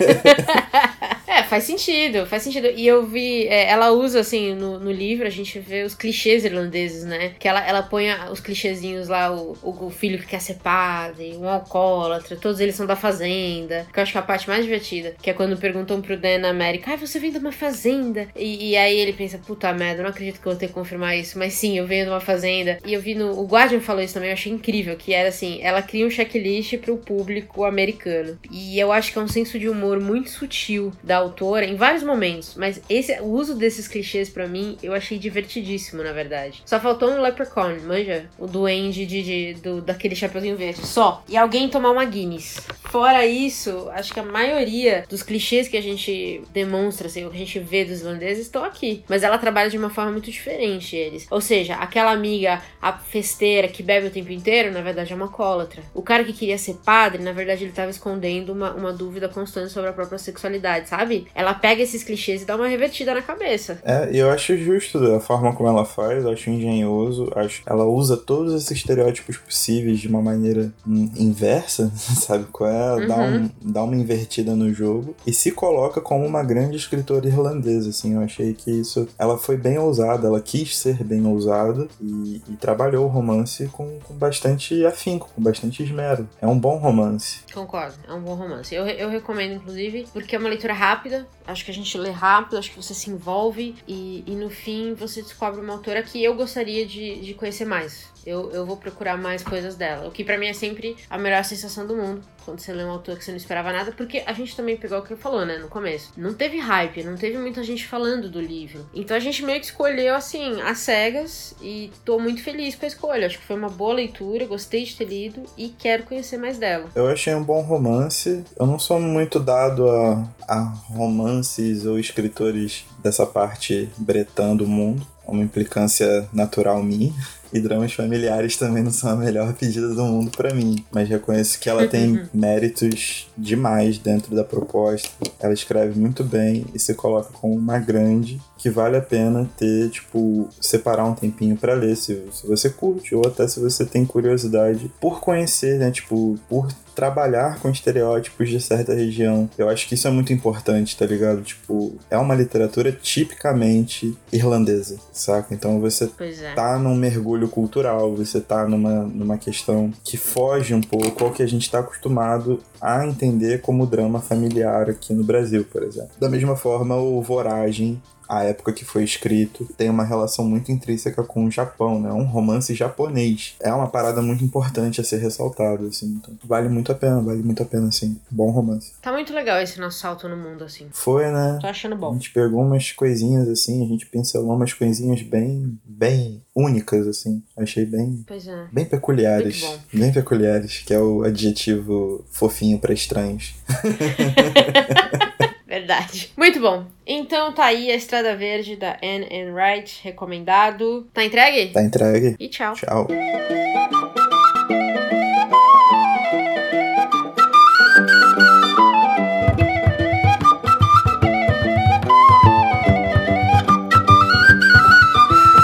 Faz 1.49 1.65
sentido, 1.65 2.27
faz 2.27 2.43
sentido. 2.43 2.67
E 2.67 2.87
eu 2.87 3.07
vi, 3.07 3.47
é, 3.47 3.69
ela 3.71 3.91
usa, 3.93 4.21
assim, 4.21 4.55
no, 4.55 4.79
no, 4.79 4.91
livro, 4.91 5.27
a 5.27 5.31
gente 5.31 5.59
vê 5.59 5.85
os 5.85 5.95
clichês 5.95 6.45
irlandeses, 6.45 7.05
né? 7.05 7.35
Que 7.39 7.49
ela, 7.49 7.65
ela 7.67 7.83
põe 7.83 8.07
os 8.31 8.41
clichêzinhos 8.41 9.09
lá, 9.09 9.33
o, 9.33 9.57
o, 9.63 9.91
filho 9.91 10.19
que 10.19 10.27
quer 10.27 10.41
ser 10.41 10.55
padre, 10.55 11.37
um 11.37 11.49
alcoólatra, 11.49 12.37
todos 12.37 12.61
eles 12.61 12.75
são 12.75 12.87
da 12.87 12.97
fazenda. 12.97 13.87
Que 13.93 13.99
eu 13.99 14.03
acho 14.03 14.13
que 14.13 14.19
é 14.19 14.21
a 14.21 14.25
parte 14.25 14.49
mais 14.49 14.65
divertida. 14.65 15.15
Que 15.23 15.31
é 15.31 15.33
quando 15.33 15.57
perguntam 15.57 16.03
pro 16.03 16.17
Dan 16.17 16.39
na 16.39 16.51
América, 16.51 16.91
ai, 16.91 16.97
você 16.97 17.19
vem 17.19 17.31
de 17.31 17.39
uma 17.39 17.53
fazenda? 17.53 18.29
E, 18.35 18.71
e, 18.71 18.77
aí 18.77 18.99
ele 18.99 19.13
pensa, 19.13 19.39
puta 19.39 19.73
merda, 19.73 20.01
eu 20.01 20.05
não 20.05 20.11
acredito 20.11 20.41
que 20.41 20.47
eu 20.47 20.53
vou 20.53 20.59
ter 20.59 20.69
que 20.69 20.73
confirmar 20.73 21.17
isso. 21.17 21.39
Mas 21.39 21.55
sim, 21.55 21.79
eu 21.79 21.87
venho 21.87 22.05
de 22.05 22.11
uma 22.11 22.21
fazenda. 22.21 22.79
E 22.85 22.93
eu 22.93 23.01
vi 23.01 23.15
no. 23.15 23.39
O 23.39 23.47
Guardian 23.47 23.81
falou 23.81 24.03
isso 24.03 24.15
também, 24.15 24.31
eu 24.31 24.35
achei 24.35 24.53
incrível. 24.53 24.97
Que 24.97 25.13
era 25.13 25.29
assim, 25.29 25.61
ela 25.63 25.83
cria 25.83 26.07
um 26.07 26.11
checklist 26.11 26.77
pro 26.79 26.97
público 26.97 27.65
americano. 27.65 28.39
E 28.51 28.79
eu 28.79 28.91
acho 28.91 29.13
que 29.13 29.19
é 29.19 29.23
um 29.23 29.29
senso 29.29 29.59
de 29.59 29.69
humor 29.69 30.01
muito 30.01 30.31
sutil 30.31 30.93
da 31.03 31.17
autora 31.17 31.37
em 31.63 31.77
vários 31.77 32.03
momentos, 32.03 32.55
mas 32.57 32.81
esse, 32.89 33.13
o 33.21 33.27
uso 33.27 33.55
desses 33.55 33.89
clichês 33.89 34.29
para 34.29 34.47
mim 34.47 34.77
eu 34.83 34.93
achei 34.93 35.19
divertidíssimo, 35.19 36.03
na 36.03 36.13
verdade. 36.13 36.63
Só 36.65 36.81
faltou 36.81 37.11
um 37.11 37.21
leprechaun, 37.21 37.79
manja? 37.87 38.27
O 38.39 38.47
duende 38.47 39.07
de, 39.07 39.23
de, 39.23 39.55
do, 39.55 39.81
daquele 39.81 40.15
chapeuzinho 40.15 40.57
verde. 40.57 40.87
Só. 40.87 41.23
E 41.29 41.37
alguém 41.37 41.69
tomar 41.69 41.91
uma 41.91 42.05
Guinness. 42.05 42.61
Fora 42.85 43.27
isso, 43.27 43.89
acho 43.93 44.13
que 44.13 44.21
a 44.21 44.23
maioria 44.23 45.05
dos 45.09 45.23
clichês 45.23 45.69
que 45.69 45.77
a 45.77 45.83
gente 45.83 46.43
demonstra, 46.53 47.09
assim, 47.09 47.25
o 47.25 47.31
que 47.31 47.37
a 47.37 47.39
gente 47.39 47.59
vê 47.59 47.85
dos 47.85 48.01
irlandeses 48.01 48.47
estão 48.47 48.65
aqui. 48.65 49.05
Mas 49.09 49.23
ela 49.23 49.39
trabalha 49.39 49.69
de 49.69 49.77
uma 49.77 49.91
forma 49.91 50.13
muito 50.13 50.31
diferente, 50.31 50.97
eles. 50.97 51.27
Ou 51.31 51.41
seja, 51.41 51.75
aquela 51.75 52.13
amiga, 52.13 52.63
a 52.81 52.93
festeira 52.93 53.69
que 53.69 53.83
bebe 53.83 54.07
o 54.07 54.11
tempo 54.11 54.33
inteiro, 54.33 54.73
na 54.73 54.81
verdade 54.81 55.13
é 55.13 55.17
uma 55.17 55.29
cólatra. 55.29 55.83
O 55.93 56.03
cara 56.03 56.25
que 56.25 56.33
queria 56.33 56.59
ser 56.59 56.75
padre, 56.85 57.23
na 57.23 57.33
verdade 57.33 57.65
ele 57.65 57.73
tava 57.73 57.91
escondendo 57.91 58.53
uma, 58.53 58.73
uma 58.73 58.93
dúvida 58.93 59.29
constante 59.29 59.73
sobre 59.73 59.91
a 59.91 59.93
própria 59.93 60.19
sexualidade, 60.19 60.89
sabe? 60.89 61.26
Ela 61.35 61.55
pega 61.55 61.83
esses 61.83 62.03
clichês 62.03 62.43
e 62.43 62.45
dá 62.45 62.57
uma 62.57 62.69
revertida 62.69 63.15
na 63.15 63.23
cabeça. 63.23 63.79
É, 63.85 64.09
eu 64.13 64.31
acho 64.31 64.57
justo 64.57 64.99
a 65.15 65.21
forma 65.21 65.55
como 65.55 65.69
ela 65.69 65.85
faz, 65.85 66.25
eu 66.25 66.31
acho 66.31 66.51
engenhoso, 66.51 67.31
acho 67.35 67.63
ela 67.67 67.85
usa 67.85 68.17
todos 68.17 68.55
esses 68.55 68.71
estereótipos 68.71 69.37
possíveis 69.37 69.99
de 69.99 70.09
uma 70.09 70.23
maneira 70.23 70.73
inversa, 70.87 71.91
sabe 71.95 72.47
qual 72.51 72.71
é? 72.71 72.95
Uhum. 72.95 73.07
Dá, 73.07 73.17
um, 73.17 73.51
dá 73.73 73.83
uma 73.85 73.97
invertida 73.97 74.55
no 74.55 74.73
jogo 74.73 75.15
e 75.27 75.33
se 75.33 75.51
coloca 75.51 76.01
como 76.01 76.25
uma 76.25 76.43
grande 76.43 76.77
escritora 76.77 77.27
irlandesa, 77.27 77.91
assim, 77.91 78.15
eu 78.15 78.21
achei 78.21 78.55
que 78.55 78.71
isso, 78.71 79.09
ela 79.19 79.39
foi 79.39 79.57
bem 79.57 79.79
ousada, 79.79 80.27
ela 80.27 80.41
quis 80.41 80.77
ser 80.77 81.03
bem 81.03 81.27
ousada 81.27 81.89
e, 82.01 82.43
e 82.49 82.57
trabalhou 82.57 83.05
o 83.05 83.09
romance 83.09 83.67
com, 83.69 83.99
com 84.05 84.15
bastante 84.15 84.85
afinco, 84.85 85.31
com 85.35 85.43
bastante 85.43 85.83
esmero. 85.83 86.29
É 86.41 86.47
um 86.47 86.59
bom 86.59 86.77
romance. 86.77 87.41
Concordo, 87.53 87.95
é 88.09 88.13
um 88.13 88.21
bom 88.21 88.35
romance. 88.35 88.75
Eu, 88.75 88.87
eu 88.87 89.09
recomendo, 89.09 89.55
inclusive, 89.55 90.07
porque 90.13 90.37
é 90.37 90.39
uma 90.39 90.49
leitura 90.49 90.73
rápida 90.73 91.16
Acho 91.47 91.65
que 91.65 91.71
a 91.71 91.75
gente 91.75 91.97
lê 91.97 92.11
rápido, 92.11 92.59
acho 92.59 92.71
que 92.71 92.83
você 92.83 92.95
se 92.95 93.11
envolve 93.11 93.75
e, 93.87 94.25
e 94.27 94.35
no 94.35 94.51
fim 94.51 94.95
você 94.95 95.23
descobre 95.23 95.61
uma 95.61 95.75
autora 95.75 96.03
que 96.03 96.23
eu 96.23 96.35
gostaria 96.35 96.85
de, 96.87 97.21
de 97.21 97.35
conhecer 97.35 97.65
mais 97.65 98.16
eu, 98.27 98.51
eu 98.51 98.67
vou 98.67 98.77
procurar 98.77 99.17
mais 99.17 99.43
coisas 99.43 99.77
dela. 99.77 100.09
O 100.09 100.11
que 100.11 100.25
para 100.25 100.37
mim 100.37 100.49
é 100.49 100.53
sempre 100.53 100.97
a 101.09 101.17
melhor 101.17 101.45
sensação 101.45 101.87
do 101.87 101.95
mundo. 101.95 102.23
Quando 102.45 102.61
você 102.61 102.73
lê 102.73 102.85
um 102.85 102.91
autor 102.91 103.17
que 103.17 103.25
você 103.25 103.31
não 103.31 103.39
esperava 103.39 103.73
nada, 103.73 103.93
porque 103.93 104.23
a 104.27 104.33
gente 104.33 104.55
também 104.55 104.77
pegou 104.77 104.99
o 104.99 105.03
que 105.03 105.17
falou, 105.17 105.45
né, 105.45 105.59
no 105.59 105.69
começo. 105.69 106.13
Não 106.17 106.35
teve 106.35 106.59
hype, 106.59 107.03
não 107.03 107.17
teve 107.17 107.39
muita 107.39 107.63
gente 107.63 107.87
falando 107.87 108.29
do 108.29 108.41
livro. 108.41 108.87
Então 108.95 109.17
a 109.17 109.21
gente 109.21 109.45
meio 109.45 109.61
que 109.61 109.67
escolheu, 109.67 110.15
assim, 110.15 110.61
as 110.63 110.79
cegas 110.79 111.55
e 111.61 111.91
tô 112.05 112.19
muito 112.19 112.43
feliz 112.43 112.75
com 112.75 112.85
a 112.85 112.89
escolha. 112.89 113.27
Acho 113.27 113.39
que 113.39 113.45
foi 113.45 113.57
uma 113.57 113.69
boa 113.69 113.95
leitura, 113.95 114.47
gostei 114.47 114.85
de 114.85 114.97
ter 114.97 115.05
lido 115.05 115.43
e 115.57 115.69
quero 115.69 116.05
conhecer 116.05 116.37
mais 116.37 116.59
dela. 116.59 116.89
Eu 116.95 117.09
achei 117.09 117.35
um 117.35 117.43
bom 117.43 117.63
romance. 117.63 118.45
Eu 118.59 118.67
não 118.67 118.79
sou 118.79 119.01
muito 119.01 119.39
dado 119.41 119.89
a, 119.89 120.29
a 120.49 120.61
romances 120.89 121.87
ou 121.87 121.99
escritores 121.99 122.85
dessa 123.03 123.27
parte 123.27 123.89
bretã 123.97 124.55
do 124.57 124.67
mundo. 124.67 125.07
É 125.27 125.31
uma 125.31 125.43
implicância 125.43 126.29
natural 126.33 126.83
minha. 126.83 127.13
E 127.53 127.61
dramas 127.61 127.93
familiares 127.93 128.57
também 128.57 128.83
não 128.83 128.91
são 128.91 129.11
a 129.11 129.17
melhor 129.17 129.53
pedida 129.55 129.89
do 129.89 130.05
mundo 130.05 130.31
para 130.31 130.55
mim. 130.55 130.85
Mas 130.91 131.09
reconheço 131.09 131.59
que 131.59 131.69
ela 131.69 131.87
tem 131.87 132.23
méritos 132.33 133.29
demais 133.37 133.99
dentro 133.99 134.35
da 134.35 134.45
proposta. 134.45 135.09
Ela 135.39 135.55
escreve 135.55 135.99
muito 135.99 136.25
bem 136.25 136.67
e 136.75 136.79
se 136.79 136.95
coloca 136.95 137.31
como 137.33 137.55
uma 137.55 137.79
grande 137.79 138.41
que 138.57 138.71
vale 138.71 138.97
a 138.97 139.03
pena 139.03 139.49
ter, 139.57 139.91
tipo, 139.91 140.49
separar 140.61 141.05
um 141.05 141.15
tempinho 141.15 141.57
para 141.57 141.75
ler, 141.75 141.97
se, 141.97 142.23
se 142.33 142.47
você 142.47 142.71
curte, 142.71 143.15
ou 143.15 143.27
até 143.27 143.47
se 143.47 143.61
você 143.61 143.85
tem 143.85 144.05
curiosidade 144.05 144.91
por 145.01 145.21
conhecer, 145.21 145.79
né? 145.79 145.91
Tipo, 145.91 146.39
por 146.49 146.69
trabalhar 146.97 147.61
com 147.61 147.69
estereótipos 147.69 148.49
de 148.49 148.59
certa 148.59 148.95
região. 148.95 149.49
Eu 149.59 149.69
acho 149.69 149.87
que 149.87 149.95
isso 149.95 150.09
é 150.09 150.11
muito 150.11 150.33
importante, 150.33 150.97
tá 150.97 151.05
ligado? 151.05 151.43
Tipo, 151.43 151.95
é 152.11 152.17
uma 152.17 152.35
literatura 152.35 152.91
tipicamente 152.91 154.17
irlandesa, 154.33 154.97
saca? 155.13 155.55
Então 155.55 155.79
você 155.79 156.11
é. 156.19 156.55
tá 156.55 156.79
num 156.79 156.95
mergulho 156.95 157.49
cultural, 157.49 158.17
você 158.17 158.41
tá 158.41 158.67
numa, 158.67 159.03
numa 159.03 159.37
questão 159.37 159.93
que 160.03 160.17
foge 160.17 160.73
um 160.73 160.81
pouco 160.81 161.23
ao 161.23 161.31
que 161.31 161.43
a 161.43 161.47
gente 161.47 161.71
tá 161.71 161.81
acostumado 161.81 162.61
a 162.81 163.07
entender 163.07 163.61
como 163.61 163.87
drama 163.87 164.21
familiar 164.21 164.89
aqui 164.89 165.13
no 165.13 165.23
Brasil, 165.23 165.67
por 165.71 165.83
exemplo. 165.83 166.11
Da 166.19 166.31
mesma 166.31 166.57
forma, 166.57 166.97
o 166.97 167.21
Voragem 167.21 168.01
a 168.29 168.45
época 168.45 168.73
que 168.73 168.85
foi 168.85 169.05
escrito, 169.05 169.67
tem 169.77 169.91
uma 169.91 170.05
relação 170.05 170.45
muito 170.45 170.71
intrínseca 170.73 171.23
com 171.23 171.45
o 171.45 171.51
Japão, 171.51 172.01
né? 172.01 172.13
Um 172.13 172.25
romance 172.25 172.75
japonês. 172.75 173.55
É 173.61 173.73
uma 173.73 173.89
parada 173.89 174.23
muito 174.23 174.45
importante 174.45 175.01
a 175.01 175.05
ser 175.05 175.19
ressaltada, 175.19 175.87
assim. 175.87 176.07
Então, 176.07 176.35
vale 176.45 176.69
muito 176.69 176.93
a 176.93 176.95
pena, 176.95 177.21
vale 177.21 177.43
muito 177.43 177.63
a 177.63 177.67
pena, 177.67 177.89
assim. 177.89 178.19
Bom 178.31 178.51
romance. 178.51 178.93
Tá 179.01 179.13
muito 179.13 179.33
legal 179.33 179.61
esse 179.61 179.81
nosso 179.81 179.99
salto 179.99 180.29
no 180.29 180.37
mundo, 180.37 180.65
assim. 180.65 180.87
Foi, 180.93 181.31
né? 181.31 181.59
Tô 181.61 181.67
achando 181.67 181.97
bom. 181.97 182.11
A 182.11 182.15
gente 182.15 182.33
pegou 182.33 182.63
umas 182.63 182.93
coisinhas, 182.93 183.49
assim, 183.49 183.85
a 183.85 183.89
gente 183.89 184.07
pincelou 184.07 184.55
umas 184.55 184.73
coisinhas 184.73 185.23
bem, 185.23 185.79
bem 185.85 186.43
únicas, 186.55 187.07
assim. 187.07 187.43
Achei 187.57 187.85
bem, 187.85 188.25
pois 188.27 188.47
é. 188.47 188.67
bem 188.73 188.85
peculiares. 188.85 189.65
Bem 189.93 190.13
peculiares, 190.13 190.79
que 190.79 190.95
é 190.95 191.01
o 191.01 191.23
adjetivo 191.23 192.25
fofinho 192.31 192.79
para 192.79 192.93
estranhos. 192.93 193.55
Verdade. 195.67 196.31
Muito 196.39 196.61
bom. 196.61 196.85
Então 197.05 197.53
tá 197.53 197.67
aí 197.67 197.91
a 197.91 197.97
Estrada 197.97 198.37
Verde 198.37 198.77
da 198.77 198.97
Anne 199.03 199.27
and 199.31 199.53
Wright, 199.53 200.01
recomendado. 200.03 201.09
Tá 201.13 201.25
entregue? 201.25 201.73
Tá 201.73 201.83
entregue. 201.83 202.37
E 202.39 202.49
tchau. 202.49 202.75
Tchau. 202.75 203.09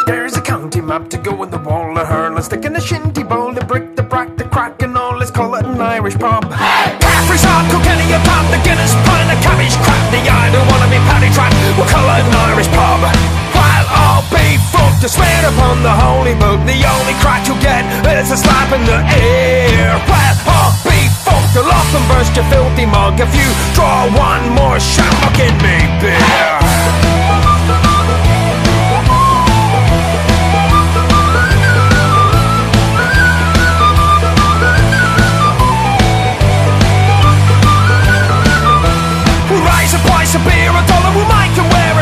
There's 0.06 0.36
a 0.36 0.42
county 0.42 0.80
map 0.80 1.08
to 1.10 1.18
go 1.18 1.44
in 1.44 1.50
the 1.50 1.58
wall 1.58 1.96
of 1.96 2.08
her. 2.08 2.30
Let's 2.34 2.46
stick 2.46 2.64
in 2.64 2.72
the 2.72 2.80
shinty 2.80 3.22
bowl, 3.22 3.54
the 3.54 3.64
brick, 3.64 3.94
the 3.94 4.02
brack, 4.02 4.36
the 4.36 4.44
crack, 4.44 4.82
and 4.82 4.96
all. 4.98 5.01
Let's 5.22 5.30
call 5.30 5.54
it 5.54 5.62
an 5.62 5.78
Irish 5.78 6.18
pub. 6.18 6.50
Hey! 6.50 6.98
Caffrey's 6.98 7.46
hot, 7.46 7.62
Kilkenny, 7.70 8.10
a 8.10 8.18
pub, 8.26 8.42
the 8.50 8.58
Guinness, 8.66 8.90
in 8.90 9.28
the 9.30 9.38
cabbage 9.38 9.70
crap. 9.86 10.02
The 10.10 10.18
I 10.18 10.50
don't 10.50 10.66
wanna 10.66 10.90
be 10.90 10.98
paddy 11.06 11.30
trap. 11.30 11.54
We'll 11.78 11.86
call 11.86 12.02
it 12.10 12.26
an 12.26 12.34
Irish 12.50 12.66
pub. 12.74 13.06
While 13.54 13.86
I'll 13.86 14.26
be 14.34 14.58
fucked 14.74 14.98
to 15.06 15.08
swear 15.08 15.46
upon 15.46 15.86
the 15.86 15.94
holy 15.94 16.34
book, 16.34 16.58
the 16.66 16.74
only 16.74 17.14
crack 17.22 17.46
you'll 17.46 17.62
get 17.62 17.86
is 18.18 18.34
a 18.34 18.36
slap 18.36 18.74
in 18.74 18.82
the 18.82 18.98
ear. 19.14 19.94
Well, 20.10 20.34
I'll 20.58 20.74
be 20.82 21.06
fucked, 21.22 21.54
off 21.54 21.94
and 21.94 22.02
burst 22.10 22.34
your 22.34 22.46
filthy 22.50 22.90
mug 22.90 23.22
if 23.22 23.30
you 23.30 23.46
draw 23.78 24.10
one 24.18 24.42
more 24.58 24.82
shot, 24.82 25.06
fucking 25.22 25.54
me 25.62 25.86
beer. 26.02 26.61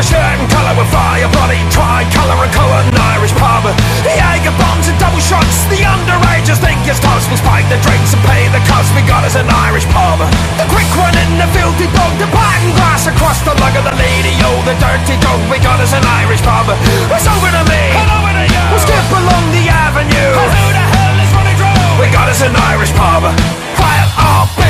a 0.01 0.03
shirt 0.03 0.37
and 0.41 0.49
colour 0.49 0.73
with 0.73 0.89
fire 0.89 1.29
Bloody 1.29 1.61
tricolour 1.69 2.37
and 2.41 2.53
co 2.57 2.65
an 2.65 2.89
Irish 3.13 3.33
pub. 3.37 3.69
The 4.01 4.13
Jaeger 4.17 4.53
bombs 4.57 4.89
and 4.89 4.97
double 4.97 5.21
shots 5.21 5.69
The 5.69 5.85
underagers 5.85 6.57
think 6.57 6.81
it's 6.89 6.97
toss 6.97 7.29
We 7.29 7.37
spike 7.37 7.69
the 7.69 7.77
drinks 7.85 8.17
and 8.17 8.21
pay 8.25 8.49
the 8.49 8.61
cost 8.65 8.89
We 8.97 9.05
got 9.05 9.21
us 9.21 9.37
an 9.37 9.45
Irish 9.69 9.85
pub. 9.93 10.25
The 10.57 10.65
quick 10.73 10.89
one 10.97 11.13
in 11.13 11.37
the 11.37 11.45
filthy 11.53 11.85
dog 11.93 12.17
The 12.17 12.29
pattern 12.33 12.73
glass 12.73 13.05
across 13.05 13.45
the 13.45 13.53
lug 13.61 13.77
of 13.77 13.85
the 13.85 13.95
lady 13.95 14.33
Oh, 14.41 14.57
the 14.65 14.73
dirty 14.81 15.21
dog 15.21 15.39
We 15.53 15.61
got 15.61 15.77
us 15.77 15.93
an 15.93 16.03
Irish 16.25 16.41
pub. 16.41 16.65
It's 17.13 17.29
over 17.29 17.49
to 17.53 17.63
me. 17.69 17.83
And 17.93 18.09
over 18.09 18.33
to 18.33 18.45
you? 18.49 18.63
We'll 18.73 18.81
skip 18.81 19.05
along 19.13 19.45
the 19.53 19.69
avenue. 19.69 20.33
And 20.33 20.49
who 20.49 20.65
the 20.73 20.85
hell 20.97 21.15
is 21.21 21.31
running 21.37 21.57
through? 21.61 22.01
We 22.01 22.09
got 22.09 22.25
us 22.25 22.41
an 22.41 22.57
Irish 22.73 22.91
pub. 22.97 23.29
Quiet 23.77 24.09
up 24.17 24.60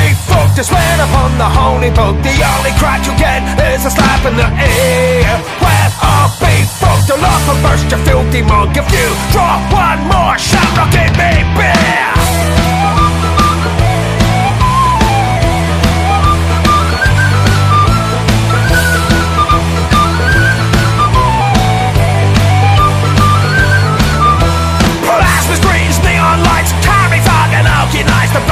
to 0.56 0.64
swear 0.64 0.96
upon 0.98 1.38
the 1.38 1.46
holy 1.46 1.90
book, 1.90 2.16
the 2.22 2.34
only 2.42 2.72
crack 2.78 3.06
you 3.06 3.14
get 3.18 3.42
is 3.74 3.86
a 3.86 3.90
slap 3.90 4.24
in 4.26 4.34
the 4.36 4.48
ear. 4.48 5.28
Well, 5.62 5.90
all 6.02 6.28
big 6.40 6.66
folk 6.80 6.98
to 7.06 7.14
and 7.14 7.62
burst 7.62 7.90
your 7.90 8.00
filthy 8.02 8.42
mug 8.42 8.76
if 8.76 8.86
you 8.90 9.08
draw 9.30 9.60
one 9.70 10.02
more 10.10 10.38
shamrock 10.38 10.94
in 10.94 11.12
me 11.14 11.32
beer. 11.54 13.31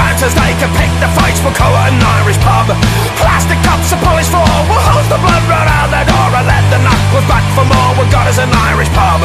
Bouncers 0.01 0.33
they 0.33 0.53
can 0.57 0.73
pick 0.81 0.93
the 1.05 1.11
fights. 1.13 1.45
We'll 1.45 1.53
call 1.53 1.73
it 1.77 1.93
an 1.93 2.01
Irish 2.01 2.41
pub. 2.41 2.73
Plastic 3.21 3.61
cups, 3.61 3.93
a 3.93 3.99
polished 4.01 4.33
floor. 4.33 4.49
We'll 4.69 4.81
hose 4.81 5.09
the 5.13 5.21
blood 5.21 5.45
right 5.45 5.69
out 5.69 5.93
the 5.93 6.03
door 6.09 6.29
and 6.41 6.47
let 6.49 6.65
the 6.73 6.81
knuckles 6.81 7.27
back 7.29 7.45
for 7.53 7.67
more. 7.69 7.91
We 8.01 8.09
got 8.09 8.25
us 8.25 8.41
an 8.41 8.49
Irish 8.73 8.89
pub. 8.97 9.21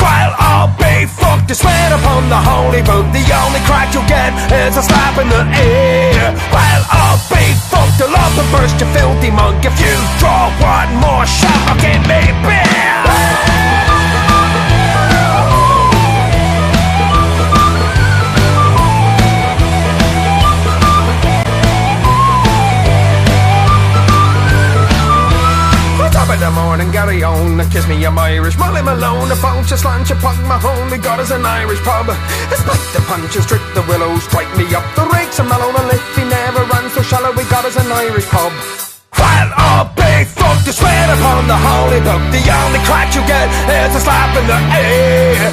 While 0.00 0.32
all 0.40 0.68
be 0.80 1.04
fucked 1.04 1.48
to 1.52 1.54
swear 1.54 1.88
upon 1.92 2.32
the 2.32 2.40
holy 2.40 2.80
book, 2.80 3.04
the 3.12 3.24
only 3.44 3.60
crack 3.68 3.92
you'll 3.92 4.08
get 4.08 4.32
is 4.48 4.80
a 4.80 4.84
slap 4.84 5.20
in 5.20 5.28
the 5.28 5.44
ear. 5.60 6.32
While 6.48 6.84
all 6.88 7.20
be 7.28 7.44
fucked, 7.68 8.00
to 8.00 8.06
love 8.10 8.34
and 8.40 8.50
burst 8.50 8.80
your 8.80 8.90
filthy 8.90 9.30
monk 9.30 9.62
if 9.62 9.76
you 9.78 9.94
draw 10.18 10.50
one 10.58 10.90
more 10.98 11.26
shamrock 11.26 11.84
in 11.84 12.02
me 12.10 12.20
beer. 12.42 13.63
Kiss 27.74 27.88
me, 27.90 27.98
I'm 28.06 28.16
Irish. 28.16 28.56
Molly 28.56 28.82
Malone, 28.86 29.26
a 29.34 29.36
bounce, 29.42 29.72
a 29.74 29.76
slant, 29.76 30.06
a 30.06 30.14
pug, 30.22 30.38
my 30.46 30.62
only 30.62 30.98
got 30.98 31.18
is 31.18 31.32
an 31.34 31.44
Irish 31.44 31.82
pub. 31.82 32.06
Spike 32.54 32.86
the 32.94 33.02
punches, 33.10 33.42
strip 33.42 33.64
the 33.74 33.82
willows, 33.90 34.22
strike 34.22 34.46
me 34.54 34.62
up 34.78 34.86
the 34.94 35.02
rakes, 35.10 35.42
and 35.42 35.48
Malone, 35.50 35.74
and 35.74 35.88
lift, 35.90 36.06
he 36.14 36.22
never 36.22 36.62
runs 36.70 36.94
so 36.94 37.02
shallow, 37.02 37.34
we 37.34 37.42
got 37.50 37.66
is 37.66 37.74
an 37.74 37.90
Irish 37.90 38.30
pub. 38.30 38.54
While 39.18 39.50
all 39.58 39.90
big 39.98 40.30
folk 40.30 40.62
to 40.70 40.72
swear 40.72 41.06
upon 41.18 41.50
the 41.50 41.58
holy 41.58 41.98
book, 42.06 42.22
the 42.30 42.42
only 42.62 42.78
crack 42.86 43.10
you 43.10 43.26
get 43.26 43.50
is 43.66 43.90
a 43.98 44.00
slap 44.06 44.30
in 44.38 44.46
the 44.46 44.60
ear. 44.78 45.50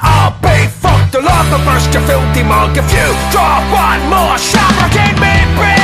All 0.00 0.32
big 0.40 0.72
folk 0.72 1.04
to 1.12 1.20
love 1.20 1.52
and 1.52 1.64
burst 1.68 1.92
your 1.92 2.04
filthy 2.08 2.48
mug, 2.48 2.72
if 2.80 2.88
you 2.96 3.08
drop 3.28 3.60
one 3.68 4.02
more 4.08 4.38
shamrock 4.40 4.96
in 4.96 5.20
me. 5.20 5.77